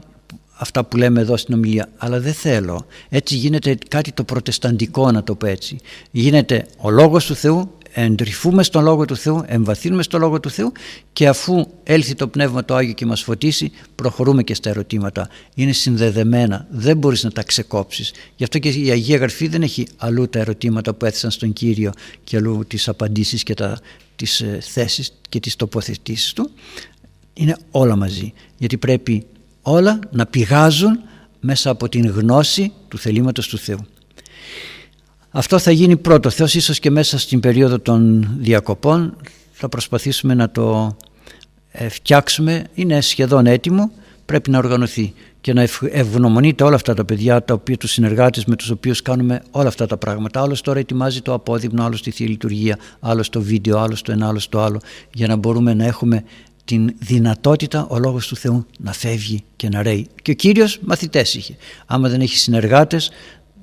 αυτά 0.64 0.84
που 0.84 0.98
λέμε 0.98 1.22
εδώ 1.22 1.38
στην 1.38 1.54
ομιλία 1.54 1.90
αλλά 1.98 2.20
δεν 2.20 2.34
θέλω 2.34 2.86
έτσι 3.10 3.36
γίνεται 3.36 3.78
κάτι 3.88 4.12
το 4.12 4.24
προτεσταντικό 4.24 5.12
να 5.12 5.24
το 5.24 5.36
πω 5.36 5.46
έτσι 5.46 5.78
γίνεται 6.12 6.66
ο 6.78 6.90
λόγος 6.90 7.26
του 7.26 7.36
Θεού 7.36 7.70
εντρυφούμε 7.94 8.64
στον 8.64 8.84
Λόγο 8.84 9.06
του 9.06 9.16
Θεού, 9.16 9.44
εμβαθύνουμε 9.46 10.04
στον 10.04 10.20
Λόγο 10.20 10.40
του 10.40 10.50
Θεού 10.50 10.72
και 11.14 11.28
αφού 11.28 11.68
έλθει 11.84 12.16
το 12.16 12.28
Πνεύμα 12.28 12.66
το 12.66 12.76
Άγιο 12.76 12.94
και 12.94 13.06
μας 13.06 13.22
φωτίσει 13.22 13.72
προχωρούμε 13.96 14.44
και 14.44 14.54
στα 14.54 14.70
ερωτήματα. 14.70 15.30
Είναι 15.56 15.72
συνδεδεμένα, 15.72 16.68
δεν 16.70 16.98
μπορείς 16.98 17.24
να 17.24 17.32
τα 17.32 17.44
ξεκόψεις. 17.44 18.14
Γι' 18.36 18.44
αυτό 18.44 18.60
και 18.60 18.70
η 18.70 18.90
Αγία 18.90 19.18
Γραφή 19.18 19.48
δεν 19.48 19.62
έχει 19.62 19.88
αλλού 19.98 20.30
τα 20.30 20.40
ερωτήματα 20.40 20.94
που 20.94 21.06
έθεσαν 21.06 21.32
στον 21.32 21.54
Κύριο 21.54 21.92
και 22.24 22.38
αλλού 22.38 22.64
τις 22.68 22.88
απαντήσεις 22.88 23.44
και 23.44 23.54
τα, 23.54 23.80
τις 24.16 24.42
ε, 24.42 24.58
θέσεις 24.62 25.14
και 25.30 25.40
τις 25.40 25.56
τοποθετήσεις 25.56 26.34
του. 26.34 26.50
Είναι 27.34 27.58
όλα 27.72 27.96
μαζί 27.96 28.34
γιατί 28.58 28.78
πρέπει 28.78 29.26
όλα 29.64 30.00
να 30.12 30.26
πηγάζουν 30.26 31.00
μέσα 31.40 31.70
από 31.70 31.90
την 31.90 32.08
γνώση 32.10 32.72
του 32.88 32.98
θελήματος 32.98 33.48
του 33.48 33.58
Θεού. 33.58 33.80
Αυτό 35.30 35.60
θα 35.60 35.72
γίνει 35.72 35.98
πρώτο. 35.98 36.30
Θεός 36.30 36.56
ίσως 36.56 36.80
και 36.80 36.92
μέσα 36.92 37.20
στην 37.20 37.40
περίοδο 37.40 37.80
των 37.80 38.30
διακοπών 38.40 39.16
θα 39.52 39.70
προσπαθήσουμε 39.70 40.34
να 40.34 40.50
το 40.50 40.96
ε, 41.72 41.90
φτιάξουμε, 41.90 42.64
είναι 42.74 43.02
σχεδόν 43.02 43.46
έτοιμο, 43.46 43.92
πρέπει 44.26 44.50
να 44.50 44.58
οργανωθεί 44.58 45.14
και 45.42 45.54
να 45.54 45.68
ευγνωμονείτε 45.92 46.64
όλα 46.64 46.76
αυτά 46.76 46.94
τα 46.94 47.06
παιδιά, 47.06 47.44
τα 47.44 47.54
οποία, 47.54 47.78
τους 47.78 47.92
συνεργάτες 47.92 48.46
με 48.46 48.56
τους 48.56 48.70
οποίους 48.70 49.02
κάνουμε 49.02 49.42
όλα 49.52 49.68
αυτά 49.68 49.86
τα 49.86 49.98
πράγματα. 49.98 50.42
Άλλος 50.42 50.62
τώρα 50.62 50.80
ετοιμάζει 50.80 51.22
το 51.22 51.34
απόδειμνο, 51.34 51.84
άλλος 51.84 52.02
τη 52.02 52.12
Θεία 52.12 52.28
Λειτουργία, 52.28 52.78
άλλος 53.00 53.30
το 53.30 53.42
βίντεο, 53.42 53.80
άλλος 53.80 54.02
το 54.02 54.12
ένα, 54.12 54.28
άλλος 54.28 54.50
το 54.50 54.62
άλλο, 54.62 54.80
για 55.14 55.28
να 55.28 55.36
μπορούμε 55.36 55.74
να 55.74 55.86
έχουμε 55.86 56.24
την 56.66 56.94
δυνατότητα 57.00 57.86
ο 57.90 58.00
Λόγος 58.00 58.28
του 58.28 58.36
Θεού 58.36 58.66
να 58.80 58.94
φεύγει 58.94 59.44
και 59.56 59.70
να 59.70 59.82
ρέει. 59.82 60.08
Και 60.22 60.32
ο 60.32 60.34
Κύριος 60.34 60.80
μαθητές 60.82 61.34
είχε. 61.34 61.56
Άμα 61.86 62.10
δεν 62.10 62.22
έχει 62.22 62.38
συνεργάτες 62.38 63.12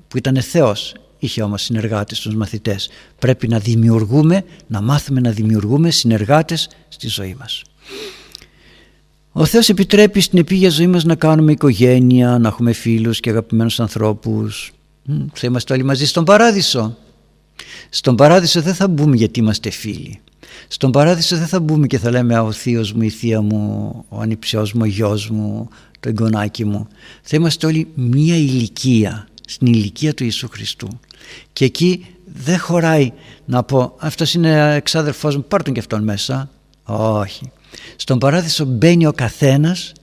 που 0.07 0.17
ήταν 0.17 0.41
Θεός, 0.41 0.93
είχε 1.19 1.43
όμως 1.43 1.61
συνεργάτες 1.61 2.17
στους 2.17 2.35
μαθητές. 2.35 2.89
Πρέπει 3.19 3.47
να 3.47 3.59
δημιουργούμε, 3.59 4.43
να 4.67 4.81
μάθουμε 4.81 5.19
να 5.19 5.31
δημιουργούμε 5.31 5.91
συνεργάτες 5.91 6.69
στη 6.87 7.07
ζωή 7.07 7.35
μας. 7.39 7.61
Ο 9.31 9.45
Θεός 9.45 9.69
επιτρέπει 9.69 10.19
στην 10.19 10.39
επίγεια 10.39 10.69
ζωή 10.69 10.87
μας 10.87 11.03
να 11.03 11.15
κάνουμε 11.15 11.51
οικογένεια, 11.51 12.37
να 12.37 12.47
έχουμε 12.47 12.73
φίλους 12.73 13.19
και 13.19 13.29
αγαπημένους 13.29 13.79
ανθρώπους. 13.79 14.71
Θα 15.33 15.47
είμαστε 15.47 15.73
όλοι 15.73 15.83
μαζί 15.83 16.05
στον 16.05 16.25
παράδεισο. 16.25 16.97
Στον 17.89 18.15
παράδεισο 18.15 18.61
δεν 18.61 18.73
θα 18.73 18.87
μπούμε 18.87 19.15
γιατί 19.15 19.39
είμαστε 19.39 19.69
φίλοι. 19.69 20.19
Στον 20.67 20.91
παράδεισο 20.91 21.37
δεν 21.37 21.47
θα 21.47 21.59
μπούμε 21.59 21.87
και 21.87 21.97
θα 21.97 22.09
λέμε 22.09 22.39
ο 22.39 22.51
θείος 22.51 22.93
μου, 22.93 23.01
η 23.01 23.09
θεία 23.09 23.41
μου, 23.41 23.93
ο 24.09 24.19
ανιψιός 24.19 24.73
μου, 24.73 24.81
ο 24.83 24.85
γιος 24.85 25.29
μου, 25.29 25.69
το 25.99 26.09
εγγονάκι 26.09 26.65
μου. 26.65 26.87
Θα 27.21 27.35
είμαστε 27.35 27.65
όλοι 27.65 27.87
μία 27.93 28.35
ηλικία, 28.35 29.27
στην 29.47 29.67
ηλικία 29.67 30.13
του 30.13 30.23
Ιησού 30.23 30.49
Χριστού. 30.49 30.87
Και 31.53 31.65
εκεί 31.65 32.05
δεν 32.25 32.59
χωράει 32.59 33.11
να 33.45 33.63
πω 33.63 33.95
αυτός 33.97 34.33
είναι 34.33 34.75
εξάδερφός 34.75 35.35
μου, 35.35 35.43
πάρ 35.43 35.63
τον 35.63 35.73
και 35.73 35.79
αυτόν 35.79 36.03
μέσα. 36.03 36.49
Όχι. 36.83 37.51
Στον 37.95 38.19
παράδεισο 38.19 38.65
μπαίνει 38.65 39.05
ο 39.05 39.11
καθένας 39.11 39.93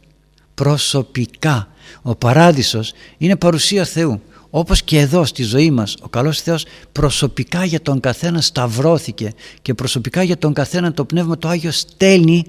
προσωπικά. 0.55 1.69
Ο 2.03 2.15
παράδεισος 2.15 2.93
είναι 3.19 3.37
παρουσία 3.37 3.85
Θεού. 3.85 4.23
Όπως 4.51 4.83
και 4.83 4.99
εδώ 4.99 5.25
στη 5.25 5.43
ζωή 5.43 5.71
μας 5.71 5.97
ο 6.01 6.09
καλός 6.09 6.41
Θεός 6.41 6.65
προσωπικά 6.93 7.65
για 7.65 7.83
τον 7.83 8.01
καθένα 8.01 8.41
σταυρώθηκε 8.41 9.33
και 9.63 9.75
προσωπικά 9.75 10.23
για 10.23 10.39
τον 10.39 10.53
καθένα 10.53 10.93
το 10.93 11.05
Πνεύμα 11.05 11.39
το 11.39 11.49
Άγιο 11.49 11.71
στέλνει 11.71 12.45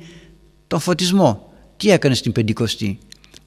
τον 0.67 0.79
φωτισμό. 0.79 1.51
Τι 1.77 1.91
έκανε 1.91 2.15
στην 2.15 2.31
Πεντηκοστή; 2.31 2.99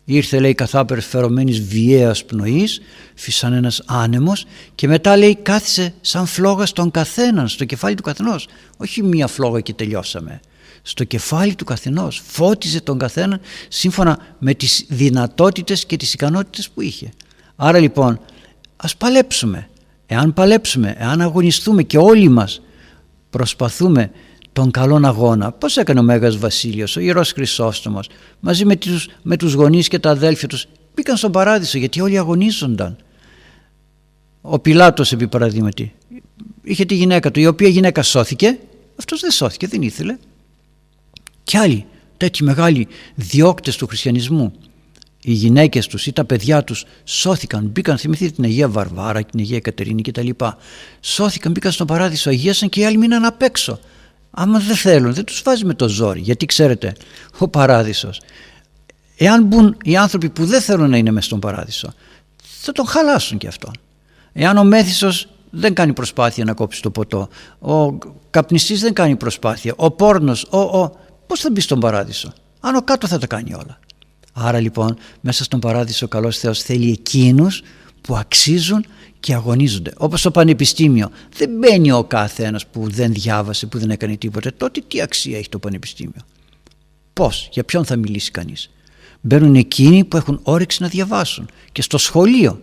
Ήρθε 0.04 0.40
λέει 0.40 0.54
καθάπερ 0.54 1.00
φερωμένης 1.00 1.60
βιαίας 1.60 2.24
πνοής, 2.24 2.80
φυσαν 3.14 3.52
ένας 3.52 3.82
άνεμος 3.86 4.44
και 4.74 4.86
μετά 4.88 5.16
λέει 5.16 5.36
κάθισε 5.36 5.94
σαν 6.00 6.26
φλόγα 6.26 6.66
στον 6.66 6.90
καθέναν, 6.90 7.48
στο 7.48 7.64
κεφάλι 7.64 7.94
του 7.94 8.02
καθενός. 8.02 8.48
Όχι 8.76 9.02
μία 9.02 9.26
φλόγα 9.26 9.60
και 9.60 9.72
τελειώσαμε 9.72 10.40
στο 10.82 11.04
κεφάλι 11.04 11.54
του 11.54 11.64
καθενός 11.64 12.22
φώτιζε 12.26 12.80
τον 12.80 12.98
καθένα 12.98 13.40
σύμφωνα 13.68 14.18
με 14.38 14.54
τις 14.54 14.84
δυνατότητες 14.88 15.86
και 15.86 15.96
τις 15.96 16.14
ικανότητες 16.14 16.70
που 16.70 16.80
είχε 16.80 17.10
άρα 17.56 17.78
λοιπόν 17.78 18.20
ας 18.82 18.96
παλέψουμε. 18.96 19.68
Εάν 20.06 20.34
παλέψουμε, 20.34 20.94
εάν 20.98 21.20
αγωνιστούμε 21.20 21.82
και 21.82 21.98
όλοι 21.98 22.28
μας 22.28 22.62
προσπαθούμε 23.30 24.10
τον 24.52 24.70
καλόν 24.70 25.04
αγώνα 25.04 25.52
πως 25.52 25.76
έκανε 25.76 26.00
ο 26.00 26.02
Μέγας 26.02 26.36
Βασίλειος, 26.36 26.96
ο 26.96 27.00
Ιερός 27.00 27.32
Χρυσόστομος 27.32 28.08
μαζί 28.40 28.64
με 28.64 28.76
τους, 28.76 29.08
με 29.22 29.36
τους 29.36 29.52
γονείς 29.52 29.88
και 29.88 29.98
τα 29.98 30.10
αδέλφια 30.10 30.48
τους 30.48 30.66
μπήκαν 30.94 31.16
στον 31.16 31.32
παράδεισο 31.32 31.78
γιατί 31.78 32.00
όλοι 32.00 32.18
αγωνίζονταν. 32.18 32.96
Ο 34.40 34.58
Πιλάτος 34.58 35.12
επί 35.12 35.28
παραδείγματι 35.28 35.92
είχε 36.62 36.84
τη 36.84 36.94
γυναίκα 36.94 37.30
του 37.30 37.40
η 37.40 37.46
οποία 37.46 37.68
γυναίκα 37.68 38.02
σώθηκε 38.02 38.58
αυτός 38.98 39.20
δεν 39.20 39.30
σώθηκε, 39.30 39.66
δεν 39.66 39.82
ήθελε. 39.82 40.16
Και 41.44 41.58
άλλοι 41.58 41.86
τέτοιοι 42.16 42.44
μεγάλοι 42.44 42.88
διώκτες 43.14 43.76
του 43.76 43.86
χριστιανισμού 43.86 44.52
οι 45.24 45.32
γυναίκες 45.32 45.86
τους 45.86 46.06
ή 46.06 46.12
τα 46.12 46.24
παιδιά 46.24 46.64
τους 46.64 46.84
σώθηκαν, 47.04 47.64
μπήκαν, 47.64 47.98
θυμηθείτε 47.98 48.30
την 48.30 48.44
Αγία 48.44 48.68
Βαρβάρα, 48.68 49.24
την 49.24 49.40
Αγία 49.40 49.60
Κατερίνη 49.60 50.02
κτλ. 50.02 50.28
Σώθηκαν, 51.00 51.52
μπήκαν 51.52 51.72
στον 51.72 51.86
παράδεισο, 51.86 52.30
αγίασαν 52.30 52.68
και 52.68 52.80
οι 52.80 52.84
άλλοι 52.84 52.96
μείναν 52.96 53.24
απ' 53.24 53.42
έξω. 53.42 53.78
Άμα 54.30 54.58
δεν 54.58 54.76
θέλουν, 54.76 55.14
δεν 55.14 55.24
τους 55.24 55.42
βάζει 55.44 55.64
με 55.64 55.74
το 55.74 55.88
ζόρι. 55.88 56.20
Γιατί 56.20 56.46
ξέρετε, 56.46 56.94
ο 57.38 57.48
παράδεισος, 57.48 58.20
εάν 59.16 59.44
μπουν 59.44 59.76
οι 59.84 59.96
άνθρωποι 59.96 60.30
που 60.30 60.44
δεν 60.44 60.60
θέλουν 60.60 60.90
να 60.90 60.96
είναι 60.96 61.10
μέσα 61.10 61.26
στον 61.26 61.40
παράδεισο, 61.40 61.92
θα 62.60 62.72
τον 62.72 62.86
χαλάσουν 62.86 63.38
και 63.38 63.46
αυτόν. 63.46 63.72
Εάν 64.32 64.56
ο 64.56 64.64
μέθησος 64.64 65.28
δεν 65.50 65.74
κάνει 65.74 65.92
προσπάθεια 65.92 66.44
να 66.44 66.52
κόψει 66.52 66.82
το 66.82 66.90
ποτό, 66.90 67.28
ο 67.58 67.98
καπνιστής 68.30 68.80
δεν 68.80 68.92
κάνει 68.92 69.16
προσπάθεια, 69.16 69.74
ο 69.76 69.90
πόρνος, 69.90 70.46
ο, 70.50 70.58
ο, 70.58 70.96
πώς 71.26 71.40
θα 71.40 71.50
μπει 71.50 71.60
στον 71.60 71.80
παράδεισο. 71.80 72.32
Άνω 72.60 72.82
κάτω 72.82 73.06
θα 73.06 73.18
τα 73.18 73.26
κάνει 73.26 73.54
όλα. 73.54 73.78
Άρα 74.32 74.60
λοιπόν 74.60 74.96
μέσα 75.20 75.44
στον 75.44 75.60
παράδεισο 75.60 76.06
ο 76.06 76.08
καλός 76.08 76.38
Θεός 76.38 76.62
θέλει 76.62 76.90
εκείνους 76.90 77.62
που 78.00 78.16
αξίζουν 78.16 78.84
και 79.20 79.34
αγωνίζονται. 79.34 79.92
Όπως 79.96 80.20
στο 80.20 80.30
πανεπιστήμιο 80.30 81.10
δεν 81.36 81.50
μπαίνει 81.58 81.92
ο 81.92 82.04
κάθε 82.04 82.44
ένας 82.44 82.66
που 82.66 82.90
δεν 82.90 83.12
διάβασε, 83.12 83.66
που 83.66 83.78
δεν 83.78 83.90
έκανε 83.90 84.16
τίποτε. 84.16 84.50
Τότε 84.50 84.82
τι 84.88 85.00
αξία 85.00 85.38
έχει 85.38 85.48
το 85.48 85.58
πανεπιστήμιο; 85.58 86.20
Πώς, 87.12 87.48
για 87.52 87.64
ποιον 87.64 87.84
θα 87.84 87.96
μιλήσει 87.96 88.30
κανείς; 88.30 88.70
Μπαίνουν 89.20 89.54
εκείνοι 89.54 90.04
που 90.04 90.16
έχουν 90.16 90.40
όρεξη 90.42 90.82
να 90.82 90.88
διαβάσουν. 90.88 91.48
Και 91.72 91.82
στο 91.82 91.98
σχολείο. 91.98 92.60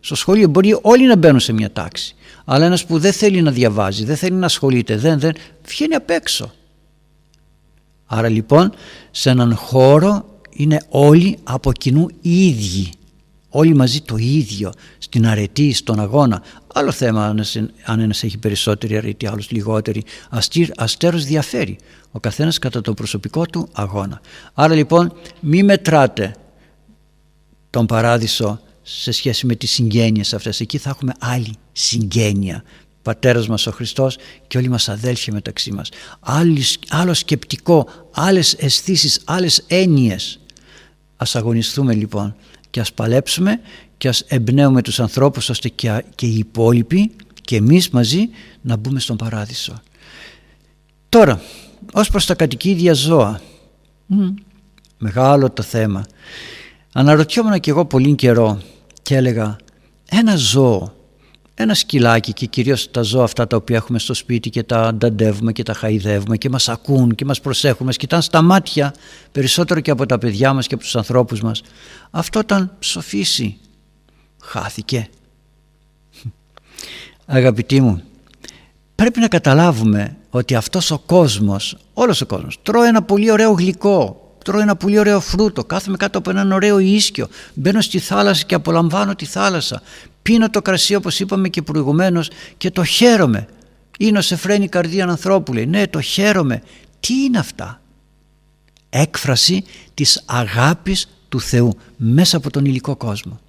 Στο 0.00 0.14
σχολείο 0.14 0.48
μπορεί 0.48 0.78
όλοι 0.82 1.06
να 1.06 1.16
μπαίνουν 1.16 1.40
σε 1.40 1.52
μια 1.52 1.72
τάξη. 1.72 2.14
Αλλά 2.44 2.64
ένας 2.64 2.84
που 2.84 2.98
δεν 2.98 3.12
θέλει 3.12 3.42
να 3.42 3.50
διαβάζει, 3.50 4.04
δεν 4.04 4.16
θέλει 4.16 4.36
να 4.36 4.46
ασχολείται, 4.46 4.96
δεν, 4.96 5.18
δεν, 5.18 5.32
βγαίνει 5.66 5.94
απ' 5.94 6.10
έξω. 6.10 6.52
Άρα 8.06 8.28
λοιπόν 8.28 8.72
σε 9.10 9.30
έναν 9.30 9.54
χώρο 9.56 10.31
είναι 10.52 10.80
όλοι 10.88 11.38
από 11.42 11.72
κοινού 11.72 12.08
οι 12.20 12.46
ίδιοι. 12.46 12.92
Όλοι 13.54 13.74
μαζί 13.74 14.00
το 14.00 14.16
ίδιο, 14.16 14.72
στην 14.98 15.26
αρετή, 15.26 15.72
στον 15.72 16.00
αγώνα. 16.00 16.42
Άλλο 16.74 16.92
θέμα 16.92 17.34
αν 17.84 18.00
ένας 18.00 18.22
έχει 18.22 18.38
περισσότερη 18.38 18.96
αρετή, 18.96 19.26
άλλος 19.26 19.50
λιγότερη. 19.50 20.04
Αστέρος 20.76 21.24
διαφέρει. 21.24 21.78
Ο 22.10 22.20
καθένας 22.20 22.58
κατά 22.58 22.80
το 22.80 22.94
προσωπικό 22.94 23.46
του 23.46 23.68
αγώνα. 23.72 24.20
Άρα 24.54 24.74
λοιπόν 24.74 25.12
μη 25.40 25.62
μετράτε 25.62 26.34
τον 27.70 27.86
παράδεισο 27.86 28.60
σε 28.82 29.12
σχέση 29.12 29.46
με 29.46 29.54
τις 29.54 29.70
συγγένειες 29.70 30.34
αυτές. 30.34 30.60
Εκεί 30.60 30.78
θα 30.78 30.90
έχουμε 30.90 31.12
άλλη 31.18 31.54
συγγένεια 31.72 32.62
πατέρας 33.02 33.48
μας 33.48 33.66
ο 33.66 33.70
Χριστός 33.70 34.16
και 34.46 34.58
όλοι 34.58 34.68
μας 34.68 34.88
αδέλφια 34.88 35.32
μεταξύ 35.32 35.72
μας. 35.72 35.88
Άλλο 36.88 37.14
σκεπτικό, 37.14 37.88
άλλες 38.12 38.54
αισθήσεις, 38.54 39.20
άλλες 39.24 39.64
έννοιες. 39.66 40.40
Ας 41.22 41.36
αγωνιστούμε 41.36 41.94
λοιπόν 41.94 42.34
και 42.70 42.80
ας 42.80 42.92
παλέψουμε 42.92 43.60
και 43.96 44.08
ας 44.08 44.20
εμπνέουμε 44.20 44.82
τους 44.82 45.00
ανθρώπους 45.00 45.48
ώστε 45.48 45.68
και, 45.68 46.04
και 46.14 46.26
οι 46.26 46.34
υπόλοιποι 46.34 47.10
και 47.42 47.56
εμείς 47.56 47.90
μαζί 47.90 48.28
να 48.60 48.76
μπούμε 48.76 49.00
στον 49.00 49.16
παράδεισο. 49.16 49.82
Τώρα, 51.08 51.40
ως 51.92 52.08
προς 52.08 52.26
τα 52.26 52.34
κατοικίδια 52.34 52.92
ζώα, 52.92 53.40
μεγάλο 54.98 55.50
το 55.50 55.62
θέμα. 55.62 56.04
Αναρωτιόμουν 56.92 57.60
και 57.60 57.70
εγώ 57.70 57.84
πολύ 57.84 58.14
καιρό 58.14 58.60
και 59.02 59.16
έλεγα 59.16 59.56
ένα 60.08 60.36
ζώο 60.36 60.94
ένα 61.54 61.74
σκυλάκι 61.74 62.32
και 62.32 62.46
κυρίως 62.46 62.90
τα 62.90 63.02
ζώα 63.02 63.24
αυτά 63.24 63.46
τα 63.46 63.56
οποία 63.56 63.76
έχουμε 63.76 63.98
στο 63.98 64.14
σπίτι 64.14 64.50
και 64.50 64.62
τα 64.62 64.82
ανταντεύουμε 64.82 65.52
και 65.52 65.62
τα 65.62 65.74
χαϊδεύουμε 65.74 66.36
και 66.36 66.50
μας 66.50 66.68
ακούν 66.68 67.14
και 67.14 67.24
μας 67.24 67.40
προσέχουν, 67.40 67.86
μας 67.86 67.96
κοιτάνε 67.96 68.22
στα 68.22 68.42
μάτια 68.42 68.94
περισσότερο 69.32 69.80
και 69.80 69.90
από 69.90 70.06
τα 70.06 70.18
παιδιά 70.18 70.52
μας 70.52 70.66
και 70.66 70.74
από 70.74 70.82
τους 70.82 70.96
ανθρώπους 70.96 71.40
μας. 71.40 71.62
Αυτό 72.10 72.38
ήταν 72.38 72.72
ψοφήσει. 72.78 73.56
Χάθηκε. 74.42 75.08
Αγαπητοί 77.26 77.80
μου, 77.80 78.02
πρέπει 78.94 79.20
να 79.20 79.28
καταλάβουμε 79.28 80.16
ότι 80.30 80.54
αυτός 80.54 80.90
ο 80.90 80.98
κόσμος, 80.98 81.76
όλος 81.92 82.20
ο 82.20 82.26
κόσμος, 82.26 82.58
τρώει 82.62 82.88
ένα 82.88 83.02
πολύ 83.02 83.30
ωραίο 83.30 83.52
γλυκό, 83.52 84.34
τρώω 84.44 84.60
ένα 84.60 84.76
πολύ 84.76 84.98
ωραίο 84.98 85.20
φρούτο, 85.20 85.64
κάθομαι 85.64 85.96
κάτω 85.96 86.18
από 86.18 86.30
έναν 86.30 86.52
ωραίο 86.52 86.78
ίσκιο, 86.78 87.26
μπαίνω 87.54 87.80
στη 87.80 87.98
θάλασσα 87.98 88.44
και 88.44 88.54
απολαμβάνω 88.54 89.14
τη 89.14 89.24
θάλασσα. 89.24 89.82
Πίνω 90.22 90.50
το 90.50 90.62
κρασί 90.62 90.94
όπως 90.94 91.20
είπαμε 91.20 91.48
και 91.48 91.62
προηγουμένως 91.62 92.30
και 92.56 92.70
το 92.70 92.84
χαίρομαι. 92.84 93.46
Είναι 93.98 94.20
σε 94.20 94.36
φρένη 94.36 94.68
καρδία 94.68 95.04
ανθρώπου 95.04 95.52
λέει. 95.52 95.66
Ναι 95.66 95.86
το 95.86 96.00
χαίρομαι. 96.00 96.62
Τι 97.00 97.14
είναι 97.14 97.38
αυτά; 97.38 97.80
Έκφραση 98.90 99.64
της 99.94 100.22
αγάπης 100.26 101.08
του 101.28 101.40
Θεού 101.40 101.76
μέσα 101.96 102.36
από 102.36 102.50
τον 102.50 102.64
υλικό 102.64 102.96
κόσμο. 102.96 103.40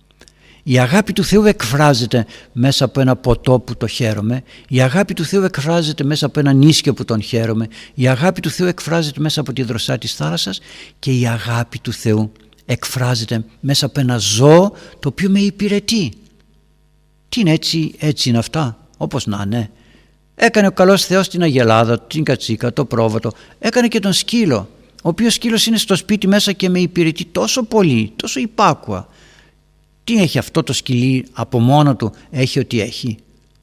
Η 0.64 0.80
αγάπη 0.80 1.14
του 1.14 1.24
Θεού 1.24 1.46
εκφράζεται 1.46 2.26
μέσα 2.54 2.86
από 2.86 3.00
ένα 3.02 3.16
ποτό 3.16 3.60
που 3.60 3.76
το 3.76 3.88
χαίρομαι. 3.88 4.44
Η 4.68 4.82
αγάπη 4.82 5.14
του 5.14 5.26
Θεού 5.26 5.44
εκφράζεται 5.44 6.04
μέσα 6.04 6.26
από 6.26 6.40
ένα 6.40 6.54
νίσκιο 6.54 6.94
που 6.94 7.06
τον 7.06 7.22
χαίρομαι. 7.22 7.68
Η 7.94 8.08
αγάπη 8.08 8.42
του 8.42 8.50
Θεού 8.50 8.68
εκφράζεται 8.68 9.20
μέσα 9.20 9.42
από 9.42 9.54
τη 9.54 9.64
δροσιά 9.64 9.98
της 9.98 10.14
θάλασσας 10.14 10.60
και 11.00 11.12
η 11.12 11.28
αγάπη 11.28 11.80
του 11.80 11.94
Θεού 11.94 12.32
εκφράζεται 12.66 13.46
μέσα 13.60 13.86
από 13.86 14.00
ένα 14.00 14.18
ζώο 14.18 14.72
το 15.00 15.08
οποίο 15.08 15.30
με 15.30 15.40
υπηρετεί. 15.40 16.14
Τι 17.34 17.40
είναι 17.40 17.52
έτσι, 17.52 17.94
έτσι 17.98 18.30
είναι 18.30 18.38
αυτά, 18.38 18.78
όπως 18.98 19.26
να 19.26 19.42
είναι. 19.46 19.72
Έκανε 20.36 20.68
ο 20.68 20.72
καλός 20.72 21.06
Θεός 21.06 21.30
την 21.30 21.42
αγελάδα, 21.42 22.00
την 22.00 22.24
κατσίκα, 22.24 22.74
το 22.74 22.86
πρόβατο, 22.86 23.32
έκανε 23.60 23.88
και 23.88 24.00
τον 24.00 24.14
σκύλο. 24.14 24.70
ο 25.04 25.10
οποίος 25.10 25.34
σκύλος 25.34 25.66
είναι 25.66 25.78
στο 25.78 25.96
σπίτι 25.96 26.28
μέσα 26.28 26.52
και 26.52 26.70
με 26.70 26.80
υπηρετεί 26.80 27.26
τόσο 27.26 27.64
πολύ, 27.64 28.14
τόσο 28.16 28.40
υπάκουα. 28.40 29.08
Τι 30.04 30.22
έχει 30.22 30.38
αυτό 30.38 30.64
το 30.64 30.74
σκυλί 30.74 31.26
από 31.34 31.60
μόνο 31.60 31.96
του, 31.96 32.14
έχει 32.30 32.60
ότι 32.60 32.82
έχει. 32.82 33.18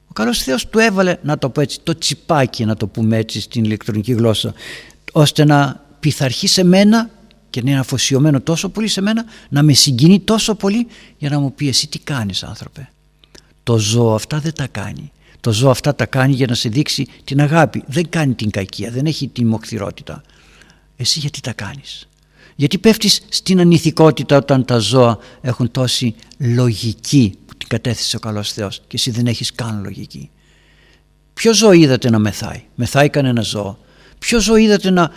Ο 0.09 0.13
καλός 0.13 0.43
Θεός 0.43 0.67
του 0.69 0.79
έβαλε, 0.79 1.17
να 1.23 1.39
το 1.39 1.51
πω 1.51 1.61
έτσι, 1.61 1.81
το 1.83 1.99
τσιπάκι 1.99 2.65
να 2.65 2.77
το 2.77 2.87
πούμε 2.87 3.17
έτσι 3.17 3.41
στην 3.41 3.65
ηλεκτρονική 3.65 4.13
γλώσσα, 4.13 4.55
ώστε 5.13 5.45
να 5.45 5.85
πειθαρχεί 6.01 6.47
σε 6.47 6.65
μένα 6.65 7.11
και 7.51 7.63
να 7.63 7.71
είναι 7.71 7.79
αφοσιωμένο 7.79 8.41
τόσο 8.41 8.69
πολύ 8.69 8.89
σε 8.89 9.01
μένα, 9.01 9.25
να 9.49 9.63
με 9.63 9.73
συγκινεί 9.73 10.21
τόσο 10.21 10.55
πολύ 10.55 10.87
για 11.19 11.31
να 11.31 11.41
μου 11.41 11.53
πει 11.53 11.69
εσύ 11.69 11.89
τι 11.89 11.99
κάνεις 11.99 12.43
άνθρωπε; 12.43 12.89
Το 13.71 13.79
ζώο 13.79 14.15
αυτά 14.15 14.39
δεν 14.39 14.53
τα 14.55 14.67
κάνει. 14.67 15.13
Το 15.41 15.53
ζώο 15.53 15.71
αυτά 15.71 15.95
τα 15.95 16.07
κάνει 16.07 16.33
για 16.33 16.47
να 16.47 16.55
σε 16.55 16.69
δείξει 16.69 17.07
την 17.25 17.41
αγάπη. 17.41 17.83
Δεν 17.87 18.09
κάνει 18.09 18.35
την 18.35 18.51
κακία, 18.51 18.91
δεν 18.91 19.07
έχει 19.07 19.29
την 19.29 19.47
μοχθηρότητα. 19.47 20.23
Εσύ 20.97 21.19
γιατί 21.19 21.41
τα 21.41 21.53
κάνεις; 21.53 22.09
Γιατί 22.57 22.79
πέφτεις 22.79 23.23
στην 23.29 23.61
ανηθικότητα 23.61 24.37
όταν 24.37 24.65
τα 24.65 24.79
ζώα 24.79 25.19
έχουν 25.41 25.71
τόση 25.71 26.15
λογική 26.39 27.35
που 27.47 27.55
την 27.57 27.69
κατέθεσε 27.69 28.17
ο 28.17 28.19
καλός 28.19 28.53
Θεός 28.53 28.79
και 28.79 28.97
εσύ 28.97 29.11
δεν 29.11 29.27
έχεις 29.27 29.53
καν 29.53 29.83
λογική; 29.83 30.31
Ποιο 31.35 31.55
ζώο 31.55 31.73
είδατε 31.73 32.11
να 32.11 32.19
μεθάει; 32.19 32.63
Μεθάει 32.75 33.09
κανένα 33.09 33.41
ζώο. 33.41 33.79
Ποιο 34.19 34.41
ζώο 34.41 34.57
είδατε 34.57 34.91
να, 34.91 35.13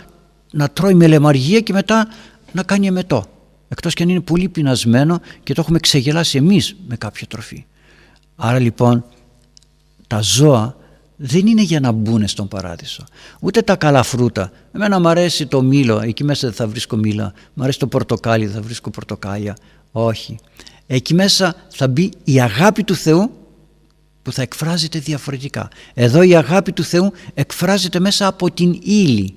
να 0.52 0.68
τρώει 0.68 0.94
με 0.94 1.06
λεμαργία 1.06 1.60
και 1.60 1.72
μετά 1.72 2.08
να 2.52 2.62
κάνει 2.62 2.86
εμετό; 2.86 3.26
Εκτός 3.68 3.94
και 3.94 4.02
αν 4.02 4.08
είναι 4.08 4.20
πολύ 4.20 4.48
πεινασμένο 4.48 5.20
και 5.42 5.54
το 5.54 5.60
έχουμε 5.60 5.78
ξεγελάσει 5.78 6.38
εμείς 6.38 6.76
με 6.88 6.96
κάποια 6.96 7.26
τροφή. 7.26 7.64
Άρα 8.36 8.58
λοιπόν 8.58 9.04
τα 10.06 10.20
ζώα 10.20 10.76
δεν 11.16 11.46
είναι 11.46 11.62
για 11.62 11.80
να 11.80 11.92
μπουν 11.92 12.28
στον 12.28 12.48
παράδεισο. 12.48 13.04
Ούτε 13.40 13.62
τα 13.62 13.76
καλά 13.76 14.02
φρούτα. 14.02 14.52
Εμένα 14.72 15.00
μου 15.00 15.08
αρέσει 15.08 15.46
το 15.46 15.62
μήλο, 15.62 16.00
εκεί 16.00 16.24
μέσα 16.24 16.46
δεν 16.46 16.56
θα 16.56 16.66
βρίσκω 16.66 16.96
μήλα. 16.96 17.32
Μ' 17.54 17.62
αρέσει 17.62 17.78
το 17.78 17.86
πορτοκάλι, 17.86 18.44
δεν 18.44 18.54
θα 18.54 18.60
βρίσκω 18.60 18.90
πορτοκάλια. 18.90 19.56
Όχι. 19.92 20.38
Εκεί 20.86 21.14
μέσα 21.14 21.54
θα 21.68 21.88
μπει 21.88 22.12
η 22.24 22.40
αγάπη 22.40 22.84
του 22.84 22.94
Θεού 22.94 23.30
που 24.22 24.32
θα 24.32 24.42
εκφράζεται 24.42 24.98
διαφορετικά. 24.98 25.68
Εδώ 25.94 26.22
η 26.22 26.36
αγάπη 26.36 26.72
του 26.72 26.82
Θεού 26.82 27.12
εκφράζεται 27.34 28.00
μέσα 28.00 28.26
από 28.26 28.50
την 28.50 28.78
ύλη. 28.82 29.34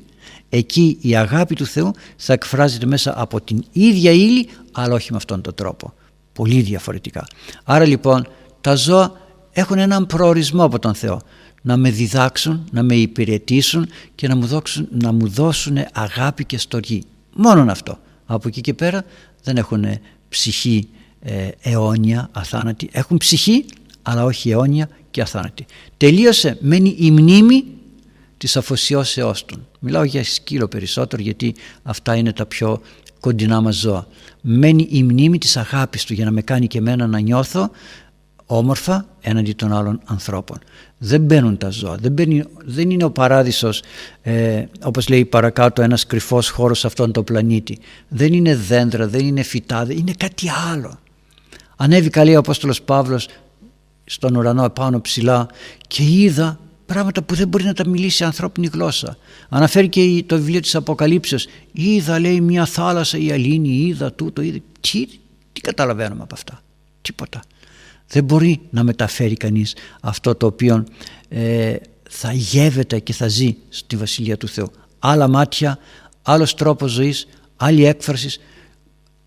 Εκεί 0.50 0.98
η 1.02 1.16
αγάπη 1.16 1.56
του 1.56 1.66
Θεού 1.66 1.92
θα 2.18 2.34
εκφράζεται 2.34 2.86
μέσα 2.86 3.22
από 3.22 3.42
την 3.42 3.64
ίδια 3.72 4.12
ύλη 4.12 4.50
αλλά 4.72 4.94
όχι 4.94 5.12
με 5.12 5.18
αυτόν 5.18 5.42
τον 5.42 5.54
τρόπο. 5.56 5.94
Πολύ 6.34 6.62
διαφορετικά. 6.62 7.28
Άρα 7.64 7.86
λοιπόν 7.86 8.28
τα 8.62 8.76
ζώα 8.76 9.12
έχουν 9.52 9.78
έναν 9.78 10.06
προορισμό 10.06 10.64
από 10.64 10.80
τον 10.80 10.94
Θεό 10.94 11.22
να 11.62 11.78
με 11.78 11.90
διδάξουν, 11.90 12.68
να 12.72 12.84
με 12.84 12.96
υπηρετήσουν 12.96 13.88
και 14.16 14.28
να 14.28 14.36
μου 14.36 14.46
δώσουν, 14.46 14.88
να 14.92 15.12
μου 15.12 15.28
δώσουν 15.28 15.78
αγάπη 15.94 16.46
και 16.46 16.58
στοργή. 16.58 17.04
Μόνον 17.34 17.70
αυτό. 17.70 18.00
Από 18.26 18.48
εκεί 18.48 18.62
και 18.62 18.74
πέρα 18.74 19.06
δεν 19.44 19.58
έχουν 19.58 19.86
ψυχή 20.30 20.88
ε, 21.22 21.50
αιώνια, 21.62 22.30
αθάνατη. 22.32 22.90
Έχουν 22.92 23.18
ψυχή 23.18 23.66
αλλά 24.02 24.24
όχι 24.24 24.50
αιώνια 24.50 24.90
και 25.12 25.22
αθάνατη. 25.22 25.66
Τελείωσε, 25.98 26.58
μένει 26.62 26.96
η 27.00 27.12
μνήμη 27.12 27.66
της 28.38 28.58
αφοσιώσεώς 28.58 29.46
των. 29.46 29.68
Μιλάω 29.80 30.04
για 30.04 30.24
σκύλο 30.24 30.68
περισσότερο 30.68 31.22
γιατί 31.22 31.56
αυτά 31.84 32.16
είναι 32.16 32.34
τα 32.34 32.46
πιο 32.46 32.82
κοντινά 33.20 33.62
μας 33.62 33.76
ζώα. 33.76 34.08
Μένει 34.42 34.88
η 34.92 35.04
μνήμη 35.04 35.38
της 35.38 35.58
αγάπης 35.58 36.04
του 36.04 36.14
για 36.14 36.26
να 36.26 36.32
με 36.32 36.42
κάνει 36.42 36.68
και 36.68 36.78
εμένα 36.78 37.08
να 37.08 37.20
νιώθω 37.20 37.72
όμορφα 38.48 39.06
έναντι 39.22 39.54
των 39.54 39.74
άλλων 39.74 40.02
ανθρώπων. 40.06 40.58
Δεν 40.98 41.22
μπαίνουν 41.22 41.58
τα 41.58 41.70
ζώα, 41.70 41.96
δεν, 41.96 42.12
μπαίνει, 42.12 42.44
δεν 42.66 42.90
είναι 42.90 43.04
ο 43.04 43.12
παράδεισος 43.12 43.82
ε, 44.22 44.66
όπως 44.84 45.08
λέει 45.08 45.26
παρακάτω 45.26 45.82
ένας 45.82 46.06
κρυφός 46.06 46.50
χώρος 46.50 46.80
σε 46.80 46.88
αυτόν 46.88 47.12
τον 47.12 47.24
πλανήτη. 47.24 47.80
Δεν 48.08 48.34
είναι 48.34 48.56
δέντρα, 48.56 49.08
δεν 49.08 49.26
είναι 49.26 49.44
φυτά, 49.44 49.88
είναι 49.90 50.14
κάτι 50.18 50.50
άλλο. 50.72 51.00
Ανέβηκα 51.76 52.24
λέει 52.24 52.36
ο 52.36 52.40
Απόστολος 52.40 52.82
Παύλος 52.82 53.28
στον 54.06 54.36
ουρανό 54.36 54.64
επάνω 54.64 55.02
ψηλά 55.02 55.48
και 55.88 56.04
είδα 56.04 56.60
πράγματα 56.86 57.22
που 57.22 57.36
δεν 57.36 57.48
μπορεί 57.48 57.64
να 57.64 57.74
τα 57.74 57.88
μιλήσει 57.88 58.24
ανθρώπινη 58.24 58.70
γλώσσα. 58.74 59.18
Αναφέρει 59.50 59.90
και 59.90 60.24
το 60.26 60.36
βιβλίο 60.36 60.60
της 60.60 60.76
Αποκαλύψεως. 60.76 61.48
Είδα 61.72 62.20
λέει 62.20 62.42
μια 62.42 62.66
θάλασσα 62.66 63.18
η 63.18 63.32
αλήνη, 63.32 63.70
είδα 63.70 64.14
τούτο, 64.14 64.42
είδα. 64.42 64.58
Τι, 64.80 65.08
τι 65.54 65.62
καταλαβαίνουμε 65.62 66.24
από 66.24 66.34
αυτά; 66.34 66.62
Τίποτα. 67.02 67.40
Δεν 68.08 68.24
μπορεί 68.24 68.62
να 68.70 68.84
μεταφέρει 68.84 69.36
κανείς 69.36 69.76
αυτό 70.02 70.36
το 70.36 70.46
οποίο 70.46 70.84
ε, 71.30 71.76
θα 72.10 72.34
γεύεται 72.34 73.00
και 73.00 73.14
θα 73.14 73.28
ζει 73.28 73.56
στη 73.70 73.96
Βασιλεία 73.96 74.38
του 74.38 74.48
Θεού. 74.48 74.72
Άλλα 75.00 75.28
μάτια, 75.28 75.78
άλλος 76.22 76.54
τρόπος 76.54 76.92
ζωής, 76.92 77.28
άλλη 77.56 77.86
έκφρασης, 77.86 78.40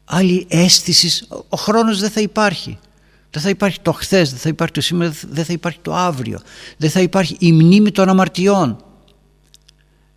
άλλη 0.05 0.47
αίσθησης. 0.49 1.29
Ο 1.49 1.57
χρόνος 1.57 2.01
δεν 2.01 2.11
θα 2.11 2.21
υπάρχει. 2.21 2.79
Δεν 3.31 3.43
θα 3.43 3.49
υπάρχει 3.49 3.81
το 3.81 3.93
χθες, 3.93 4.31
δεν 4.31 4.39
θα 4.39 4.49
υπάρχει 4.49 4.73
το 4.73 4.81
σήμερα, 4.81 5.15
δεν 5.29 5.45
θα 5.45 5.53
υπάρχει 5.53 5.79
το 5.83 5.95
αύριο. 5.95 6.41
Δεν 6.77 6.91
θα 6.91 7.01
υπάρχει 7.01 7.37
η 7.39 7.53
μνήμη 7.53 7.91
των 7.91 8.09
αμαρτιών. 8.09 8.85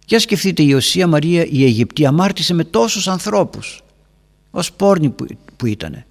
Για 0.06 0.20
σκεφτείτε 0.20 0.64
η 0.64 0.74
Οσία 0.74 1.08
Μαρία 1.08 1.46
η 1.46 1.64
Αιγυπτή 1.64 2.06
αμάρτησε 2.06 2.54
με 2.54 2.64
τόσους 2.64 3.08
ανθρώπους 3.08 3.84
ως 4.52 4.72
πόρνη 4.72 5.10
που, 5.10 5.26
που 5.56 5.66
ήτανε 5.66 6.06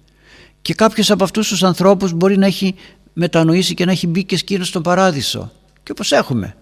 και 0.63 0.73
κάποιος 0.73 1.11
από 1.11 1.23
αυτούς 1.23 1.47
τους 1.47 1.63
ανθρώπους 1.63 2.11
μπορεί 2.13 2.37
να 2.37 2.45
έχει 2.45 2.75
μετανοήσει 3.13 3.73
και 3.73 3.85
να 3.85 3.91
έχει 3.91 4.07
μπει 4.07 4.23
και 4.23 4.37
σκήνο 4.37 4.63
στον 4.63 4.81
παράδεισο. 4.81 5.51
Και 5.83 5.91
όπως 5.91 6.11
έχουμε. 6.11 6.55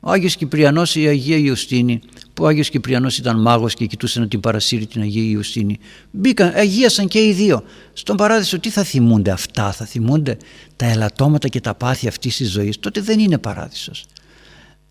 Ο 0.00 0.10
Άγιος 0.10 0.36
Κυπριανός 0.36 0.94
ή 0.94 1.02
η 1.02 1.06
Αγία 1.06 1.36
Ιωστίνη 1.36 2.00
που 2.34 2.44
ο 2.44 2.46
Άγιος 2.46 2.68
Κυπριανός 2.68 3.18
ήταν 3.18 3.40
μάγος 3.40 3.74
και 3.74 3.86
κοιτούσε 3.86 4.20
να 4.20 4.28
την 4.28 4.40
παρασύρει 4.40 4.86
την 4.86 5.02
Αγία 5.02 5.30
Ιωστίνη 5.30 5.78
μπήκαν, 6.10 6.52
αγίασαν 6.54 7.08
και 7.08 7.26
οι 7.26 7.32
δύο. 7.32 7.62
Στον 7.92 8.16
παράδεισο 8.16 8.58
τι 8.58 8.70
θα 8.70 8.82
θυμούνται 8.82 9.30
αυτά 9.30 9.72
θα 9.72 9.84
θυμούνται 9.84 10.36
τα 10.76 10.86
ελαττώματα 10.86 11.48
και 11.48 11.60
τα 11.60 11.74
πάθη 11.74 12.08
αυτής 12.08 12.36
της 12.36 12.50
ζωής. 12.50 12.78
Τότε 12.78 13.00
δεν 13.00 13.18
είναι 13.18 13.38
παράδεισος 13.38 14.04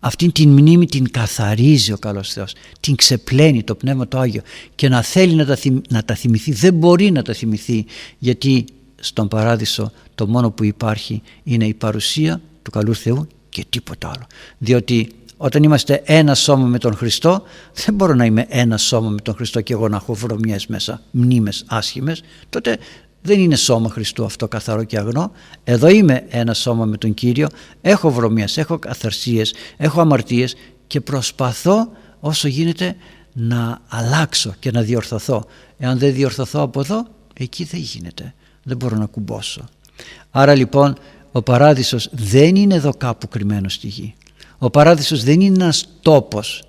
αυτήν 0.06 0.32
την 0.32 0.48
μνήμη 0.48 0.86
την 0.86 1.10
καθαρίζει 1.10 1.92
ο 1.92 1.98
καλός 1.98 2.32
Θεός. 2.32 2.52
Την 2.80 2.96
ξεπλένει 2.96 3.62
το 3.62 3.74
Πνεύμα 3.74 4.08
το 4.08 4.18
Άγιο. 4.18 4.42
Και 4.74 4.88
να 4.88 5.02
θέλει 5.02 5.34
να 5.34 5.46
τα, 5.46 5.56
να 5.88 6.04
τα 6.04 6.14
θυμηθεί 6.14 6.52
δεν 6.52 6.74
μπορεί 6.74 7.10
να 7.10 7.22
τα 7.22 7.32
θυμηθεί. 7.32 7.84
Γιατί 8.18 8.64
στον 9.00 9.28
Παράδεισο 9.28 9.92
το 10.14 10.26
μόνο 10.26 10.50
που 10.50 10.64
υπάρχει 10.64 11.22
είναι 11.42 11.66
η 11.66 11.74
παρουσία 11.74 12.40
του 12.62 12.70
καλού 12.70 12.94
Θεού 12.94 13.26
και 13.48 13.64
τίποτα 13.68 14.08
άλλο. 14.08 14.26
Διότι 14.58 15.08
όταν 15.36 15.62
είμαστε 15.62 16.02
ένα 16.04 16.34
σώμα 16.34 16.66
με 16.66 16.78
τον 16.78 16.94
Χριστό 16.94 17.42
δεν 17.84 17.94
μπορώ 17.94 18.14
να 18.14 18.24
είμαι 18.24 18.46
ένα 18.48 18.76
σώμα 18.76 19.08
με 19.08 19.20
τον 19.20 19.34
Χριστό 19.34 19.60
και 19.60 19.72
εγώ 19.72 19.88
να 19.88 19.96
έχω 19.96 20.14
βρωμιές 20.14 20.66
μέσα 20.66 21.02
μνήμες 21.10 21.64
άσχημες. 21.66 22.22
Τότε 22.48 22.78
δεν 23.26 23.40
είναι 23.40 23.56
σώμα 23.56 23.88
Χριστού 23.88 24.24
αυτό 24.24 24.48
καθαρό 24.48 24.84
και 24.84 24.98
αγνό. 24.98 25.32
Εδώ 25.64 25.88
είμαι 25.88 26.26
ένα 26.28 26.54
σώμα 26.54 26.84
με 26.84 26.96
τον 26.96 27.14
Κύριο. 27.14 27.48
Έχω 27.80 28.10
βρωμίες, 28.10 28.56
έχω 28.56 28.78
καθαρσίες, 28.78 29.54
έχω 29.76 30.00
αμαρτίες 30.00 30.54
και 30.86 31.00
προσπαθώ 31.00 31.88
όσο 32.20 32.48
γίνεται 32.48 32.96
να 33.32 33.80
αλλάξω 33.88 34.54
και 34.58 34.70
να 34.70 34.82
διορθωθώ. 34.82 35.44
Εάν 35.78 35.98
δεν 35.98 36.14
διορθωθώ 36.14 36.60
από 36.60 36.80
εδώ, 36.80 37.06
εκεί 37.34 37.64
δεν 37.64 37.80
γίνεται. 37.80 38.34
Δεν 38.62 38.76
μπορώ 38.76 38.96
να 38.96 39.06
κουμπώσω. 39.06 39.64
Άρα 40.30 40.54
λοιπόν 40.54 40.96
ο 41.32 41.42
παράδεισος 41.42 42.08
δεν 42.12 42.56
είναι 42.56 42.74
εδώ 42.74 42.94
κάπου 42.94 43.28
κρυμμένος 43.28 43.74
στη 43.74 43.86
γη. 43.86 44.14
Ο 44.58 44.70
παράδεισος 44.70 45.24
δεν 45.24 45.40
είναι 45.40 45.64
ένας 45.64 45.88
τόπος. 46.02 46.62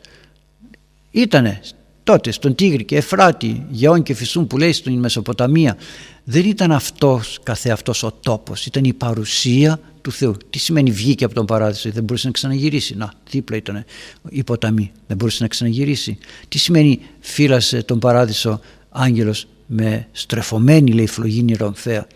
Ήτανε 1.11 1.61
τότε 2.07 2.31
στον 2.31 2.55
Τίγρη 2.55 2.83
και 2.83 2.95
Εφράτη, 2.95 3.65
Γεών 3.69 4.03
και 4.03 4.13
Φυσούν 4.13 4.47
που 4.47 4.57
λέει 4.57 4.71
στην 4.71 4.99
Μεσοποταμία 4.99 5.77
δεν 6.23 6.45
ήταν 6.45 6.71
αυτός 6.71 7.39
καθεαυτός 7.43 8.03
ο 8.03 8.11
τόπος, 8.11 8.65
ήταν 8.65 8.83
η 8.83 8.93
παρουσία 8.93 9.79
του 10.01 10.11
Θεού. 10.11 10.35
Τι 10.49 10.59
σημαίνει 10.59 10.91
βγήκε 10.91 11.25
από 11.25 11.33
τον 11.33 11.45
παράδεισο, 11.45 11.89
δεν 11.91 12.03
μπορούσε 12.03 12.25
να 12.27 12.33
ξαναγυρίσει. 12.33 12.95
Να, 12.95 13.13
δίπλα 13.29 13.57
ήταν 13.57 13.85
η 14.29 14.43
ποταμή, 14.43 14.91
δεν 15.07 15.17
μπορούσε 15.17 15.43
να 15.43 15.49
ξαναγυρίσει. 15.49 16.17
Τι 16.47 16.57
σημαίνει 16.57 16.99
φύλασε 17.19 17.83
τον 17.83 17.99
παράδεισο 17.99 18.59
άγγελος 18.89 19.47
με 19.65 20.07
στρεφωμένη 20.11 20.91
λέει 20.91 21.07
φλογίνη 21.07 21.53
ρομφαία. 21.53 22.07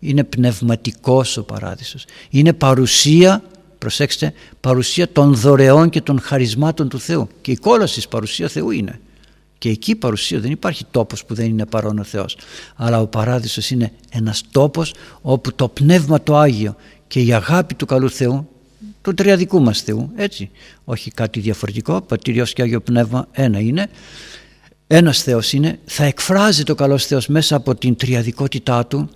Είναι 0.00 0.24
πνευματικός 0.24 1.36
ο 1.36 1.42
παράδεισος. 1.42 2.04
Είναι 2.30 2.52
παρουσία, 2.52 3.42
προσέξτε, 3.78 4.32
παρουσία 4.60 5.12
των 5.12 5.34
δωρεών 5.34 5.90
και 5.90 6.00
των 6.00 6.20
χαρισμάτων 6.20 6.88
του 6.88 7.00
Θεού. 7.00 7.28
Και 7.40 7.50
η 7.50 7.56
κόλαση 7.56 8.08
παρουσίας 8.08 8.52
Θεού 8.52 8.70
είναι 8.70 9.00
και 9.60 9.68
εκεί 9.68 9.94
παρουσία 9.94 10.40
δεν 10.40 10.50
υπάρχει 10.50 10.84
τόπος 10.90 11.24
που 11.24 11.34
δεν 11.34 11.46
είναι 11.46 11.66
παρόν 11.66 11.98
ο 11.98 12.04
Θεός. 12.04 12.36
Αλλά 12.76 13.00
ο 13.00 13.06
παράδεισος 13.06 13.70
είναι 13.70 13.92
ένας 14.10 14.42
τόπος 14.50 14.94
όπου 15.22 15.54
το 15.54 15.68
Πνεύμα 15.68 16.22
το 16.22 16.36
Άγιο 16.36 16.76
και 17.06 17.20
η 17.20 17.32
αγάπη 17.32 17.74
του 17.74 17.86
καλού 17.86 18.10
Θεού 18.10 18.48
του 19.02 19.14
τριαδικού 19.14 19.60
μας 19.60 19.80
Θεού 19.80 20.10
έτσι 20.16 20.50
όχι 20.84 21.10
κάτι 21.10 21.40
διαφορετικό 21.40 22.00
Πατήριος 22.00 22.52
και 22.52 22.62
Άγιο 22.62 22.80
Πνεύμα 22.80 23.28
ένα 23.32 23.60
είναι 23.60 23.90
ένας 24.86 25.22
Θεός 25.22 25.52
είναι 25.52 25.78
θα 25.84 26.04
εκφράζει 26.04 26.62
το 26.62 26.74
καλός 26.74 27.06
Θεός 27.06 27.26
μέσα 27.26 27.56
από 27.56 27.74
την 27.74 27.96
τριαδικότητά 27.96 28.86
του 28.86 29.10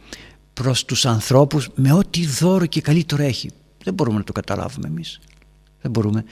προς 0.55 0.85
τους 0.85 1.07
ανθρώπους 1.07 1.69
με 1.75 1.93
ό,τι 1.93 2.27
δώρο 2.27 2.67
και 2.67 2.81
καλύτερο 2.81 3.23
έχει. 3.23 3.51
Δεν 3.85 3.95
μπορούμε 3.95 4.19
να 4.19 4.25
το 4.25 4.33
καταλάβουμε 4.33 4.89
εμείς. 4.89 5.21
Δεν 5.83 5.91
μπορούμε 5.91 6.25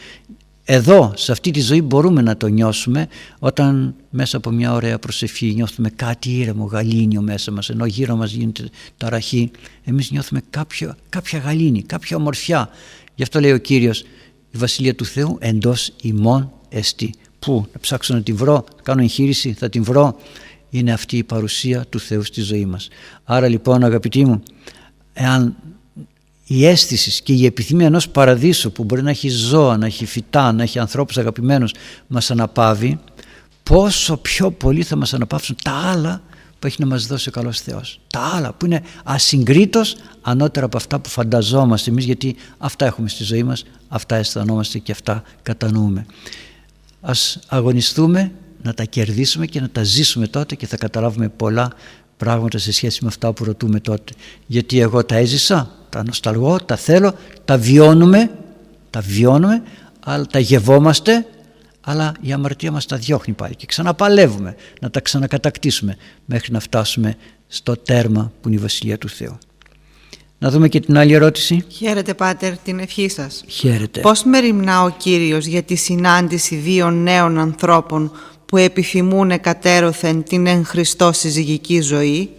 εδώ 0.65 1.13
σε 1.17 1.33
αυτή 1.33 1.51
τη 1.51 1.61
ζωή 1.61 1.83
μπορούμε 1.83 2.23
να 2.23 2.37
το 2.37 2.47
νιώσουμε 2.47 3.09
όταν 3.39 3.95
μέσα 4.11 4.37
από 4.37 4.51
μια 4.51 4.73
ωραία 4.73 4.99
προσευχή 4.99 5.53
νιώθουμε 5.55 5.91
κάτι 5.91 6.31
ήρεμο, 6.39 6.65
γαλήνιο 6.65 7.21
μέσα 7.23 7.51
μας 7.51 7.69
ενώ 7.69 7.87
γύρω 7.87 8.17
μας 8.17 8.33
γίνεται 8.33 8.69
ταραχή. 8.97 9.51
Εμείς 9.85 10.11
νιώθουμε 10.11 10.43
κάποιο, 10.51 10.95
κάποια 11.09 11.39
γαλήνη, 11.39 11.83
κάποια 11.83 12.17
ομορφιά. 12.17 12.69
Γι' 13.15 13.23
αυτό 13.23 13.41
λέει 13.41 13.53
ο 13.53 13.59
Κύριος 13.59 14.01
η 14.51 14.59
Βασιλεία 14.59 14.95
του 14.95 15.05
Θεού 15.05 15.37
εντός 15.41 15.93
ημών 16.03 16.53
εστί 16.69 17.15
Πού 17.39 17.67
να 17.73 17.81
ψάξω 17.81 18.15
να 18.15 18.23
την 18.23 18.37
βρω, 18.37 18.65
κάνω 18.83 19.03
εγχείρηση, 19.03 19.53
θα 19.53 19.69
την 19.69 19.85
βρω. 19.85 20.17
Είναι 20.71 20.93
αυτή 20.93 21.17
η 21.17 21.25
παρουσία 21.25 21.85
του 21.89 22.01
Θεού 22.01 22.23
στη 22.23 22.41
ζωή 22.41 22.67
μας. 22.67 22.89
Άρα 23.25 23.49
λοιπόν 23.49 23.85
αγαπητοί 23.85 24.25
μου 24.25 24.43
εάν 25.13 25.57
η 26.55 26.67
αίσθησης 26.67 27.21
και 27.21 27.33
η 27.33 27.47
επιθυμία 27.47 27.87
ενός 27.87 28.09
παραδείσου 28.09 28.73
που 28.73 28.85
μπορεί 28.85 29.03
να 29.03 29.11
έχει 29.11 29.29
ζώα, 29.29 29.77
να 29.77 29.87
έχει 29.87 30.07
φυτά, 30.07 30.53
να 30.53 30.63
έχει 30.63 30.79
ανθρώπους 30.79 31.19
αγαπημένους 31.19 31.75
μας 32.07 32.31
αναπαύει 32.31 32.99
πόσο 33.63 34.17
πιο 34.17 34.51
πολύ 34.51 34.83
θα 34.83 34.97
μας 34.97 35.15
αναπαύσουν 35.15 35.57
τα 35.63 35.73
άλλα 35.73 36.23
που 36.59 36.67
έχει 36.67 36.77
να 36.81 36.87
μας 36.87 37.07
δώσει 37.07 37.29
ο 37.29 37.33
καλός 37.33 37.61
Θεός. 37.61 38.01
Τα 38.07 38.21
άλλα 38.21 38.53
που 38.53 38.67
είναι 38.67 38.83
ασυγκρίτως 39.05 39.97
ανώτερα 40.23 40.67
από 40.67 40.77
αυτά 40.77 41.01
που 41.01 41.09
φανταζόμαστε 41.09 41.91
εμείς 41.91 42.05
γιατί 42.05 42.37
αυτά 42.59 42.87
έχουμε 42.87 43.09
στη 43.09 43.25
ζωή 43.25 43.43
μας, 43.43 43.65
αυτά 43.89 44.17
αισθανόμαστε 44.17 44.79
και 44.79 44.93
αυτά 44.93 45.23
κατανοούμε. 45.43 46.07
Ας 47.01 47.39
αγωνιστούμε 47.47 48.33
να 48.63 48.75
τα 48.75 48.85
κερδίσουμε 48.85 49.47
και 49.47 49.61
να 49.61 49.71
τα 49.71 49.83
ζήσουμε 49.83 50.27
τότε 50.27 50.55
και 50.55 50.67
θα 50.67 50.77
καταλάβουμε 50.77 51.29
πολλά 51.29 51.73
πράγματα 52.17 52.59
σε 52.59 52.73
σχέση 52.73 52.99
με 53.03 53.09
αυτά 53.09 53.33
που 53.33 53.45
ρωτούμε 53.45 53.81
τότε. 53.81 54.13
Γιατί 54.47 54.81
εγώ 54.81 55.05
τα 55.05 55.17
έζησα, 55.17 55.77
τα 55.93 56.03
νοσταλγώ, 56.05 56.59
τα 56.61 56.77
θέλω, 56.77 57.15
τα 57.45 57.59
βιώνουμε, 57.59 58.31
τα 58.91 59.01
βιώνουμε, 59.01 59.63
αλλά 60.01 60.27
τα 60.27 60.39
γευόμαστε, 60.39 61.27
αλλά 61.81 62.13
η 62.21 62.33
αμαρτία 62.33 62.71
μας 62.73 62.87
τα 62.87 62.97
διώχνει 62.97 63.35
πάλι 63.35 63.55
και 63.55 63.67
ξαναπαλεύουμε 63.67 64.57
να 64.81 64.91
τα 64.91 65.01
ξανακατακτήσουμε 65.01 65.97
μέχρι 66.25 66.53
να 66.53 66.61
φτάσουμε 66.61 67.17
στο 67.47 67.77
τέρμα 67.77 68.33
που 68.41 68.49
είναι 68.49 68.57
η 68.57 68.61
Βασιλεία 68.61 68.99
του 68.99 69.09
Θεού. 69.09 69.39
Να 70.39 70.51
δούμε 70.51 70.69
και 70.69 70.81
την 70.81 70.99
άλλη 70.99 71.13
ερώτηση. 71.13 71.65
Χαίρετε 71.69 72.15
Πάτερ 72.15 72.57
την 72.57 72.79
ευχή 72.79 73.09
σας. 73.09 73.45
Χαίρετε. 73.47 74.01
Πώς 74.01 74.25
μεριμνά 74.25 74.83
ο 74.83 74.91
Κύριος 74.91 75.47
για 75.47 75.63
τη 75.63 75.75
συνάντηση 75.75 76.57
δύο 76.57 76.91
νέων 76.91 77.39
ανθρώπων 77.39 78.13
που 78.47 78.57
επιθυμούν 78.57 79.41
κατέρωθεν 79.41 80.23
την 80.23 80.47
εν 80.47 80.65
Χριστώ 80.65 81.13
συζυγική 81.13 81.81
ζωή; 81.81 82.31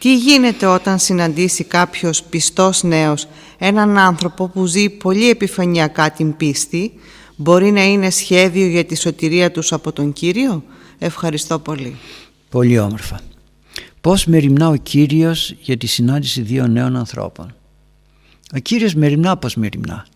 Τι 0.00 0.16
γίνεται 0.16 0.66
όταν 0.66 0.98
συναντήσει 0.98 1.64
κάποιος 1.64 2.22
πιστός 2.22 2.82
νέος 2.82 3.28
έναν 3.58 3.98
άνθρωπο 3.98 4.48
που 4.48 4.66
ζει 4.66 4.90
πολύ 4.90 5.30
επιφανειακά 5.30 6.10
την 6.10 6.36
πίστη; 6.36 6.92
Μπορεί 7.36 7.70
να 7.70 7.84
είναι 7.84 8.10
σχέδιο 8.10 8.66
για 8.66 8.84
τη 8.84 8.96
σωτηρία 8.96 9.50
τους 9.50 9.72
από 9.72 9.92
τον 9.92 10.12
Κύριο; 10.12 10.64
Ευχαριστώ 10.98 11.58
πολύ. 11.58 11.96
Πολύ 12.48 12.78
όμορφα. 12.78 13.20
Πώς 14.00 14.24
μεριμνά 14.26 14.68
ο 14.68 14.76
Κύριος 14.76 15.54
για 15.60 15.76
τη 15.76 15.86
συνάντηση 15.86 16.40
δύο 16.40 16.66
νέων 16.66 16.96
ανθρώπων; 16.96 17.54
Ο 18.54 18.58
Κύριος 18.58 18.94
μεριμνά 18.94 19.36
πώς 19.36 19.54
μεριμνά; 19.54 20.06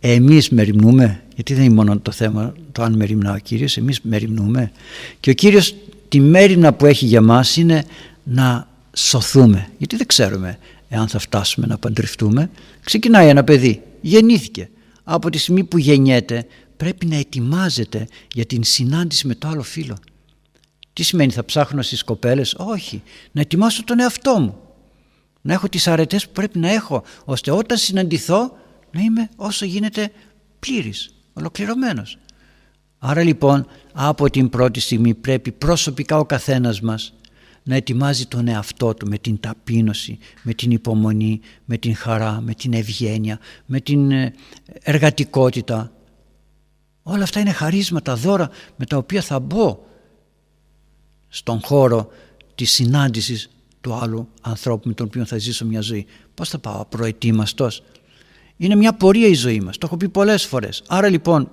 Εμείς 0.00 0.50
μεριμνούμε; 0.50 1.22
Γιατί 1.34 1.54
δεν 1.54 1.64
είναι 1.64 1.74
μόνο 1.74 1.98
το 1.98 2.10
θέμα 2.10 2.54
το 2.72 2.82
αν 2.82 2.92
μεριμνά 2.92 3.32
ο 3.32 3.38
Κύριος 3.38 3.76
εμείς 3.76 4.00
μεριμνούμε. 4.02 4.72
Και 5.20 5.30
ο 5.30 5.34
Κύριος 5.34 5.74
τη 6.08 6.20
μέρημνα 6.20 6.72
που 6.72 6.86
έχει 6.86 7.06
για 7.06 7.20
μας 7.20 7.56
είναι 7.56 7.84
να 8.22 8.74
σωθούμε. 8.96 9.68
Γιατί 9.78 9.96
δεν 9.96 10.06
ξέρουμε 10.06 10.58
εάν 10.88 11.08
θα 11.08 11.18
φτάσουμε 11.18 11.66
να 11.66 11.78
παντρευτούμε. 11.78 12.50
Ξεκινάει 12.84 13.28
ένα 13.28 13.44
παιδί, 13.44 13.82
γεννήθηκε. 14.00 14.70
Από 15.04 15.30
τη 15.30 15.38
στιγμή 15.38 15.64
που 15.64 15.78
γεννιέται 15.78 16.46
πρέπει 16.76 17.06
να 17.06 17.16
ετοιμάζεται 17.16 18.06
για 18.32 18.44
την 18.46 18.64
συνάντηση 18.64 19.26
με 19.26 19.34
το 19.34 19.48
άλλο 19.48 19.62
φίλο. 19.62 19.96
Τι 20.92 21.02
σημαίνει 21.02 21.32
θα 21.32 21.44
ψάχνω 21.44 21.82
στις 21.82 22.04
κοπέλες; 22.04 22.54
Όχι, 22.58 23.02
να 23.32 23.40
ετοιμάσω 23.40 23.84
τον 23.84 24.00
εαυτό 24.00 24.38
μου. 24.38 24.58
Να 25.40 25.52
έχω 25.52 25.68
τις 25.68 25.86
αρετές 25.86 26.26
που 26.26 26.32
πρέπει 26.32 26.58
να 26.58 26.72
έχω 26.72 27.02
ώστε 27.24 27.50
όταν 27.50 27.78
συναντηθώ 27.78 28.56
να 28.90 29.00
είμαι 29.00 29.28
όσο 29.36 29.64
γίνεται 29.64 30.10
πλήρης, 30.58 31.14
ολοκληρωμένος. 31.32 32.18
Άρα 32.98 33.22
λοιπόν 33.22 33.66
από 33.92 34.30
την 34.30 34.48
πρώτη 34.48 34.80
στιγμή 34.80 35.14
πρέπει 35.14 35.52
προσωπικά 35.52 36.18
ο 36.18 36.24
καθένας 36.24 36.80
μας 36.80 37.12
να 37.68 37.74
ετοιμάζει 37.74 38.26
τον 38.26 38.48
εαυτό 38.48 38.94
του 38.94 39.08
με 39.08 39.18
την 39.18 39.40
ταπείνωση, 39.40 40.18
με 40.42 40.54
την 40.54 40.70
υπομονή, 40.70 41.40
με 41.64 41.76
την 41.76 41.96
χαρά, 41.96 42.40
με 42.40 42.54
την 42.54 42.72
ευγένεια, 42.72 43.38
με 43.66 43.80
την 43.80 44.10
ε, 44.10 44.34
εργατικότητα. 44.82 45.92
Όλα 47.02 47.22
αυτά 47.22 47.40
είναι 47.40 47.50
χαρίσματα, 47.50 48.16
δώρα 48.16 48.50
με 48.76 48.84
τα 48.86 48.96
οποία 48.96 49.22
θα 49.22 49.40
μπω 49.40 49.78
στον 51.28 51.60
χώρο 51.62 52.08
της 52.54 52.72
συνάντησης 52.72 53.50
του 53.80 53.94
άλλου 53.94 54.28
ανθρώπου 54.40 54.88
με 54.88 54.94
τον 54.94 55.06
οποίο 55.06 55.24
θα 55.24 55.38
ζήσω 55.38 55.64
μια 55.66 55.80
ζωή. 55.80 56.06
Πώς 56.34 56.48
θα 56.48 56.58
πάω 56.58 56.80
απροετοίμαστος. 56.80 57.82
Είναι 58.56 58.74
μια 58.74 58.92
πορεία 58.92 59.26
η 59.26 59.34
ζωή 59.34 59.60
μας, 59.60 59.78
το 59.78 59.86
έχω 59.86 59.96
πει 59.96 60.08
πολλές 60.08 60.44
φορές. 60.44 60.82
Άρα 60.86 61.08
λοιπόν 61.08 61.50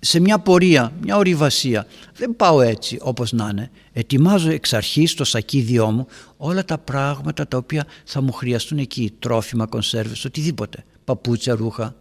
σε 0.00 0.20
μια 0.20 0.38
πορεία, 0.38 0.92
μια 1.02 1.16
ορειβασία. 1.16 1.86
Δεν 2.16 2.36
πάω 2.36 2.60
έτσι 2.60 2.98
όπως 3.00 3.32
να 3.32 3.48
είναι. 3.52 3.70
Ετοιμάζω 3.92 4.50
εξ 4.50 4.72
αρχής 4.72 5.10
στο 5.10 5.24
σακίδιό 5.24 5.90
μου 5.90 6.06
όλα 6.36 6.64
τα 6.64 6.78
πράγματα 6.78 7.48
τα 7.48 7.56
οποία 7.56 7.86
θα 8.04 8.20
μου 8.20 8.32
χρειαστούν 8.32 8.78
εκεί. 8.78 9.12
Τρόφιμα, 9.18 9.66
κονσέρβες, 9.66 10.24
οτιδήποτε. 10.24 10.84
Παπούτσια, 11.04 11.54
ρούχα. 11.54 11.94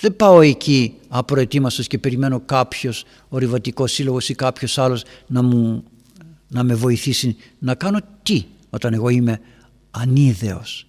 Δεν 0.00 0.16
πάω 0.16 0.40
εκεί 0.40 0.94
απροετοίμαστος 1.08 1.86
και 1.86 1.98
περιμένω 1.98 2.40
κάποιος 2.40 3.04
ορειβατικός 3.28 3.92
σύλλογος 3.92 4.28
ή 4.28 4.34
κάποιος 4.34 4.78
άλλος 4.78 5.02
να, 5.26 5.42
μου, 5.42 5.84
να 6.48 6.62
με 6.62 6.74
βοηθήσει 6.74 7.36
να 7.58 7.74
κάνω 7.74 7.98
τι 8.22 8.44
όταν 8.70 8.94
εγώ 8.94 9.08
είμαι 9.08 9.40
ανίδεος. 9.90 10.86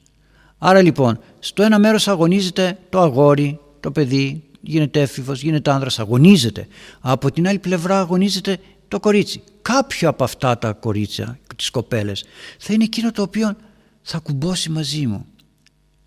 Άρα 0.58 0.82
λοιπόν 0.82 1.20
στο 1.40 1.64
ένα 1.64 1.80
μέρος 1.80 2.08
αγωνίζεται 2.08 2.78
το 2.90 3.00
αγόρι, 3.00 3.60
το 3.80 3.92
παιδί, 3.92 4.44
γίνεται 4.62 5.02
έφηβος, 5.02 5.42
γίνεται 5.42 5.72
άνδρας, 5.72 6.00
αγωνίζεται. 6.00 6.68
Από 7.00 7.32
την 7.32 7.48
άλλη 7.48 7.60
πλευρά 7.60 8.00
αγωνίζεται 8.00 8.58
το 8.88 9.00
κορίτσι. 9.00 9.44
Κάποιο 9.62 10.10
από 10.10 10.24
αυτά 10.24 10.58
τα 10.58 10.74
κορίτσια, 10.74 11.40
τις 11.56 11.70
κοπέλες, 11.70 12.26
θα 12.58 12.74
είναι 12.74 12.84
εκείνο 12.84 13.12
το 13.12 13.22
οποίο 13.22 13.56
θα 14.02 14.18
κουμπώσει 14.18 14.70
μαζί 14.70 15.08
μου. 15.08 15.26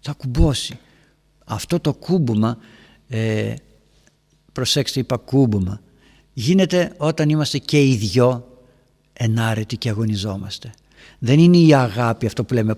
Θα 0.00 0.12
κουμπώσει. 0.12 0.78
Αυτό 1.44 1.80
το 1.80 1.94
κούμπομα, 1.94 2.58
ε, 3.08 3.54
προσέξτε 4.52 5.00
είπα 5.00 5.16
κούμπομα, 5.16 5.80
γίνεται 6.32 6.92
όταν 6.96 7.28
είμαστε 7.28 7.58
και 7.58 7.86
οι 7.86 7.94
δυο 7.94 8.58
ενάρετοι 9.12 9.76
και 9.76 9.88
αγωνιζόμαστε. 9.88 10.70
Δεν 11.18 11.38
είναι 11.38 11.56
η 11.56 11.74
αγάπη 11.74 12.26
αυτό 12.26 12.44
που 12.44 12.54
λέμε, 12.54 12.74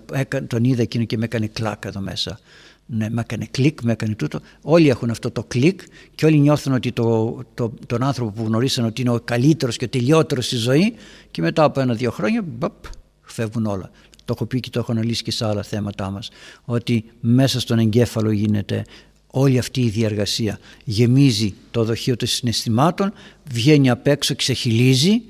τον 0.47 0.63
είδα 0.63 0.81
εκείνο 0.81 1.03
και 1.03 1.17
με 1.17 1.25
έκανε 1.25 1.47
κλάκα 1.47 1.87
εδώ 1.87 1.99
μέσα 1.99 2.39
ναι, 2.85 3.09
με 3.09 3.21
έκανε 3.21 3.47
κλικ, 3.51 3.81
με 3.81 3.91
έκανε 3.91 4.15
τούτο. 4.15 4.39
Όλοι 4.61 4.89
έχουν 4.89 5.09
αυτό 5.09 5.31
το 5.31 5.43
κλικ 5.43 5.81
και 6.15 6.25
όλοι 6.25 6.39
νιώθουν 6.39 6.73
ότι 6.73 6.91
το, 6.91 7.39
το, 7.53 7.73
τον 7.85 8.03
άνθρωπο 8.03 8.31
που 8.31 8.43
γνωρίσαν 8.45 8.85
ότι 8.85 9.01
είναι 9.01 9.09
ο 9.09 9.19
καλύτερος 9.19 9.77
και 9.77 9.85
ο 9.85 9.89
τελειότερος 9.89 10.45
στη 10.45 10.55
ζωή 10.55 10.93
και 11.31 11.41
μετά 11.41 11.63
από 11.63 11.79
ένα-δύο 11.79 12.11
χρόνια 12.11 12.43
μπαπ, 12.47 12.83
φεύγουν 13.21 13.65
όλα. 13.65 13.89
Το 14.25 14.33
έχω 14.35 14.45
πει 14.45 14.59
και 14.59 14.69
το 14.69 14.79
έχω 14.79 14.91
αναλύσει 14.91 15.23
και 15.23 15.31
σε 15.31 15.45
άλλα 15.45 15.63
θέματά 15.63 16.09
μας 16.09 16.29
ότι 16.65 17.05
μέσα 17.19 17.59
στον 17.59 17.79
εγκέφαλο 17.79 18.31
γίνεται 18.31 18.83
όλη 19.27 19.57
αυτή 19.57 19.81
η 19.81 19.89
διαργασία. 19.89 20.59
Γεμίζει 20.83 21.53
το 21.71 21.83
δοχείο 21.83 22.15
των 22.15 22.27
συναισθημάτων, 22.27 23.13
βγαίνει 23.51 23.89
απ' 23.89 24.07
έξω, 24.07 24.35
ξεχυλίζει 24.35 25.21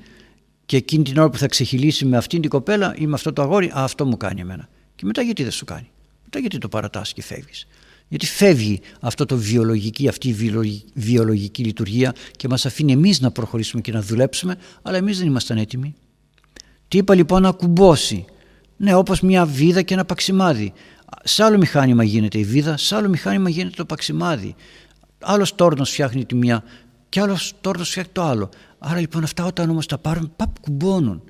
και 0.66 0.76
εκείνη 0.76 1.04
την 1.04 1.18
ώρα 1.18 1.30
που 1.30 1.38
θα 1.38 1.46
ξεχυλήσει 1.46 2.04
με 2.04 2.16
αυτήν 2.16 2.40
την 2.40 2.50
κοπέλα 2.50 2.94
ή 2.98 3.06
με 3.06 3.14
αυτό 3.14 3.32
το 3.32 3.42
αγόρι, 3.42 3.66
α, 3.66 3.72
αυτό 3.74 4.06
μου 4.06 4.16
κάνει 4.16 4.40
εμένα. 4.40 4.68
Και 4.96 5.06
μετά 5.06 5.22
γιατί 5.22 5.42
δεν 5.42 5.52
σου 5.52 5.64
κάνει. 5.64 5.90
Μετά 6.36 6.48
γιατί 6.48 6.66
το 6.66 6.76
παρατάς 6.76 7.12
και 7.12 7.22
φεύγεις. 7.22 7.66
Γιατί 8.08 8.26
φεύγει 8.26 8.80
αυτό 9.00 9.24
το 9.24 9.36
βιολογική, 9.36 10.08
αυτή 10.08 10.28
η 10.28 10.32
βιολογική 10.94 11.64
λειτουργία 11.64 12.14
και 12.36 12.48
μας 12.48 12.66
αφήνει 12.66 12.92
εμείς 12.92 13.20
να 13.20 13.30
προχωρήσουμε 13.30 13.82
και 13.82 13.92
να 13.92 14.02
δουλέψουμε, 14.02 14.56
αλλά 14.82 14.96
εμείς 14.96 15.18
δεν 15.18 15.26
ήμασταν 15.26 15.58
έτοιμοι. 15.58 15.94
Τι 16.88 16.98
είπα 16.98 17.14
λοιπόν 17.14 17.42
να 17.42 17.50
κουμπώσει. 17.50 18.24
Ναι, 18.76 18.94
όπως 18.94 19.20
μια 19.20 19.46
βίδα 19.46 19.82
και 19.82 19.94
ένα 19.94 20.04
παξιμάδι. 20.04 20.72
Σε 21.24 21.42
άλλο 21.42 21.58
μηχάνημα 21.58 22.04
γίνεται 22.04 22.38
η 22.38 22.44
βίδα, 22.44 22.76
σε 22.76 22.96
άλλο 22.96 23.08
μηχάνημα 23.08 23.48
γίνεται 23.48 23.76
το 23.76 23.84
παξιμάδι. 23.84 24.54
Άλλος 25.20 25.54
τόρνος 25.54 25.90
φτιάχνει 25.90 26.24
τη 26.24 26.34
μία 26.34 26.64
και 27.08 27.20
άλλος 27.20 27.54
τόρνος 27.60 27.88
φτιάχνει 27.88 28.12
το 28.12 28.22
άλλο. 28.22 28.48
Άρα 28.78 29.00
λοιπόν 29.00 29.22
αυτά 29.22 29.44
όταν 29.44 29.70
όμως 29.70 29.86
τα 29.86 29.98
πάρουν, 29.98 30.32
παπ 30.36 30.60
κουμπώνουν. 30.60 31.22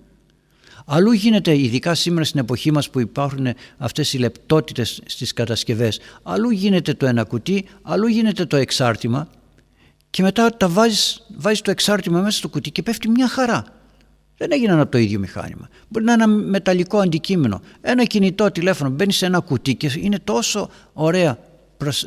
Αλλού 0.89 1.13
γίνεται, 1.13 1.59
ειδικά 1.59 1.95
σήμερα 1.95 2.25
στην 2.25 2.41
εποχή 2.41 2.73
μας 2.73 2.91
που 2.91 3.01
υπάρχουν 3.01 3.47
αυτές 3.77 4.13
οι 4.13 4.19
λεπτότητες 4.19 5.01
στις 5.07 5.33
κατασκευές, 5.33 6.01
αλλού 6.23 6.51
γίνεται 6.51 6.95
το 6.95 7.07
ένα 7.07 7.25
κουτί, 7.25 7.65
αλλού 7.83 8.07
γίνεται 8.07 8.45
το 8.45 8.57
εξάρτημα 8.57 9.29
και 10.11 10.23
μετά 10.23 10.51
τα 10.57 10.69
βάζεις, 10.69 11.27
βάζεις 11.37 11.61
το 11.61 11.71
εξάρτημα 11.71 12.21
μέσα 12.21 12.39
στο 12.39 12.49
κουτί 12.49 12.71
και 12.71 12.83
πέφτει 12.83 13.09
μια 13.09 13.29
χαρά. 13.29 13.65
Δεν 14.37 14.53
έγιναν 14.53 14.81
από 14.81 14.91
το 14.91 14.99
ίδιο 14.99 15.19
μηχάνημα. 15.19 15.69
Μπορεί 15.89 16.05
να 16.05 16.13
είναι 16.13 16.23
ένα 16.23 16.33
μεταλλικό 16.33 16.99
αντικείμενο. 16.99 17.61
Ένα 17.81 18.05
κινητό 18.05 18.51
τηλέφωνο 18.51 18.91
μπαίνει 18.91 19.13
σε 19.13 19.27
ένα 19.27 19.39
κουτί 19.39 19.75
και 19.75 19.91
είναι 19.99 20.19
τόσο 20.19 20.71
ωραία 20.93 21.39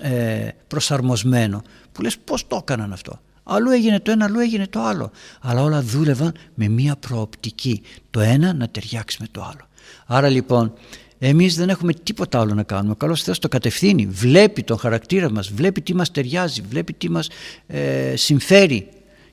ε, 0.01 0.47
προσαρμοσμένο 0.67 1.61
που 1.91 2.01
λες 2.01 2.17
πώς 2.17 2.47
το 2.47 2.55
έκαναν 2.61 2.93
αυτό. 2.93 3.19
Αλλού 3.51 3.71
έγινε 3.71 3.99
το 3.99 4.11
ένα, 4.11 4.25
αλλού 4.25 4.39
έγινε 4.39 4.67
το 4.67 4.81
άλλο. 4.81 5.11
Αλλά 5.41 5.63
όλα 5.63 5.81
δούλευαν 5.81 6.33
με 6.53 6.67
μία 6.67 6.95
προοπτική. 6.95 7.81
Το 8.09 8.19
ένα 8.19 8.53
να 8.53 8.69
ταιριάξει 8.69 9.17
με 9.21 9.27
το 9.31 9.41
άλλο. 9.41 9.67
Άρα 10.05 10.29
λοιπόν 10.29 10.73
εμείς 11.19 11.55
δεν 11.55 11.69
έχουμε 11.69 11.93
τίποτα 11.93 12.39
άλλο 12.39 12.53
να 12.53 12.63
κάνουμε. 12.63 12.91
Ο 12.91 12.95
καλός 12.95 13.23
Θεός 13.23 13.39
το 13.39 13.47
κατευθύνει. 13.47 14.05
Βλέπει 14.05 14.63
τον 14.63 14.77
χαρακτήρα 14.77 15.31
μας, 15.31 15.51
βλέπει 15.51 15.81
τι 15.81 15.95
μας 15.95 16.11
ταιριάζει, 16.11 16.61
βλέπει 16.69 16.93
τι 16.93 17.09
μας 17.09 17.29
ε, 17.67 18.15
συμφέρει 18.15 18.87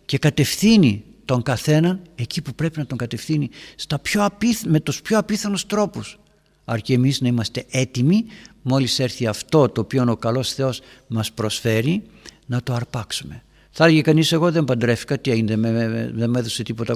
και 0.05 0.19
κατευθύνει 0.19 1.05
τον 1.25 1.43
καθέναν 1.43 2.01
εκεί 2.15 2.43
που 2.43 2.55
πρέπει 2.55 2.79
να 2.79 2.87
τον 2.87 2.99
κατευθύνει 2.99 3.51
στα 3.77 3.99
πιο 3.99 4.29
με 4.67 4.81
τους 4.81 5.03
πιο 5.03 5.19
απίθανους 5.19 5.67
τρόπους. 5.67 6.19
Αρκεί 6.65 6.93
εμείς 6.93 7.21
να 7.21 7.29
είμαστε 7.29 7.65
έτοιμοι 7.71 8.25
μόλις 8.63 8.99
έρθει 8.99 9.27
αυτό 9.27 9.69
το 9.69 9.81
οποίο 9.81 10.05
ο 10.09 10.17
καλός 10.17 10.53
Θεός 10.53 10.81
μας 11.07 11.33
προσφέρει 11.33 12.03
να 12.47 12.63
το 12.63 12.73
αρπάξουμε. 12.73 13.43
Θα 13.79 13.85
έλεγε 13.85 14.01
κανείς: 14.01 14.33
Εγώ 14.33 14.51
δεν 14.51 14.65
παντρεύτηκα, 14.65 15.19
τι 15.19 15.31
έγινε, 15.31 15.57
δεν 16.15 16.31
με 16.31 16.39
έδωσε 16.39 16.63
τίποτα 16.63 16.95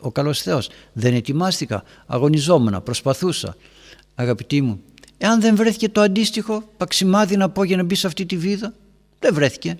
ο 0.00 0.12
καλός 0.12 0.42
Θεός. 0.42 0.68
Δεν 0.92 1.14
ετοιμάστηκα, 1.14 1.82
αγωνιζόμουν, 2.06 2.82
προσπαθούσα. 2.82 3.56
Αγαπητοί 4.14 4.60
μου, 4.60 4.80
εάν 5.18 5.40
δεν 5.40 5.56
βρέθηκε 5.56 5.88
το 5.88 6.00
αντίστοιχο 6.00 6.72
παξιμάδι 6.76 7.36
να 7.36 7.48
πω 7.48 7.64
για 7.64 7.76
να 7.76 7.82
μπει 7.82 7.94
σε 7.94 8.06
αυτή 8.06 8.26
τη 8.26 8.36
βίδα, 8.36 8.74
δεν 9.18 9.34
βρέθηκε. 9.34 9.78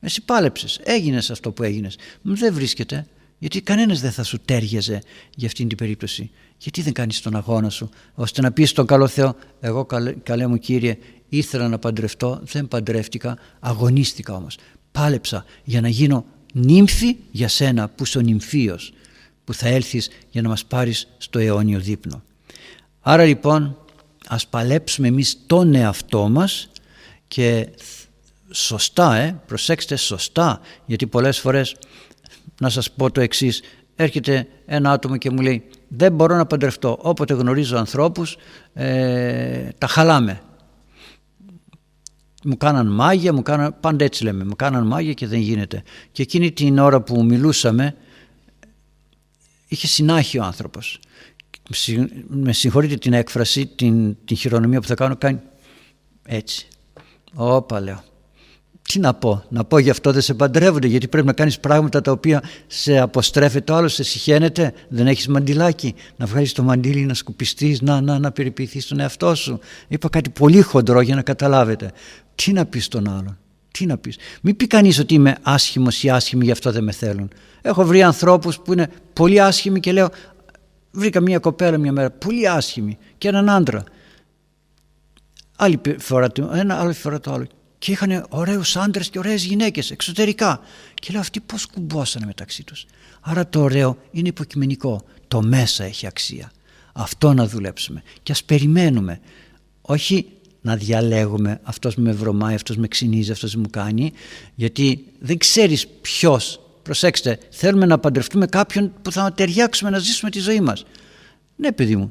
Εσύ 0.00 0.24
πάλεψες, 0.24 0.80
έγινες 0.82 1.30
αυτό 1.30 1.52
που 1.52 1.62
έγινες. 1.62 1.96
Δεν 2.22 2.54
βρίσκεται, 2.54 3.06
γιατί 3.38 3.60
κανένας 3.60 4.00
δεν 4.00 4.10
θα 4.10 4.22
σου 4.22 4.38
τέριαζε 4.44 5.02
για 5.34 5.46
αυτήν 5.46 5.68
την 5.68 5.76
περίπτωση. 5.76 6.30
Γιατί 6.58 6.82
δεν 6.82 6.92
κάνεις 6.92 7.20
τον 7.20 7.36
αγώνα 7.36 7.70
σου, 7.70 7.90
ώστε 8.14 8.40
να 8.40 8.52
πεις 8.52 8.70
στον 8.70 8.86
καλό 8.86 9.06
Θεό: 9.06 9.36
Εγώ, 9.60 9.84
καλέ, 9.84 10.12
καλέ 10.12 10.46
μου 10.46 10.56
κύριε, 10.56 10.98
ήθελα 11.28 11.68
να 11.68 11.78
παντρευτώ, 11.78 12.40
δεν 12.42 12.68
παντρεύτηκα, 12.68 13.38
αγωνίστηκα 13.60 14.34
όμως 14.34 14.56
πάλεψα 14.92 15.44
για 15.64 15.80
να 15.80 15.88
γίνω 15.88 16.24
νύμφη 16.52 17.16
για 17.30 17.48
σένα 17.48 17.88
που 17.88 18.02
είσαι 18.02 18.18
ο 18.18 18.20
νυμφίος 18.20 18.92
που 19.44 19.54
θα 19.54 19.68
έλθεις 19.68 20.10
για 20.30 20.42
να 20.42 20.48
μας 20.48 20.64
πάρεις 20.64 21.08
στο 21.18 21.38
αιώνιο 21.38 21.80
δείπνο. 21.80 22.22
Άρα 23.00 23.24
λοιπόν 23.24 23.76
ας 24.28 24.46
παλέψουμε 24.46 25.08
εμείς 25.08 25.38
τον 25.46 25.74
εαυτό 25.74 26.28
μας 26.28 26.70
και 27.28 27.68
σωστά, 28.50 29.14
ε, 29.16 29.40
προσέξτε 29.46 29.96
σωστά 29.96 30.60
γιατί 30.86 31.06
πολλές 31.06 31.38
φορές 31.38 31.76
να 32.60 32.68
σας 32.68 32.90
πω 32.90 33.10
το 33.10 33.20
εξής 33.20 33.62
έρχεται 33.96 34.46
ένα 34.66 34.90
άτομο 34.90 35.16
και 35.16 35.30
μου 35.30 35.40
λέει 35.40 35.64
δεν 35.88 36.12
μπορώ 36.12 36.36
να 36.36 36.46
παντρευτώ 36.46 36.98
όποτε 37.00 37.34
γνωρίζω 37.34 37.76
ανθρώπους 37.76 38.36
ε, 38.74 39.68
τα 39.78 39.86
χαλάμε 39.86 40.40
μου 42.44 42.56
κάναν 42.56 42.86
μάγια, 42.86 43.32
μου 43.32 43.42
κάναν, 43.42 43.76
πάντα 43.80 44.04
έτσι 44.04 44.24
λέμε, 44.24 44.44
μου 44.44 44.56
κάναν 44.56 44.86
μάγια 44.86 45.12
και 45.12 45.26
δεν 45.26 45.38
γίνεται. 45.40 45.82
Και 46.12 46.22
εκείνη 46.22 46.52
την 46.52 46.78
ώρα 46.78 47.00
που 47.00 47.24
μιλούσαμε 47.24 47.94
είχε 49.68 49.86
συνάχει 49.86 50.38
ο 50.38 50.44
άνθρωπος. 50.44 51.00
Με 52.28 52.52
συγχωρείτε 52.52 52.96
την 52.96 53.12
έκφραση, 53.12 53.66
την, 53.66 54.16
την 54.24 54.36
χειρονομία 54.36 54.80
που 54.80 54.86
θα 54.86 54.94
κάνω, 54.94 55.16
κάνει 55.16 55.40
έτσι. 56.26 56.66
Όπα 57.34 57.80
λέω. 57.80 58.02
Τι 58.82 58.98
να 58.98 59.14
πω, 59.14 59.44
να 59.48 59.64
πω 59.64 59.78
γι' 59.78 59.90
αυτό 59.90 60.12
δεν 60.12 60.22
σε 60.22 60.34
παντρεύονται 60.34 60.86
γιατί 60.86 61.08
πρέπει 61.08 61.26
να 61.26 61.32
κάνεις 61.32 61.60
πράγματα 61.60 62.00
τα 62.00 62.12
οποία 62.12 62.42
σε 62.66 62.98
αποστρέφει 62.98 63.62
το 63.62 63.74
άλλος, 63.74 63.94
σε 63.94 64.02
συχαίνεται, 64.02 64.72
δεν 64.88 65.06
έχεις 65.06 65.28
μαντιλάκι, 65.28 65.94
να 66.16 66.26
βγάλεις 66.26 66.52
το 66.52 66.62
μαντίλι 66.62 67.04
να 67.04 67.14
σκουπιστείς, 67.14 67.80
να, 67.80 68.00
να, 68.00 68.18
να 68.18 68.32
περιποιηθείς 68.32 68.86
τον 68.86 69.00
εαυτό 69.00 69.34
σου. 69.34 69.58
Είπα 69.88 70.08
κάτι 70.08 70.30
πολύ 70.30 70.60
χοντρό 70.60 71.00
για 71.00 71.14
να 71.14 71.22
καταλάβετε. 71.22 71.90
Τι 72.44 72.52
να 72.52 72.66
πεις 72.66 72.88
τον 72.88 73.08
άλλον, 73.08 73.38
τι 73.70 73.86
να 73.86 73.98
πεις; 73.98 74.16
Μην 74.42 74.56
πει 74.56 74.66
κανείς 74.66 74.98
ότι 74.98 75.14
είμαι 75.14 75.36
άσχημος 75.42 76.02
ή 76.02 76.10
άσχημη 76.10 76.44
γι' 76.44 76.50
αυτό 76.50 76.72
δεν 76.72 76.84
με 76.84 76.92
θέλουν. 76.92 77.30
Έχω 77.62 77.84
βρει 77.84 78.02
ανθρώπους 78.02 78.58
που 78.58 78.72
είναι 78.72 78.90
πολύ 79.12 79.40
άσχημοι 79.40 79.80
και 79.80 79.92
λέω 79.92 80.08
βρήκα 80.90 81.20
μια 81.20 81.38
κοπέλα 81.38 81.78
μια 81.78 81.92
μέρα 81.92 82.10
πολύ 82.10 82.48
άσχημη 82.48 82.98
και 83.18 83.28
έναν 83.28 83.50
άντρα. 83.50 83.84
Άλλη 85.56 85.80
φορά 85.98 86.32
το 86.32 86.50
ένα, 86.54 86.80
άλλη 86.80 86.92
φορά 86.92 87.20
το 87.20 87.32
άλλο. 87.32 87.46
Και 87.78 87.92
είχαν 87.92 88.26
ωραίους 88.28 88.76
άντρες 88.76 89.10
και 89.10 89.18
ωραίες 89.18 89.44
γυναίκες 89.44 89.90
εξωτερικά. 89.90 90.60
Και 90.94 91.08
λέω 91.12 91.20
αυτοί 91.20 91.40
πώς 91.40 91.66
κουμπόσανε 91.66 92.26
μεταξύ 92.26 92.64
τους. 92.64 92.86
Άρα 93.20 93.48
το 93.48 93.60
ωραίο 93.60 93.98
είναι 94.10 94.28
υποκειμενικό. 94.28 95.02
Το 95.28 95.42
μέσα 95.42 95.84
έχει 95.84 96.06
αξία. 96.06 96.52
Αυτό 96.92 97.32
να 97.32 97.46
δουλέψουμε. 97.46 98.02
Και 98.22 98.32
ας 98.32 98.44
περιμένουμε. 98.44 99.20
Όχι 99.82 100.26
να 100.60 100.76
διαλέγουμε 100.76 101.60
αυτός 101.62 101.94
με 101.94 102.12
βρωμάει, 102.12 102.54
αυτός 102.54 102.76
με 102.76 102.88
ξυνίζει, 102.88 103.30
αυτός 103.30 103.54
μου 103.54 103.66
κάνει 103.70 104.12
γιατί 104.54 105.04
δεν 105.18 105.38
ξέρεις 105.38 105.86
ποιος 106.00 106.60
προσέξτε 106.82 107.38
θέλουμε 107.50 107.86
να 107.86 107.98
παντρευτούμε 107.98 108.46
κάποιον 108.46 108.92
που 109.02 109.12
θα 109.12 109.32
ταιριάξουμε 109.32 109.90
να 109.90 109.98
ζήσουμε 109.98 110.30
τη 110.30 110.38
ζωή 110.38 110.60
μας. 110.60 110.84
Ναι 111.56 111.72
παιδί 111.72 111.96
μου 111.96 112.10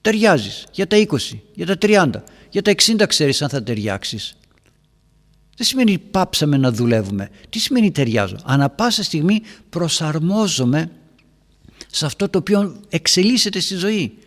ταιριάζεις 0.00 0.66
για 0.72 0.86
τα 0.86 0.96
20, 0.96 1.16
για 1.54 1.66
τα 1.66 1.76
30 1.80 2.10
για 2.50 2.62
τα 2.62 2.72
60 2.72 3.06
ξέρεις 3.08 3.42
αν 3.42 3.48
θα 3.48 3.62
ταιριάξεις. 3.62 4.36
δεν 5.56 5.66
σημαίνει 5.66 5.98
πάψαμε 5.98 6.56
να 6.56 6.72
δουλεύουμε. 6.72 7.28
Τι 7.48 7.58
σημαίνει 7.58 7.90
ταιριάζω; 7.90 8.36
Ανά 8.44 8.70
πάσα 8.70 9.02
στιγμή 9.02 9.42
προσαρμόζομαι 9.68 10.90
σε 11.90 12.06
αυτό 12.06 12.28
το 12.28 12.38
οποίο 12.38 12.80
εξελίσσεται 12.88 13.60
στη 13.60 13.74
ζωή. 13.74 14.18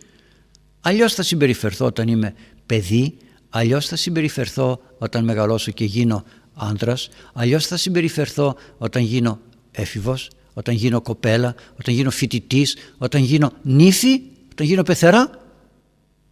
Αλλιώς 0.80 1.14
θα 1.14 1.22
συμπεριφερθώ 1.22 1.86
όταν 1.86 2.08
είμαι 2.08 2.34
παιδί 2.66 3.16
αλλιώς 3.56 3.86
θα 3.86 3.96
συμπεριφερθώ 3.96 4.80
όταν 4.98 5.24
μεγαλώσω 5.24 5.70
και 5.70 5.84
γίνω 5.84 6.24
άντρας, 6.54 7.08
αλλιώς 7.32 7.66
θα 7.66 7.76
συμπεριφερθώ 7.76 8.56
όταν 8.78 9.02
γίνω 9.02 9.40
έφηβος, 9.70 10.30
όταν 10.54 10.74
γίνω 10.74 11.00
κοπέλα, 11.00 11.54
όταν 11.80 11.94
γίνω 11.94 12.10
φοιτητής, 12.10 12.76
όταν 12.98 13.22
γίνω 13.22 13.52
νύφη, 13.62 14.20
όταν 14.52 14.66
γίνω 14.66 14.82
πεθερά. 14.82 15.30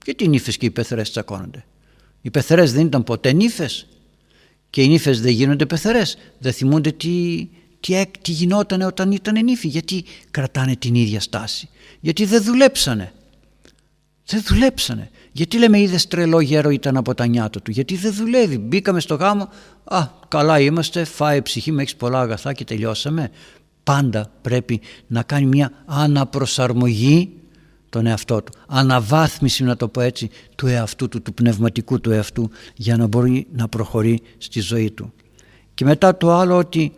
Γιατί 0.04 0.24
οι 0.24 0.28
νύφες 0.28 0.56
και 0.56 0.66
οι 0.66 0.70
πεθερές 0.70 1.10
τσακώνονται; 1.10 1.64
Οι 2.22 2.30
πεθερές 2.30 2.72
δεν 2.72 2.86
ήταν 2.86 3.04
ποτέ 3.04 3.32
νύφες 3.32 3.86
και 4.70 4.82
οι 4.82 4.88
νύφες 4.88 5.20
δεν 5.20 5.32
γίνονται 5.32 5.66
πεθερές. 5.66 6.18
Δεν 6.38 6.52
θυμούνται 6.52 6.92
τι, 6.92 7.48
τι, 7.80 8.06
τι 8.22 8.32
γινόταν 8.32 8.80
όταν 8.82 9.12
ήταν 9.12 9.44
νύφοι. 9.44 9.68
Γιατί 9.68 10.04
κρατάνε 10.30 10.76
την 10.76 10.94
ίδια 10.94 11.20
στάση; 11.20 11.68
Γιατί 12.00 12.24
δεν 12.24 12.42
δουλέψανε; 12.42 13.12
Δεν 14.26 14.42
δουλέψανε. 14.46 15.10
Γιατί 15.36 15.58
λέμε 15.58 15.80
είδες 15.80 16.06
τρελό 16.06 16.40
γέρο 16.40 16.70
ήταν 16.70 16.96
από 16.96 17.14
τα 17.14 17.26
νιάτα 17.26 17.62
του. 17.62 17.70
Γιατί 17.70 17.96
δεν 17.96 18.14
δουλεύει. 18.14 18.58
Μπήκαμε 18.58 19.00
στο 19.00 19.14
γάμο. 19.14 19.48
Α, 19.84 20.06
καλά 20.28 20.60
είμαστε. 20.60 21.04
Φάει 21.04 21.42
ψυχή 21.42 21.72
με 21.72 21.82
έχεις 21.82 21.96
πολλά 21.96 22.20
αγαθά 22.20 22.52
και 22.52 22.64
τελειώσαμε. 22.64 23.30
Πάντα 23.84 24.30
πρέπει 24.42 24.80
να 25.06 25.22
κάνει 25.22 25.46
μια 25.46 25.72
αναπροσαρμογή 25.86 27.32
τον 27.88 28.06
εαυτό 28.06 28.42
του. 28.42 28.52
Αναβάθμιση 28.68 29.64
να 29.64 29.76
το 29.76 29.88
πω 29.88 30.00
έτσι 30.00 30.30
του 30.54 30.66
εαυτού 30.66 31.08
του, 31.08 31.22
του 31.22 31.34
πνευματικού 31.34 32.00
του 32.00 32.10
εαυτού 32.10 32.50
για 32.74 32.96
να 32.96 33.06
μπορεί 33.06 33.46
να 33.52 33.68
προχωρεί 33.68 34.20
στη 34.38 34.60
ζωή 34.60 34.90
του. 34.90 35.12
Και 35.74 35.84
μετά 35.84 36.16
το 36.16 36.32
άλλο 36.32 36.56
ότι 36.56 36.92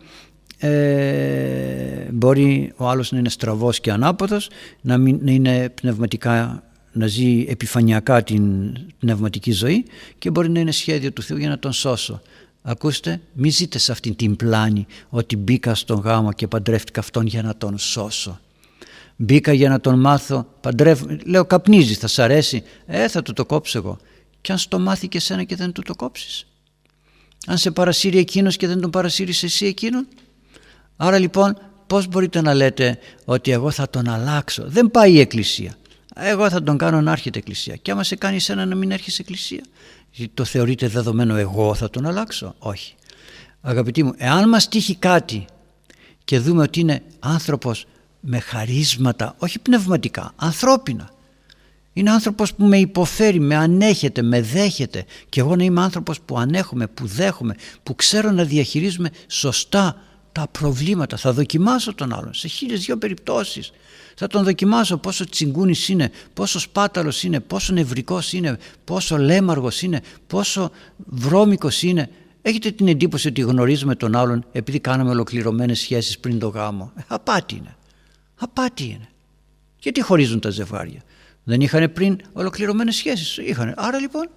ε, 0.57 2.11
μπορεί 2.11 2.73
ο 2.77 2.87
άλλος 2.87 3.11
να 3.11 3.17
είναι 3.17 3.29
στραβός 3.29 3.79
και 3.79 3.91
ανάποδος, 3.91 4.49
να, 4.81 4.97
μην, 4.97 5.19
να 5.21 5.31
είναι 5.31 5.69
πνευματικά 5.69 6.63
να 6.97 7.07
ζει 7.07 7.45
επιφανειακά 7.47 8.23
την 8.23 8.73
πνευματική 8.99 9.51
ζωή 9.51 9.85
και 10.17 10.29
μπορεί 10.29 10.49
να 10.49 10.59
είναι 10.59 10.71
σχέδιο 10.71 11.11
του 11.11 11.21
Θεού 11.21 11.37
για 11.37 11.49
να 11.49 11.59
τον 11.59 11.73
σώσω. 11.73 12.21
Ακούστε, 12.61 13.21
μην 13.33 13.51
ζείτε 13.51 13.77
σε 13.77 13.91
αυτήν 13.91 14.15
την 14.15 14.35
πλάνη 14.35 14.85
ότι 15.09 15.35
μπήκα 15.37 15.75
στον 15.75 15.99
γάμο 15.99 16.33
και 16.33 16.47
παντρεύτηκα 16.47 16.99
αυτόν 16.99 17.25
για 17.25 17.41
να 17.41 17.55
τον 17.55 17.77
σώσω. 17.77 18.39
Μπήκα 19.15 19.53
για 19.53 19.69
να 19.69 19.79
τον 19.79 19.99
μάθω, 19.99 20.47
παντρεύ... 20.61 21.19
λέω 21.25 21.45
καπνίζει, 21.45 21.93
θα 21.93 22.07
σ' 22.07 22.19
αρέσει, 22.19 22.63
ε 22.85 23.07
θα 23.07 23.21
του 23.21 23.33
το 23.33 23.45
κόψω 23.45 23.77
εγώ. 23.77 23.97
Και 24.41 24.51
αν 24.51 24.57
στο 24.57 24.79
μάθει 24.79 25.07
και 25.07 25.19
σένα 25.19 25.43
και 25.43 25.55
δεν 25.55 25.71
του 25.71 25.81
το 25.81 25.95
κόψεις. 25.95 26.47
Αν 27.47 27.57
σε 27.57 27.71
παρασύρει 27.71 28.17
εκείνος 28.17 28.57
και 28.57 28.67
δεν 28.67 28.81
τον 28.81 28.89
παρασύρεις 28.89 29.43
εσύ 29.43 29.65
εκείνον. 29.65 30.07
Άρα 30.95 31.19
λοιπόν 31.19 31.57
πώς 31.87 32.07
μπορείτε 32.07 32.41
να 32.41 32.53
λέτε 32.53 32.99
ότι 33.25 33.51
εγώ 33.51 33.71
θα 33.71 33.89
τον 33.89 34.09
αλλάξω; 34.09 34.63
Δεν 34.67 34.91
πάει 34.91 35.11
η 35.11 35.19
εκκλησία 35.19 35.77
εγώ 36.19 36.49
θα 36.49 36.63
τον 36.63 36.77
κάνω 36.77 37.01
να 37.01 37.11
έρχεται 37.11 37.39
εκκλησία. 37.39 37.75
Και 37.75 37.91
άμα 37.91 38.03
σε 38.03 38.15
κάνει 38.15 38.39
ένα 38.47 38.65
να 38.65 38.75
μην 38.75 38.91
έρχεσαι 38.91 39.21
εκκλησία, 39.21 39.63
το 40.33 40.43
θεωρείτε 40.43 40.87
δεδομένο 40.87 41.35
εγώ 41.35 41.75
θα 41.75 41.89
τον 41.89 42.05
αλλάξω; 42.05 42.55
Όχι. 42.59 42.95
Αγαπητοί 43.61 44.03
μου, 44.03 44.13
εάν 44.17 44.49
μας 44.49 44.67
τύχει 44.67 44.95
κάτι 44.95 45.45
και 46.23 46.39
δούμε 46.39 46.63
ότι 46.63 46.79
είναι 46.79 47.01
άνθρωπος 47.19 47.85
με 48.19 48.39
χαρίσματα, 48.39 49.35
όχι 49.37 49.59
πνευματικά, 49.59 50.33
ανθρώπινα. 50.35 51.09
Είναι 51.93 52.11
άνθρωπος 52.11 52.53
που 52.53 52.65
με 52.65 52.77
υποφέρει, 52.77 53.39
με 53.39 53.55
ανέχεται, 53.55 54.21
με 54.21 54.41
δέχεται 54.41 55.05
και 55.29 55.39
εγώ 55.39 55.55
να 55.55 55.63
είμαι 55.63 55.81
άνθρωπος 55.81 56.21
που 56.21 56.37
ανέχομαι, 56.37 56.87
που 56.87 57.05
δέχομαι, 57.05 57.55
που 57.83 57.95
ξέρω 57.95 58.31
να 58.31 58.43
διαχειρίζουμε 58.43 59.09
σωστά 59.27 60.01
τα 60.31 60.47
προβλήματα. 60.51 61.17
Θα 61.17 61.33
δοκιμάσω 61.33 61.93
τον 61.93 62.13
άλλον 62.13 62.33
σε 62.33 62.47
χίλιες 62.47 62.85
δυο 62.85 62.97
περιπτώσεις 62.97 63.71
Θα 64.19 64.27
τον 64.27 64.43
δοκιμάσω 64.43 64.97
πόσο 64.97 65.29
τσιγκούνης 65.29 65.89
είναι, 65.89 66.11
πόσο 66.33 66.59
σπάταλος 66.59 67.23
είναι, 67.23 67.39
πόσο 67.39 67.73
νευρικός 67.73 68.33
είναι, 68.33 68.57
πόσο 68.83 69.17
λέμαργος 69.17 69.81
είναι, 69.81 70.01
πόσο 70.27 70.71
βρώμικος 71.05 71.83
είναι. 71.83 72.09
Έχετε 72.41 72.71
την 72.71 72.87
εντύπωση 72.87 73.27
ότι 73.27 73.41
γνωρίζουμε 73.41 73.95
τον 73.95 74.15
άλλον 74.15 74.45
επειδή 74.51 74.79
κάναμε 74.79 75.09
ολοκληρωμένες 75.09 75.79
σχέσεις 75.79 76.19
πριν 76.19 76.39
το 76.39 76.47
γάμο. 76.47 76.91
Ε, 76.95 77.01
απάτη 77.07 77.55
είναι. 77.55 77.75
Απάτη 78.35 78.83
είναι. 78.83 79.09
Γιατί 79.79 80.01
χωρίζουν 80.01 80.39
τα 80.39 80.49
ζευγάρια; 80.49 81.01
Δεν 81.43 81.61
είχαν 81.61 81.93
πριν 81.93 82.19
ολοκληρωμένες 82.33 82.95
σχέσεις; 82.95 83.37
Είχαν. 83.37 83.73
Άρα 83.77 83.99
λοιπόν 83.99 84.29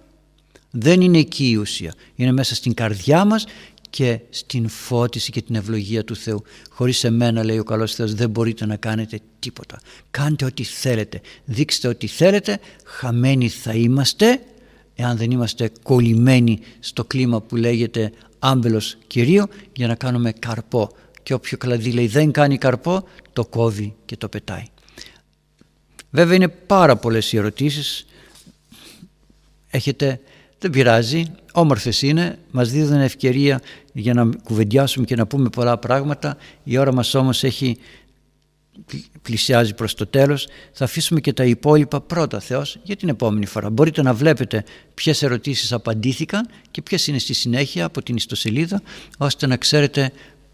δεν 0.71 1.01
είναι 1.01 1.17
εκεί 1.17 1.49
η 1.49 1.55
ουσία. 1.55 1.93
Είναι 2.15 2.31
μέσα 2.31 2.55
στην 2.55 2.73
καρδιά 2.73 3.25
μας 3.25 3.45
και 3.91 4.19
στην 4.29 4.67
φώτιση 4.67 5.31
και 5.31 5.41
την 5.41 5.55
ευλογία 5.55 6.03
του 6.03 6.15
Θεού. 6.15 6.43
Χωρίς 6.69 7.03
εμένα 7.03 7.43
λέει 7.43 7.57
ο 7.57 7.63
καλός 7.63 7.95
Θεός 7.95 8.13
δεν 8.13 8.29
μπορείτε 8.29 8.65
να 8.65 8.75
κάνετε 8.75 9.19
τίποτα. 9.39 9.79
Κάντε 10.11 10.45
ό,τι 10.45 10.63
θέλετε. 10.63 11.21
Δείξτε 11.45 11.87
ό,τι 11.87 12.07
θέλετε. 12.07 12.59
Χαμένοι 12.85 13.49
θα 13.49 13.73
είμαστε 13.73 14.41
εάν 14.95 15.17
δεν 15.17 15.31
είμαστε 15.31 15.71
κολλημένοι 15.83 16.59
στο 16.79 17.05
κλίμα 17.05 17.41
που 17.41 17.55
λέγεται 17.55 18.11
άμπελος 18.39 18.97
Κυρίου 19.07 19.45
για 19.73 19.87
να 19.87 19.95
κάνουμε 19.95 20.31
καρπό. 20.31 20.89
Και 21.23 21.33
όποιο 21.33 21.57
κλαδί 21.57 21.91
λέει 21.91 22.07
δεν 22.07 22.31
κάνει 22.31 22.57
καρπό 22.57 23.07
το 23.33 23.45
κόβει 23.45 23.93
και 24.05 24.17
το 24.17 24.29
πετάει. 24.29 24.65
Βέβαια 26.09 26.35
είναι 26.35 26.47
πάρα 26.47 26.95
πολλές 26.95 27.31
οι 27.31 27.37
ερωτήσεις. 27.37 28.05
Έχετε, 29.69 30.19
δεν 30.59 30.71
πειράζει, 30.71 31.31
όμορφες 31.51 32.01
είναι, 32.01 32.37
μας 32.51 32.71
δίδουν 32.71 33.01
ευκαιρία 33.01 33.61
για 33.93 34.13
να 34.13 34.29
κουβεντιάσουμε 34.43 35.05
και 35.05 35.15
να 35.15 35.25
πούμε 35.25 35.49
πολλά 35.49 35.77
πράγματα. 35.77 36.37
Η 36.63 36.77
ώρα 36.77 36.93
μας 36.93 37.13
όμως 37.13 37.43
έχει 37.43 37.77
πλησιάζει 39.21 39.73
προς 39.73 39.93
το 39.93 40.07
τέλος. 40.07 40.47
Θα 40.71 40.83
αφήσουμε 40.83 41.19
και 41.19 41.33
τα 41.33 41.45
υπόλοιπα 41.45 42.01
πρώτα 42.01 42.39
Θεός 42.39 42.79
για 42.83 42.95
την 42.95 43.09
επόμενη 43.09 43.45
φορά. 43.45 43.69
Μπορείτε 43.69 44.01
να 44.01 44.13
βλέπετε 44.13 44.63
ποιες 44.93 45.23
ερωτήσεις 45.23 45.71
απαντήθηκαν 45.71 46.47
και 46.71 46.81
ποιες 46.81 47.07
είναι 47.07 47.19
στη 47.19 47.33
συνέχεια 47.33 47.85
από 47.85 48.03
την 48.03 48.15
ιστοσελίδα 48.15 48.81
ώστε 49.17 49.47
να 49.47 49.57
ξέρετε 49.57 50.11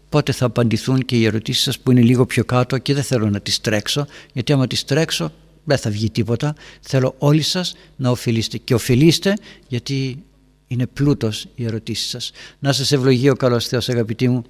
πότε 0.08 0.32
θα 0.32 0.46
απαντηθούν 0.46 1.04
και 1.04 1.16
οι 1.16 1.24
ερωτήσεις 1.24 1.62
σας 1.62 1.78
που 1.78 1.90
είναι 1.90 2.00
λίγο 2.00 2.26
πιο 2.26 2.44
κάτω 2.44 2.78
και 2.78 2.94
δεν 2.94 3.02
θέλω 3.02 3.30
να 3.30 3.40
τις 3.40 3.60
τρέξω 3.60 4.06
γιατί 4.32 4.52
άμα 4.52 4.66
τις 4.66 4.84
τρέξω 4.84 5.32
δεν 5.64 5.78
θα 5.78 5.90
βγει 5.90 6.10
τίποτα. 6.10 6.54
Θέλω 6.80 7.14
όλοι 7.18 7.42
σας 7.42 7.74
να 7.96 8.10
ωφελήσετε 8.10 8.58
και 8.58 8.74
ωφελήστε 8.74 9.36
γιατί 9.68 10.22
είναι 10.68 10.86
πλούτος 10.86 11.46
οι 11.54 11.64
ερωτήσεις 11.64 12.08
σας. 12.08 12.30
Να 12.58 12.72
σας 12.72 12.92
ευλογεί 12.92 13.30
ο 13.30 13.34
καλός 13.34 13.66
Θεός 13.66 13.88
αγαπητοί 13.88 14.28
μου. 14.28 14.42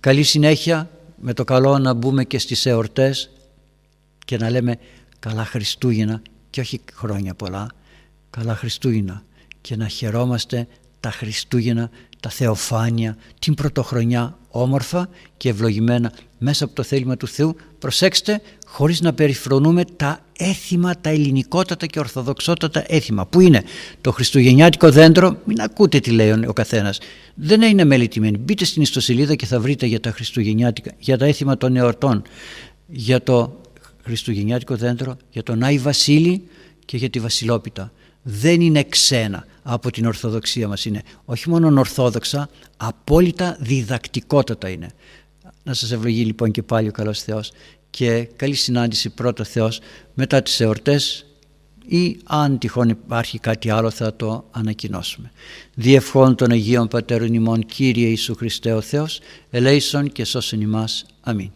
Καλή 0.00 0.22
συνέχεια. 0.22 0.90
Με 1.24 1.32
το 1.32 1.44
καλό 1.44 1.78
να 1.78 1.94
μπούμε 1.94 2.24
και 2.24 2.38
στις 2.38 2.66
εορτές 2.66 3.30
και 4.24 4.36
να 4.36 4.50
λέμε 4.50 4.78
καλά 5.18 5.44
Χριστούγεννα 5.44 6.22
και 6.50 6.60
όχι 6.60 6.80
χρόνια 6.92 7.34
πολλά 7.34 7.70
καλά 8.32 8.54
Χριστούγεννα 8.54 9.22
και 9.60 9.76
να 9.76 9.88
χαιρόμαστε 9.88 10.66
τα 11.00 11.10
Χριστούγεννα, 11.10 11.90
τα 12.20 12.30
Θεοφάνεια, 12.30 13.16
την 13.38 13.54
Πρωτοχρονιά 13.54 14.38
όμορφα 14.52 15.08
και 15.36 15.48
ευλογημένα 15.48 16.12
μέσα 16.38 16.64
από 16.64 16.74
το 16.74 16.82
θέλημα 16.82 17.16
του 17.16 17.26
Θεού. 17.26 17.56
Προσέξτε 17.78 18.40
χωρίς 18.66 19.00
να 19.00 19.12
περιφρονούμε 19.12 19.84
τα 19.96 20.20
έθιμα, 20.38 20.94
τα 21.00 21.10
ελληνικότατα 21.10 21.86
και 21.86 21.98
ορθοδοξότατα 21.98 22.84
έθιμα 22.86 23.26
που 23.26 23.40
είναι 23.40 23.62
το 24.00 24.12
χριστουγεννιάτικο 24.12 24.90
δέντρο. 24.90 25.36
Μην 25.44 25.60
ακούτε 25.60 26.00
τι 26.00 26.10
λέει 26.10 26.30
ο 26.46 26.52
καθένας. 26.52 26.98
Δεν 27.34 27.62
είναι 27.62 27.84
μελετημένη. 27.84 28.38
Μπείτε 28.38 28.64
στην 28.64 28.82
ιστοσελίδα 28.82 29.34
και 29.34 29.46
θα 29.46 29.60
βρείτε 29.60 29.86
για 29.86 30.00
τα 30.00 30.10
χριστουγεννιάτικα 30.10 30.90
για 30.98 31.18
τα 31.18 31.24
έθιμα 31.24 31.56
των 31.56 31.76
εορτών 31.76 32.22
για 32.86 33.22
το 33.22 33.60
χριστουγεννιάτικο 34.04 34.76
δέντρο 34.76 35.16
για 35.30 35.42
τον 35.42 35.62
Άι 35.62 35.78
Βασίλη 35.78 36.42
και 36.84 36.96
για 36.96 37.10
τη 37.10 37.18
Βασιλόπιτα. 37.18 37.92
Δεν 38.22 38.60
είναι 38.60 38.84
ξένα 38.84 39.46
από 39.62 39.90
την 39.90 40.06
Ορθοδοξία 40.06 40.68
μας 40.68 40.84
είναι 40.84 41.02
όχι 41.24 41.48
μόνο 41.48 41.80
ορθόδοξα 41.80 42.48
απόλυτα 42.76 43.56
διδακτικότατα 43.60 44.68
είναι 44.68 44.90
να 45.62 45.74
σας 45.74 45.92
ευλογεί 45.92 46.24
λοιπόν 46.24 46.50
και 46.50 46.62
πάλι 46.62 46.88
ο 46.88 46.92
καλός 46.92 47.22
Θεός 47.22 47.52
και 47.90 48.28
καλή 48.36 48.54
συνάντηση 48.54 49.10
πρώτο 49.10 49.44
Θεός 49.44 49.80
μετά 50.14 50.42
τις 50.42 50.60
εορτές 50.60 51.26
ή 51.86 52.18
αν 52.24 52.58
τυχόν 52.58 52.88
υπάρχει 52.88 53.38
κάτι 53.38 53.70
άλλο 53.70 53.90
θα 53.90 54.14
το 54.16 54.44
ανακοινώσουμε. 54.50 55.30
Διευχών 55.74 56.34
των 56.34 56.50
Αγίων 56.50 56.88
Πατέρων 56.88 57.34
ημών 57.34 57.66
Κύριε 57.66 58.06
Ιησού 58.06 58.34
Χριστέ 58.34 58.72
ο 58.72 58.80
Θεός, 58.80 59.20
ελέησον 59.50 60.12
και 60.12 60.24
σώσον 60.24 60.60
ημάς. 60.60 61.06
Αμήν. 61.20 61.50